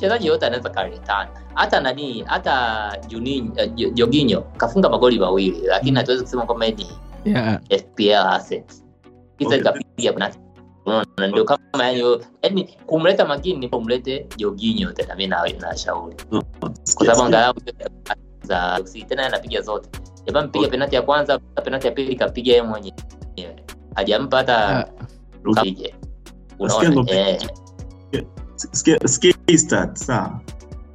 mchezaji 0.00 0.26
yote 0.26 0.46
anaweza 0.46 0.70
karetana 0.70 1.30
hata 1.54 1.80
nani 1.80 2.24
hata 2.26 2.96
Juninho 3.08 3.52
uh, 3.52 3.92
Jorginho 3.94 4.40
kafunga 4.40 4.88
magoli 4.88 5.18
mawili 5.18 5.60
lakini 5.66 5.90
Mm. 5.90 5.96
hatuwezi 5.96 6.22
kusema 6.24 6.46
kwamba 6.46 6.68
ni 6.68 6.86
yeah. 7.24 7.60
FPL 7.78 8.12
asset 8.12 8.64
kisa 9.38 9.48
Okay. 9.48 9.58
ikapiga 9.60 10.12
kuna 10.12 10.30
unaona 10.86 11.26
ndio 11.28 11.44
kama 11.44 11.86
yani 11.86 12.18
yani 12.42 12.64
kumleta 12.86 13.24
makini 13.24 13.58
ni 13.58 13.68
kumlete 13.68 14.26
Jorginho 14.36 14.92
tena 14.92 15.14
mimi 15.14 15.26
na 15.28 15.42
na 15.60 15.76
shauri 15.76 16.16
kwa 16.94 17.06
sababu 17.06 17.22
angalau 17.22 17.54
za 18.42 18.80
tena 19.08 19.26
anapiga 19.26 19.60
zote 19.60 19.88
jamaa 20.26 20.42
mpiga 20.42 20.58
Okay. 20.60 20.70
penalti 20.70 20.94
ya 20.94 21.02
kwanza 21.02 21.38
penalti 21.38 21.86
ya 21.86 21.92
pili 21.92 22.16
kapiga 22.16 22.50
yeye 22.52 22.62
mwenyewe 22.62 22.94
hajampa 23.94 24.36
hata 24.36 24.70
yeah. 24.70 24.88
Rukije 25.42 25.94
unaona 26.58 27.04
eh 27.10 27.42
Hii 29.46 29.58
sawa 29.94 30.40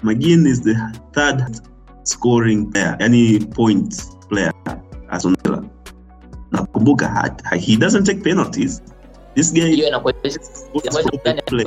McGinn 0.03 0.47
is 0.47 0.61
the 0.61 0.75
third 1.13 1.61
scoring 2.03 2.71
player, 2.71 2.95
yani 2.99 3.39
point 3.55 3.95
player 4.29 4.53
Aston 5.09 5.35
Nakumbuka 6.51 7.07
ha- 7.07 7.55
he 7.57 7.75
doesn't 7.75 8.05
take 8.05 8.21
penalties. 8.23 8.81
This 9.35 9.53
guy 9.53 9.61
hiyo 9.75 9.87
inakuonyesha 9.87 10.39
jinsi 10.83 11.19
gani 11.23 11.41
play. 11.41 11.65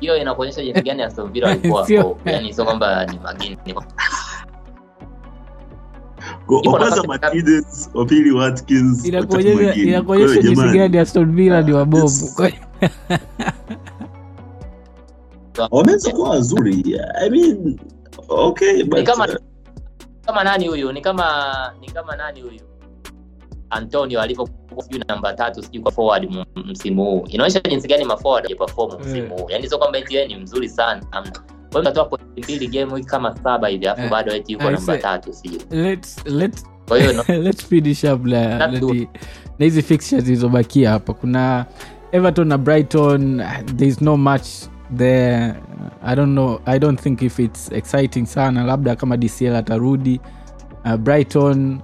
Hiyo 0.00 0.16
inakuonyesha 0.16 0.62
jinsi 0.62 0.82
gani 0.82 1.02
Aston 1.02 1.32
Villa 1.32 1.48
walikuwa 1.48 1.88
yani 2.24 2.54
sio 2.54 2.64
kwamba 2.64 3.06
ni 3.06 3.18
Watkins, 8.32 9.04
inakuonyesha 9.04 10.42
jinsi 10.42 10.68
gani 10.68 10.98
aston 10.98 11.32
villa 11.36 11.76
wabovu 11.76 12.28
wameweza 15.70 16.10
kuwa 16.12 16.30
wazuri. 16.30 17.00
I 17.20 17.30
mean, 17.30 17.78
okay, 18.28 18.84
but, 18.84 19.02
kama- 19.02 19.26
uh, 19.28 19.34
kama 20.26 20.44
nani 20.44 20.68
huyu? 20.68 20.92
Ni 20.92 21.00
kama 21.00 21.54
ni 21.80 21.86
kama 21.90 22.16
nani 22.16 22.40
huyu? 22.40 22.60
Antonio 23.70 24.20
alivyokuwa 24.20 24.82
sijui 24.84 25.04
namba 25.08 25.32
tatu 25.34 25.62
sijui 25.62 25.82
kwa 25.82 25.92
forward 25.92 26.36
msimu 26.64 27.04
huu. 27.04 27.24
Inaonyesha 27.28 27.60
jinsi 27.60 27.88
gani 27.88 28.04
maforward 28.04 28.44
hajaperform 28.44 29.00
msimu 29.00 29.36
huu. 29.38 29.46
Yaani 29.50 29.68
sio 29.68 29.78
kwamba 29.78 29.98
eti 29.98 30.26
ni 30.26 30.36
mzuri 30.36 30.68
sana. 30.68 31.02
Kwa 31.10 31.22
hiyo 31.22 31.80
unatoa 31.80 32.04
pointi 32.04 32.42
mbili 32.42 32.66
game 32.68 32.96
hii 32.96 33.04
kama 33.04 33.36
saba 33.42 33.68
hivi 33.68 33.86
alafu 33.86 34.02
Eh, 34.02 34.10
bado 34.10 34.32
eti 34.34 34.52
yuko 34.52 34.70
namba 34.70 34.98
tatu 34.98 35.32
sijui. 35.32 35.60
let's 35.70 36.26
let's 36.26 36.64
kwa 36.88 36.98
hiyo 36.98 37.12
no- 37.12 37.24
let's 37.44 37.66
finish 37.66 38.04
up 38.04 38.24
na, 38.26 38.58
na, 38.58 38.80
di- 38.80 39.08
na 39.58 39.64
hizi 39.64 39.82
fixtures 39.82 40.24
zilizobakia 40.24 40.90
hapa. 40.90 41.12
Kuna 41.12 41.66
everton 42.12 42.48
na 42.48 42.58
brighton. 42.58 43.42
There's 43.76 44.00
no 44.02 44.16
much 44.16 44.46
there 44.96 45.54
i 46.04 46.16
don't 46.16 46.32
know 46.32 46.60
i 46.66 46.78
don't 46.78 47.00
think 47.00 47.22
if 47.22 47.38
it's 47.38 47.72
exciting 47.72 48.26
sana 48.26 48.64
labda 48.64 48.96
kama 48.96 49.16
dcl 49.16 49.54
atarudi. 49.56 50.20
Uh, 50.84 50.96
brighton 50.96 51.78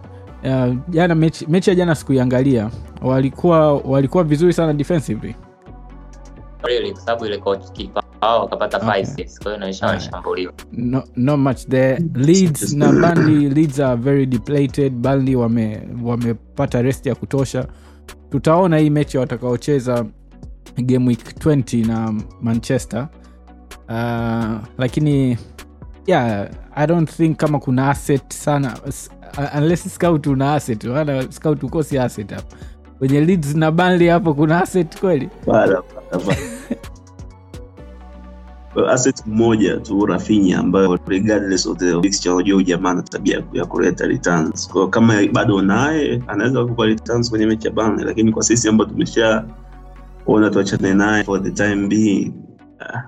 uh, 0.44 0.74
jana 0.88 1.14
mechi, 1.14 1.46
mechi 1.46 1.70
ya 1.70 1.76
jana 1.76 1.94
sikuiangalia. 1.94 2.70
Walikuwa 3.02 3.74
walikuwa 3.78 4.24
vizuri 4.24 4.52
sana 4.52 4.72
defensively. 4.72 5.36
Really 6.62 6.92
kwa 6.92 7.00
sababu 7.00 7.26
ile 7.26 7.38
kipa 7.72 8.02
wao 8.20 8.40
wakapata 8.40 8.78
Okay. 9.12 9.24
kwa 9.38 9.44
hiyo 9.44 9.56
inaonyesha 9.56 9.86
wanashambuliwa 9.86 10.52
no, 10.72 11.02
not 11.16 11.38
much 11.38 11.66
there. 11.68 12.02
Leeds 12.14 12.74
na 12.74 12.92
Burnley 12.92 13.48
leeds 13.50 13.80
are 13.80 13.96
very 14.00 14.26
depleted. 14.26 14.92
Burnley 14.92 15.36
wame 15.36 15.88
wamepata 16.02 16.82
rest 16.82 17.06
ya 17.06 17.14
kutosha. 17.14 17.66
Tutaona 18.30 18.78
hii 18.78 18.90
mechi 18.90 19.18
watakaocheza 19.18 20.04
game 20.76 21.06
week 21.08 21.24
20 21.38 21.86
na 21.86 22.14
manchester. 22.40 23.08
Uh, 23.88 24.58
lakini 24.78 25.38
yeah 26.06 26.48
i 26.74 26.86
don't 26.86 27.10
think 27.10 27.36
kama 27.36 27.58
kuna 27.58 27.90
asset 27.90 28.32
sana 28.32 28.78
uh, 29.38 29.56
unless 29.58 29.94
scout 29.94 30.26
una 30.26 30.54
asset 30.54 30.84
wala 30.84 31.32
scout 31.32 31.62
ukosi 31.62 31.98
asset 31.98 32.30
hapo. 32.34 32.56
Kwenye 32.98 33.20
leads 33.20 33.54
na 33.54 33.70
Burnley 33.70 34.08
hapo 34.08 34.34
kuna 34.34 34.62
asset 34.62 35.00
kweli? 35.00 35.28
Bada, 35.46 35.82
bada, 36.10 36.24
bada. 36.26 36.40
Well, 38.74 38.88
asset 38.90 39.26
mmoja 39.26 39.76
tu 39.76 40.06
rafinya 40.06 40.58
ambayo 40.58 40.98
regardless 41.06 41.66
of 41.66 41.78
the 41.78 42.00
fixture 42.02 42.34
unajua 42.34 42.56
ujamaa 42.58 42.94
na 42.94 43.02
tabia 43.02 43.42
ya 43.52 43.64
kuleta 43.64 44.06
returns. 44.06 44.68
Kwa 44.68 44.90
kama 44.90 45.14
bado 45.32 45.62
naye 45.62 46.22
anaweza 46.26 46.64
kupa 46.64 46.86
returns 46.86 47.30
kwenye 47.30 47.46
mechi 47.46 47.66
ya 47.66 47.72
bani 47.72 48.04
lakini 48.04 48.32
kwa 48.32 48.42
sisi 48.42 48.68
ambao 48.68 48.86
tumesha 48.86 49.44
ona 50.26 50.50
tuachane 50.50 50.94
naye 50.94 51.24
for 51.24 51.42
the 51.42 51.50
time 51.50 51.88
being. 51.88 52.32
Uh, 52.80 53.00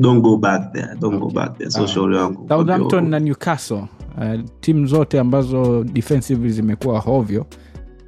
don't 0.00 0.20
go 0.22 0.36
back 0.36 0.72
there 0.72 0.96
don't 1.00 1.18
go 1.20 1.28
back 1.30 1.58
there. 1.58 1.70
So 1.70 1.76
Sawa. 1.78 1.88
shauri 1.88 2.16
wangu 2.16 2.48
southampton 2.48 3.08
na 3.08 3.18
newcastle 3.20 3.84
uh, 4.18 4.40
timu 4.60 4.86
zote 4.86 5.20
ambazo 5.20 5.84
defensive 5.84 6.48
zimekuwa 6.48 7.00
hovyo 7.00 7.46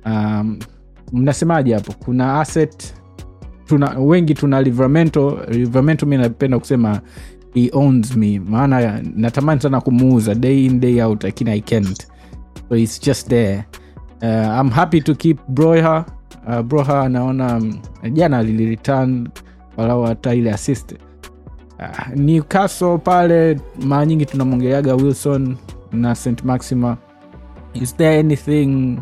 um, 0.06 0.58
mnasemaje 1.12 1.74
hapo? 1.74 1.92
Kuna 2.04 2.40
asset 2.40 2.94
tuna 3.66 3.98
wengi 3.98 4.34
tuna 4.34 4.62
livramento 4.62 5.38
livramento 5.48 6.06
mi 6.06 6.16
napenda 6.16 6.58
kusema 6.58 7.00
he 7.54 7.70
owns 7.72 8.16
me. 8.16 8.40
Maana 8.40 9.02
natamani 9.14 9.60
sana 9.60 9.80
kumuuza 9.80 10.34
day 10.34 10.66
in 10.66 10.80
day 10.80 11.02
out 11.02 11.24
lakini 11.24 11.50
i 11.50 11.60
can't. 11.60 12.06
So 12.68 12.76
its 12.76 13.00
just 13.06 13.28
there. 13.28 13.64
Uh, 14.22 14.60
i'm 14.60 14.70
happy 14.70 15.00
to 15.00 15.14
keep 15.14 15.38
broha 15.48 16.04
uh, 16.48 16.60
broha 16.60 17.00
anaona 17.02 17.56
um, 17.56 17.78
jana 18.12 18.38
alilireturn 18.38 19.28
walau 19.76 20.02
hata 20.04 20.34
ile 20.34 20.52
assist 20.52 20.92
uh, 21.78 22.08
newcastle 22.16 22.98
pale 22.98 23.60
mara 23.84 24.06
nyingi 24.06 24.26
tunamwongeleaga 24.26 24.94
wilson 24.94 25.56
na 25.92 26.14
st 26.14 26.44
maxima 26.44 26.96
is 27.74 27.96
there 27.96 28.18
anything 28.20 28.98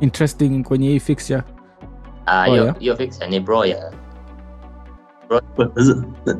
interesting 0.00 0.62
kwenye 0.62 0.88
hii 0.88 1.00
fixture 1.00 1.42
Ah, 2.28 2.42
Oh, 2.42 2.50
hiyo 2.50 2.64
yeah. 2.64 2.78
hiyo 2.78 2.96
fixture 2.96 3.30
ni 3.30 3.40
broya 3.40 3.92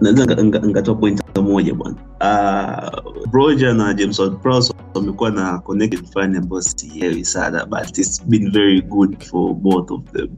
naweza 0.01 0.25
nikatoa 0.35 0.71
nga- 0.75 1.01
point 1.01 1.23
moja 1.39 1.75
bwana 1.75 1.97
uh, 2.21 3.27
broja 3.31 3.75
na 3.75 3.95
james 3.95 4.19
Ward-Prowse 4.19 4.75
wamekuwa 4.99 5.31
na 5.31 5.59
connection 5.59 6.07
fulani 6.07 6.37
ambayo 6.37 6.63
sielewi 6.63 7.25
sana 7.25 7.67
but 7.67 7.99
it's 7.99 8.27
been 8.27 8.51
very 8.53 8.83
good 8.83 9.25
for 9.25 9.55
both 9.55 9.91
of 9.91 10.01
them. 10.13 10.29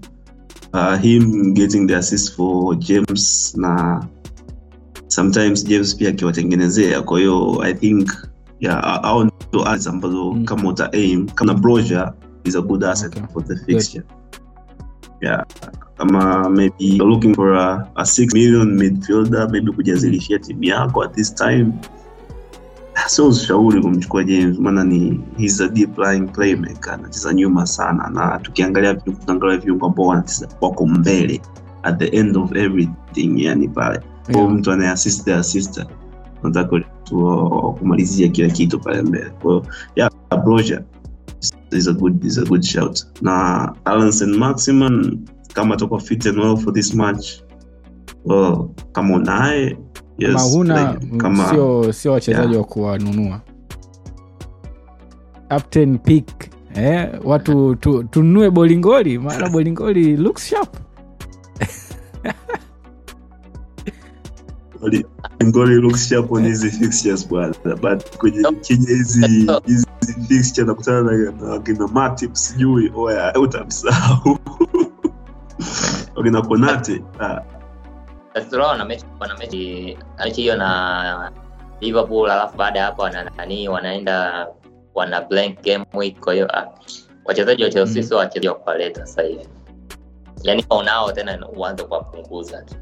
Uh, 0.72 0.94
him 1.00 1.54
getting 1.54 1.86
the 1.86 1.96
assist 1.96 2.34
for 2.36 2.78
james 2.78 3.54
na 3.56 4.04
sometimes 5.08 5.64
james 5.64 5.96
pia 5.96 6.08
akiwatengenezea. 6.08 7.02
Kwa 7.02 7.18
hiyo 7.18 7.62
i 7.62 7.74
think 7.74 8.10
yeah, 8.60 9.04
au 9.04 9.24
ndo 9.24 9.64
ambazo 9.64 10.32
Mm. 10.32 10.44
kama 10.44 10.68
uta 10.68 10.92
aim 10.92 11.26
kama 11.28 11.54
broja 11.54 12.12
is 12.44 12.56
a 12.56 12.60
good 12.60 12.84
asset 12.84 13.16
Okay. 13.16 13.28
for 13.32 13.44
the 13.44 13.56
fixture. 13.56 14.04
Yeah 15.20 15.44
kama 15.96 16.48
maybe 16.50 16.74
you're 16.84 17.10
looking 17.14 17.34
for 17.34 17.54
a, 17.56 17.88
a 17.94 18.02
6 18.02 18.34
million 18.34 18.74
midfielder 18.74 19.50
maybe 19.50 19.72
kujazilishia 19.72 20.38
timu 20.38 20.64
yako 20.64 21.02
at 21.02 21.14
this 21.14 21.34
time 21.34 21.72
sio 23.06 23.28
ushauri 23.28 23.80
kumchukua 23.82 24.24
james 24.24 24.58
maana 24.58 24.84
ni 24.84 25.20
he's 25.36 25.60
a 25.60 25.68
deep 25.68 25.98
lying 25.98 26.26
playmaker 26.32 26.92
anacheza 26.94 27.34
nyuma 27.34 27.66
sana 27.66 28.10
na 28.10 28.38
tukiangalia 28.38 28.94
tukiangalia 28.94 29.56
viungo 29.58 29.86
ambao 29.86 30.06
wanacheza 30.06 30.48
wako 30.60 30.86
mbele 30.86 31.40
at 31.82 31.98
the 31.98 32.06
end 32.06 32.36
of 32.36 32.56
everything 32.56 33.44
yani 33.44 33.68
pale 33.68 34.00
yeah. 34.28 34.40
Yeah. 34.40 34.50
mtu 34.50 34.72
anayeassist 34.72 35.24
the 35.24 35.34
assistant 35.34 35.88
nataka 36.42 36.80
kumalizia 37.78 38.28
kila 38.28 38.48
kitu 38.48 38.80
pale 38.80 39.02
mbele 39.02 39.30
kwa 39.30 39.52
hiyo 39.52 39.66
yeah 39.96 40.10
broja 40.44 40.82
is 41.72 41.88
a 41.88 41.92
good 41.92 42.24
is 42.24 42.38
a 42.38 42.44
good 42.44 42.62
shout 42.62 43.06
na 43.22 43.74
Alan 43.84 44.12
St. 44.12 44.36
Maximan 44.36 45.18
kama 45.54 45.74
atakuwa 45.74 46.00
fit 46.00 46.26
and 46.26 46.38
well 46.38 46.56
for 46.56 46.72
this 46.74 46.94
match 46.94 47.28
well, 48.24 48.68
kama 48.92 49.14
unaye 49.16 49.78
yes, 50.18 50.32
kama 50.32 50.40
huna 50.44 51.00
kama 51.16 51.48
sio 51.48 51.92
sio 51.92 52.12
wachezaji 52.12 52.48
Yeah. 52.52 52.60
wa 52.60 52.64
kuwanunua. 52.64 53.40
Captain 55.48 55.98
pick 55.98 56.50
eh, 56.74 57.08
watu 57.24 57.74
tu, 57.74 58.02
tununue 58.04 58.50
bolingoli 58.50 59.18
maana 59.18 59.48
bolingoli 59.54 60.16
looks 60.16 60.46
sharp. 60.48 60.76
Ngoli- 64.80 65.04
ngoli 65.44 65.74
looks 65.74 66.08
sharp 66.08 66.32
on 66.32 66.44
hizi 66.44 66.70
fixtures 66.70 67.28
bwana 67.28 67.54
but 67.82 68.16
kwenye 68.16 68.42
kija 68.60 68.88
hizi 68.94 69.26
hizi 69.66 69.86
fixture 70.28 70.66
nakutana 70.66 71.32
na 71.78 71.86
Matip 71.92 72.34
sijui 72.34 72.92
oya 72.96 73.34
utamsahau 73.34 74.38
wakina 76.16 76.42
Konate 76.42 77.02
ah, 77.20 77.40
Sasa 78.40 78.58
wana 78.66 78.84
mechi 78.84 79.04
wana 79.20 79.36
mechi 79.38 79.96
mechi 80.24 80.40
hiyo 80.40 80.56
na 80.56 81.32
liverpool 81.80 82.30
alafu 82.30 82.56
baada 82.56 82.78
ya 82.78 82.84
hapo 82.84 83.02
wana 83.02 83.30
nani 83.36 83.68
wanaenda 83.68 84.46
wana 84.94 85.20
blank 85.20 85.62
game 85.64 85.84
week 85.94 86.20
kwa 86.20 86.34
hiyo 86.34 86.56
ah, 86.58 86.68
wachezaji 87.24 87.64
wa 87.64 87.70
chelsea 87.70 88.02
Mm. 88.02 88.08
sio 88.08 88.16
wachezaji 88.16 88.48
wa 88.48 88.54
kuwaleta 88.54 89.06
sasa 89.06 89.22
hivi. 89.22 89.48
Yaani 90.42 90.64
unao 90.80 91.12
tena 91.12 91.48
uanze 91.56 91.84
kuwapunguza 91.84 92.62
tu. 92.62 92.74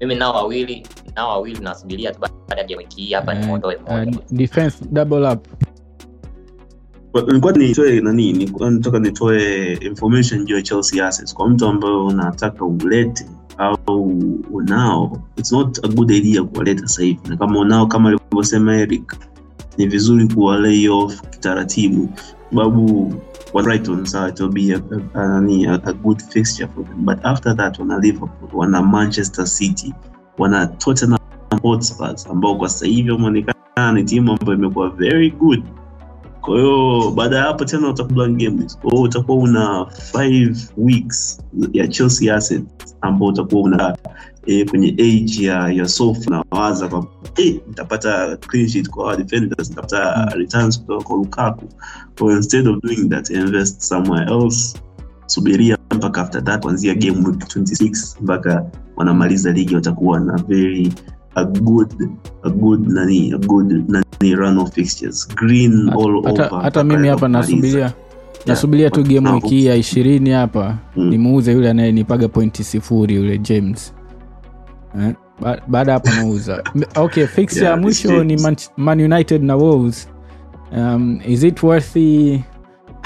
Mimi 0.00 0.14
nao 0.14 0.34
wawili 0.34 0.86
nao 1.16 1.28
wawili 1.28 1.60
nasubiria 1.60 2.12
tu 2.12 2.20
baada 2.48 2.62
ya 2.68 2.76
wiki 2.78 3.00
hii 3.02 3.12
hapa 3.12 3.32
Eh, 3.34 3.40
nimondoe 3.40 3.76
uh, 3.76 3.82
mmoja 3.92 4.18
defense 4.30 4.84
double 4.90 5.28
up. 5.28 5.46
Nilikuwa 7.26 7.52
nitoe 7.52 8.00
nani 8.00 8.32
nilikuwa 8.32 8.70
nataka 8.70 8.98
nitoe 8.98 9.72
information 9.74 10.44
juu 10.44 10.56
ya 10.56 10.62
Chelsea 10.62 11.06
assets. 11.06 11.34
Kwa 11.34 11.48
mtu 11.48 11.66
ambaye 11.66 11.94
unataka 11.94 12.64
ulete 12.64 13.26
au 13.58 14.12
unao 14.52 15.22
it's 15.36 15.52
not 15.52 15.78
a 15.84 15.88
good 15.88 16.10
idea 16.10 16.42
kuwaleta 16.44 16.80
sasa 16.82 17.02
hivi. 17.02 17.20
Na 17.28 17.36
kama 17.36 17.60
unao 17.60 17.86
kama 17.86 18.08
alivyosema 18.08 18.76
Eric 18.76 19.16
ni 19.78 19.86
vizuri 19.86 20.28
kuwa 20.28 20.58
lay 20.58 20.88
off 20.88 21.20
kitaratibu 21.30 22.08
sababu 22.50 23.14
wa 23.52 23.62
Brighton 23.62 24.04
sawa 24.04 24.28
it 24.28 24.40
will 24.40 24.52
be 24.52 24.74
a, 24.74 24.80
a, 25.14 25.20
a, 25.22 25.80
a, 25.84 25.92
good 25.92 26.22
fixture 26.22 26.68
for 26.74 26.84
them. 26.84 27.04
But 27.04 27.18
after 27.24 27.56
that 27.56 27.78
wana 27.78 27.98
Liverpool 27.98 28.50
wana 28.52 28.82
Manchester 28.82 29.46
City 29.46 29.94
wana 30.38 30.66
Tottenham 30.66 31.18
Hotspur 31.62 32.14
ambao 32.30 32.54
kwa 32.56 32.68
sasa 32.68 32.86
hivi 32.86 33.10
wameonekana 33.10 33.92
ni 33.92 34.04
timu 34.04 34.32
ambayo 34.32 34.58
imekuwa 34.58 34.90
very 34.90 35.30
good 35.30 35.62
kwa 36.40 36.56
hiyo 36.56 37.10
baada 37.10 37.36
ya 37.36 37.42
hapo 37.42 37.64
tena 37.64 37.88
utakuwa 37.88 38.28
game 38.28 38.66
kwa 38.82 38.90
hiyo 38.90 39.02
utakuwa 39.02 39.38
una 39.38 39.86
five 40.12 40.58
weeks 40.76 41.40
ya 41.72 41.88
Chelsea 41.88 42.34
asset 42.36 42.64
ambao 43.00 43.28
utakuwa 43.28 43.62
una 43.62 43.96
e, 44.46 44.64
kwenye 44.64 44.88
age 44.88 45.46
ya 45.46 45.68
ya 45.72 45.88
soft 45.88 46.28
na 46.30 46.44
waza 46.50 46.88
kwa 46.88 47.06
e, 47.36 47.60
nitapata 47.68 48.36
clean 48.36 48.68
sheet 48.68 48.88
kwa 48.90 49.16
defenders 49.16 49.68
nitapata 49.70 50.24
returns 50.36 50.80
kutoka 50.80 51.04
kwa 51.04 51.16
Lukaku. 51.16 51.64
So 52.18 52.30
instead 52.32 52.68
of 52.68 52.82
doing 52.82 53.08
that 53.08 53.30
invest 53.30 53.80
somewhere 53.80 54.32
else. 54.32 54.78
Subiria 55.26 55.78
mpaka 55.94 56.20
after 56.22 56.44
that 56.44 56.62
kuanzia 56.62 56.94
game 56.94 57.26
week 57.26 57.36
26 57.56 58.22
mpaka 58.22 58.64
wanamaliza 58.96 59.52
ligi 59.52 59.74
watakuwa 59.74 60.20
na 60.20 60.36
very 60.36 60.92
a 61.34 61.44
good 61.44 62.08
a 62.42 62.50
good 62.50 62.88
nani 62.88 63.32
a 63.32 63.38
good 63.38 63.88
nani 63.88 64.34
run 64.34 64.58
of 64.58 64.72
fixtures. 64.72 65.28
Green 65.28 65.88
all 65.88 66.22
hata, 66.24 66.46
over 66.46 66.62
hata 66.62 66.84
mimi 66.84 67.08
hapa 67.08 67.28
nasubiria 67.28 67.92
nasubiria 68.46 68.82
yeah, 68.84 68.92
tu 68.92 69.02
game 69.02 69.20
Na- 69.20 69.34
wiki 69.34 69.48
hii 69.48 69.66
ya 69.66 69.74
ishirini 69.76 70.30
hapa 70.30 70.78
Mm. 70.96 71.08
nimuuze 71.10 71.52
yule 71.52 71.70
anayenipaga 71.70 72.28
pointi 72.28 72.64
sifuri 72.64 73.14
yule 73.14 73.38
james. 73.38 73.94
Eh? 75.00 75.14
ba- 75.40 75.60
baada 75.68 75.92
hapo 75.92 76.08
nauza 76.10 76.64
okay 76.96 77.26
fix 77.26 77.56
Yeah, 77.56 77.70
ya 77.70 77.76
mwisho 77.76 78.24
ni 78.24 78.36
man, 78.36 78.56
man 78.76 79.00
united 79.00 79.42
na 79.42 79.56
wolves. 79.56 80.08
Um, 80.76 81.20
is 81.26 81.42
it 81.44 81.62
worthy 81.62 82.40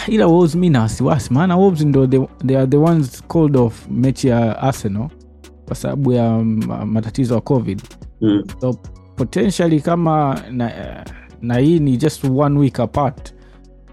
ila 0.08 0.26
wolves 0.26 0.54
mi 0.54 0.70
na 0.70 0.80
wasiwasi. 0.80 1.32
Maana 1.34 1.56
wolves 1.56 1.80
ndo 1.84 2.06
they, 2.06 2.20
they 2.46 2.56
are 2.56 2.66
the 2.66 2.76
ones 2.76 3.22
called 3.28 3.56
off 3.56 3.86
mechi 3.90 4.28
ya 4.28 4.58
arsenal 4.62 5.08
kwa 5.66 5.76
sababu 5.76 6.12
ya 6.12 6.28
um, 6.36 6.60
matatizo 6.86 7.34
ya 7.34 7.40
covid 7.40 7.82
Mm. 8.20 8.42
so 8.60 8.72
potentially 9.16 9.80
kama 9.80 10.40
na, 10.50 10.72
na 11.42 11.56
hii 11.58 11.78
ni 11.78 11.96
just 11.96 12.24
one 12.36 12.58
week 12.58 12.80
apart 12.80 13.34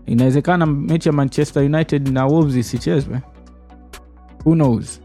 inawezekana 0.06 0.66
mechi 0.66 1.10
ya 1.10 1.14
manchester 1.14 1.64
united 1.64 2.08
na 2.10 2.26
wolves 2.26 2.56
isichezwe 2.56 3.22
who 4.46 4.54
knows 4.56 5.02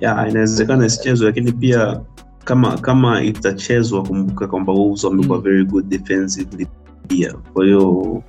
yeah, 0.00 0.30
inawezekana 0.30 0.86
isichezwe 0.86 1.26
lakini 1.26 1.52
pia 1.52 2.00
kama 2.44 2.78
kama 2.78 3.22
itachezwa 3.22 4.02
kumbuka 4.02 4.46
kwamba 4.46 4.72
Wolves 4.72 5.04
wamekuwa 5.04 5.38
Mm. 5.38 5.44
very 5.44 5.64
good 5.64 5.88
defensively 5.88 6.66
pia 7.08 7.34
kwa 7.52 7.64
hiyo 7.64 8.22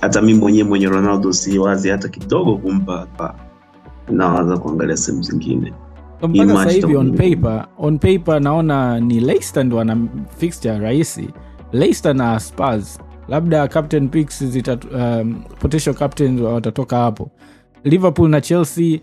hata 0.00 0.22
mi 0.22 0.34
mwenyewe 0.34 0.68
mwenye 0.68 0.86
ronaldo 0.86 1.32
si 1.32 1.58
wazi 1.58 1.88
hata 1.88 2.08
kidogo 2.08 2.56
kumpa 2.58 3.06
nawaza 4.10 4.58
kuangalia 4.58 4.96
sehemu 4.96 5.22
zingine 5.22 5.72
mpaka 6.22 6.64
sahivi 6.64 6.96
on 6.96 7.12
paper 7.16 7.66
on 7.78 7.98
paper 7.98 8.40
naona 8.40 9.00
ni 9.00 9.20
leicester 9.20 9.64
ndo 9.64 9.80
ana 9.80 9.98
fixture 10.38 10.78
rahisi. 10.78 11.28
Leicester 11.72 12.14
na 12.14 12.40
spurs. 12.40 12.98
Labda 13.28 13.68
captain 13.68 14.08
picks 14.08 14.44
zita 14.44 14.78
um, 14.94 15.42
potential 15.60 15.94
captains 15.94 16.40
watatoka 16.40 16.96
hapo. 16.96 17.30
Liverpool 17.84 18.30
na 18.30 18.40
chelsea 18.40 19.00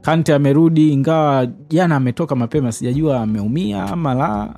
kante 0.00 0.34
amerudi 0.34 0.92
ingawa 0.92 1.46
jana 1.68 1.96
ametoka 1.96 2.34
mapema 2.34 2.72
sijajua 2.72 3.20
ameumia 3.20 3.82
ama 3.84 4.14
la. 4.14 4.54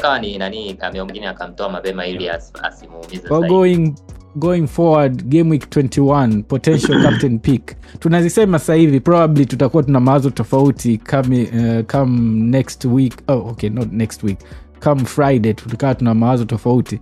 Kawa 0.00 0.18
ni 0.18 0.38
nani 0.38 0.76
akamtoa 1.28 1.68
mapema 1.68 2.06
ili 2.06 2.28
asimuumize. 2.62 3.28
Going 4.36 4.66
forward 4.66 5.24
game 5.28 5.50
week 5.50 5.70
21 5.70 6.42
potential 6.42 7.02
captain 7.02 7.38
pick. 7.38 7.76
Tunazisema 7.98 8.58
sasa 8.58 8.74
hivi 8.74 9.00
probably 9.00 9.46
tutakuwa 9.46 9.82
tuna 9.82 10.00
mawazo 10.00 10.30
tofauti 10.30 10.98
come, 10.98 11.42
uh, 11.42 11.84
come 11.86 12.20
next 12.40 12.84
week. 12.84 13.14
Oh, 13.28 13.32
okay 13.34 13.70
not 13.70 13.92
next 13.92 14.22
week. 14.22 14.38
Come 14.84 15.04
friday 15.04 15.54
tutakaa 15.54 15.94
tuna 15.94 16.14
mawazo 16.14 16.44
tofauti. 16.44 17.00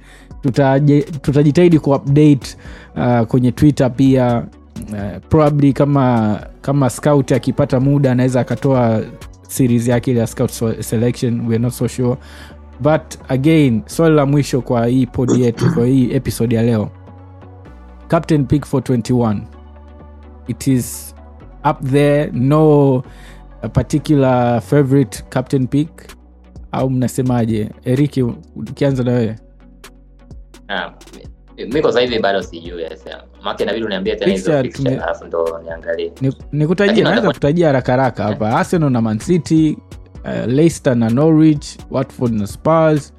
Tutajitahidi 1.23 1.79
tuta 1.79 1.81
kuupdate 1.81 2.57
uh, 2.97 3.21
kwenye 3.27 3.53
twitter 3.53 3.93
pia. 3.97 4.45
Uh, 4.93 5.23
probably 5.29 5.73
kama 5.73 6.41
kama 6.61 6.91
scout 6.91 7.33
akipata 7.33 7.81
muda 7.81 8.13
anaweza 8.13 8.41
akatoa 8.41 9.03
series 9.49 9.89
yake 9.89 10.11
ile 10.11 10.21
ya 10.21 10.27
scout 10.27 10.51
so- 10.51 10.83
selection 10.83 11.41
we're 11.41 11.59
not 11.59 11.73
so 11.73 11.89
sure. 11.89 12.17
But 12.81 13.03
again 13.29 13.83
swali 13.87 14.15
la 14.15 14.27
mwisho 14.27 14.61
kwa 14.61 14.87
hii 14.87 15.07
pod 15.07 15.31
yetu 15.31 15.75
kwa 15.75 15.87
hii 15.87 16.11
episode 16.13 16.57
ya 16.57 16.63
leo 16.63 16.91
captain 18.09 18.47
pick 18.47 18.67
for 18.67 18.83
21 18.83 19.41
it 20.49 20.67
is 20.67 21.15
up 21.71 21.85
there 21.91 22.31
no 22.33 23.03
a 23.63 23.69
particular 23.69 24.61
favorite 24.61 25.23
captain 25.31 25.67
pick 25.67 25.89
au 26.73 26.91
mnasemaje? 26.91 27.71
Eriki 27.85 28.23
ukianza 28.23 29.03
na 29.05 29.13
wewe. 29.13 29.37
Mi- 31.57 31.65
mi 31.67 31.81
kwa 31.83 31.93
sasa 31.93 32.01
hivi 32.01 32.19
bado 32.19 32.43
sijui. 32.43 32.85
Maana 33.45 33.59
inabidi 33.63 33.85
uniambie 33.85 34.17
tena 34.17 34.33
hizo 34.33 34.53
Fixture 34.53 34.63
fixture, 34.63 34.97
alafu 35.05 35.25
ndo 35.25 35.61
niangalie. 35.65 36.13
Nikutajia 36.53 37.05
naweza 37.05 37.33
kutajia 37.33 37.67
haraka 37.67 37.93
haraka 37.93 38.23
hapa. 38.25 38.57
Arsenal 38.59 38.91
na 38.91 39.01
mancity 39.03 39.79
uh, 40.25 40.47
leicester 40.47 40.97
na 40.97 41.11
norwich 41.11 41.79
watford 41.91 42.33
na 42.35 42.47
spurs 42.47 43.13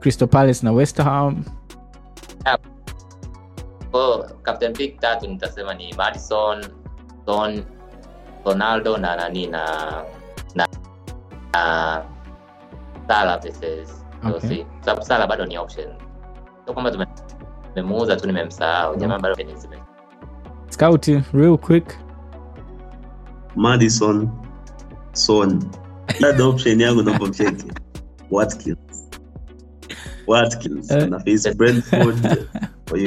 crystal 0.00 0.28
palace 0.28 0.66
na 0.66 0.72
west 0.72 0.96
ham 0.98 1.44
Kwa 3.90 4.30
captain 4.42 4.72
pick 4.72 5.00
tatu 5.00 5.28
nitasema 5.28 5.74
ni 5.74 5.94
madison 5.94 6.64
son 7.26 7.64
ronaldo 8.44 8.96
na 8.96 9.16
nani 9.16 9.46
na 9.46 9.64
na, 10.54 10.66
na 11.52 12.04
sala 13.08 13.38
versus 13.38 14.00
Okay. 14.24 14.64
Kwa 14.64 14.84
sababu 14.84 15.06
sala 15.06 15.26
bado 15.26 15.46
ni 15.46 15.58
option. 15.58 15.88
Sio 16.64 16.74
kwamba 16.74 17.06
tumemuuza 17.74 18.16
tu 18.16 18.26
nimemsahau 18.26 18.96
jamaa 18.96 19.18
bado 19.18 19.44
ni 19.44 19.56
zime 19.56 19.76
scout 20.80 21.06
real 21.32 21.58
quick. 21.58 21.98
Madison 23.56 24.28
son. 25.12 25.60
Third 26.06 26.40
option 26.40 26.80
yangu 26.80 27.02
namba 27.02 27.28
cheki. 27.30 27.72
Watkins. 28.30 29.10
Watkins. 30.26 30.90
Uh, 30.90 30.96
na 31.08 31.18
face 31.18 31.54
brentford 31.54 32.46
kwa 32.90 32.98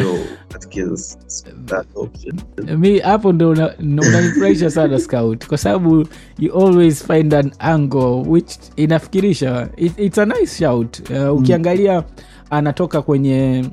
mi 2.77 2.99
hapo 2.99 3.34
ndo 3.34 3.49
una- 3.49 3.73
unanifurahisha 3.79 4.69
sana 4.69 4.99
scout. 4.99 5.47
Kwa 5.47 5.57
sababu 5.57 6.07
you 6.39 6.53
always 6.67 7.05
find 7.07 7.34
an 7.34 7.51
angle 7.59 8.23
which 8.27 8.51
inafikirisha. 8.75 9.69
It, 9.77 9.99
it's 9.99 10.17
a 10.17 10.25
nice 10.25 10.57
shout. 10.65 11.09
Uh, 11.09 11.38
ukiangalia 11.38 12.03
anatoka 12.49 13.01
kwenye 13.01 13.65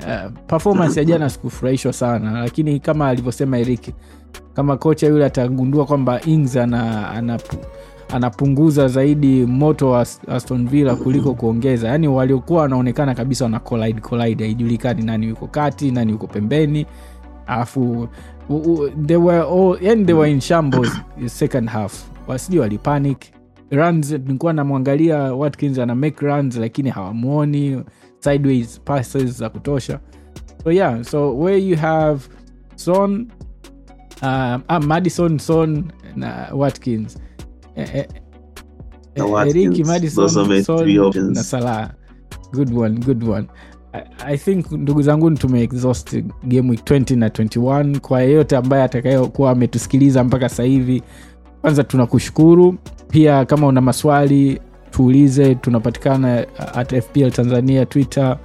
uh, 0.00 0.32
performance 0.46 1.00
ya 1.00 1.04
jana 1.04 1.30
sikufurahishwa 1.30 1.92
sana. 1.92 2.40
Lakini 2.40 2.80
kama 2.80 3.08
alivyosema 3.08 3.58
eriki 3.58 3.94
kama 4.54 4.76
kocha 4.76 5.06
yule 5.06 5.24
atagundua 5.24 5.84
kwamba 5.86 6.20
ings 6.20 6.56
ana, 6.56 7.10
ana, 7.10 7.38
anapunguza 8.12 8.88
zaidi 8.88 9.46
moto 9.46 9.90
wa 9.90 10.00
Ast- 10.00 10.32
aston 10.32 10.68
villa 10.68 10.94
kuliko 10.96 11.34
kuongeza. 11.34 11.88
Yaani 11.88 12.08
waliokuwa 12.08 12.62
wanaonekana 12.62 13.14
kabisa 13.14 13.44
wana 13.44 13.60
collide 13.60 14.00
collide. 14.00 14.44
Haijulikani 14.44 15.02
nani 15.02 15.26
yuko 15.28 15.46
kati 15.46 15.90
nani 15.90 16.12
yuko 16.12 16.26
pembeni. 16.26 16.86
Alafu 17.46 18.08
they 19.06 19.16
were 19.16 19.40
all, 19.42 19.78
yani 19.80 20.04
they 20.04 20.14
were 20.14 20.30
in 20.32 20.40
shambles 20.40 20.92
second 21.26 21.68
half. 21.68 22.04
Wasiji 22.26 22.58
walipanic. 22.58 23.18
Runs 23.70 24.10
nilikuwa 24.10 24.52
namwangalia 24.52 25.18
watkins 25.18 25.78
ana 25.78 25.94
make 25.94 26.26
runs 26.26 26.56
lakini 26.56 26.90
hawamwoni 26.90 27.82
sideways 28.18 28.80
passes 28.80 29.38
za 29.38 29.48
kutosha. 29.50 29.98
So 30.64 30.72
yeah 30.72 31.02
so 31.04 31.38
where 31.38 31.58
you 31.68 31.76
have 31.76 32.20
son 32.76 33.28
um, 34.22 34.62
uh, 34.68 34.84
madison 34.84 35.38
son 35.38 35.84
na 36.16 36.48
watkins 36.54 37.18
eh, 37.76 37.88
eh, 37.94 38.06
eh, 39.14 39.46
eriki 39.48 39.84
madison 39.84 40.28
son 40.28 41.32
na 41.32 41.42
salah. 41.42 41.90
Good 42.52 42.72
one 42.76 43.00
good 43.00 43.24
one. 43.28 43.46
I, 43.92 44.02
i 44.34 44.36
think 44.38 44.72
ndugu 44.72 45.02
zangu 45.02 45.30
tumeexhaust 45.30 46.16
game 46.44 46.70
week 46.70 46.80
20 46.80 47.16
na 47.18 47.28
21 47.28 47.98
kwa 47.98 48.22
yeyote 48.22 48.56
ambaye 48.56 48.82
atakayokuwa 48.82 49.50
ametusikiliza 49.50 50.24
mpaka 50.24 50.48
sasa 50.48 50.62
hivi 50.62 51.02
kwanza 51.60 51.84
tunakushukuru. 51.84 52.74
Pia 53.08 53.44
kama 53.44 53.66
una 53.66 53.80
maswali 53.80 54.60
tuulize 54.90 55.54
tunapatikana 55.54 56.46
at 56.74 57.00
fpl 57.00 57.30
tanzania 57.30 57.86
twitter 57.86 58.38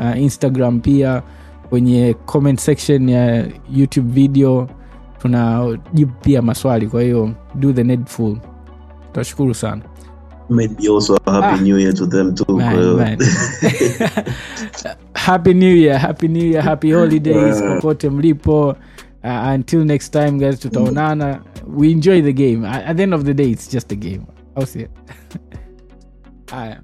uh, 0.00 0.20
instagram 0.20 0.80
pia. 0.80 1.22
Kwenye 1.68 2.14
comment 2.26 2.60
section 2.60 3.08
ya 3.08 3.46
youtube 3.74 4.12
video 4.12 4.68
tunajibu 5.18 6.12
pia 6.22 6.42
maswali. 6.42 6.86
Kwa 6.86 7.02
hiyo 7.02 7.30
do 7.54 7.72
the 7.72 7.84
needful 7.84 8.36
tutashukuru 9.16 9.54
sana 9.54 9.82
maybe 10.50 10.88
also 10.88 11.16
a 11.26 11.32
happy 11.32 11.58
Ah. 11.58 11.62
new 11.62 11.78
year 11.78 11.94
to 11.94 12.06
them 12.06 12.34
too 12.34 12.56
Man, 12.56 12.76
hiyo 12.76 12.96
man. 12.96 13.18
happy 15.14 15.54
new 15.54 15.74
year 15.76 15.98
happy 15.98 16.28
new 16.28 16.44
year 16.44 16.62
happy 16.62 16.92
holidays 16.92 17.56
Yeah. 17.60 17.74
popote 17.74 18.10
mlipo 18.10 18.68
uh, 19.24 19.48
until 19.48 19.84
next 19.84 20.10
time 20.12 20.30
guys 20.38 20.58
tutaonana 20.60 21.40
we 21.76 21.90
enjoy 21.90 22.22
the 22.22 22.32
game 22.32 22.64
at, 22.68 22.84
at 22.86 22.96
the 22.96 23.02
end 23.02 23.14
of 23.14 23.24
the 23.24 23.34
day 23.34 23.50
it's 23.50 23.72
just 23.72 23.92
a 23.92 23.96
game 23.96 24.22
I'll 24.56 24.66
see 24.66 24.86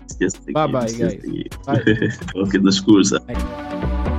It's 0.04 0.18
just 0.18 0.52
Bye 0.52 0.66
game, 0.66 0.72
bye, 0.72 0.84
it's 0.84 0.98
just 0.98 1.16
guys. 1.20 1.24
a 1.24 1.94
game. 1.94 2.42
okay 2.42 2.58
nashukuru 2.60 3.04
sana 3.04 3.24
Bye. 3.26 4.11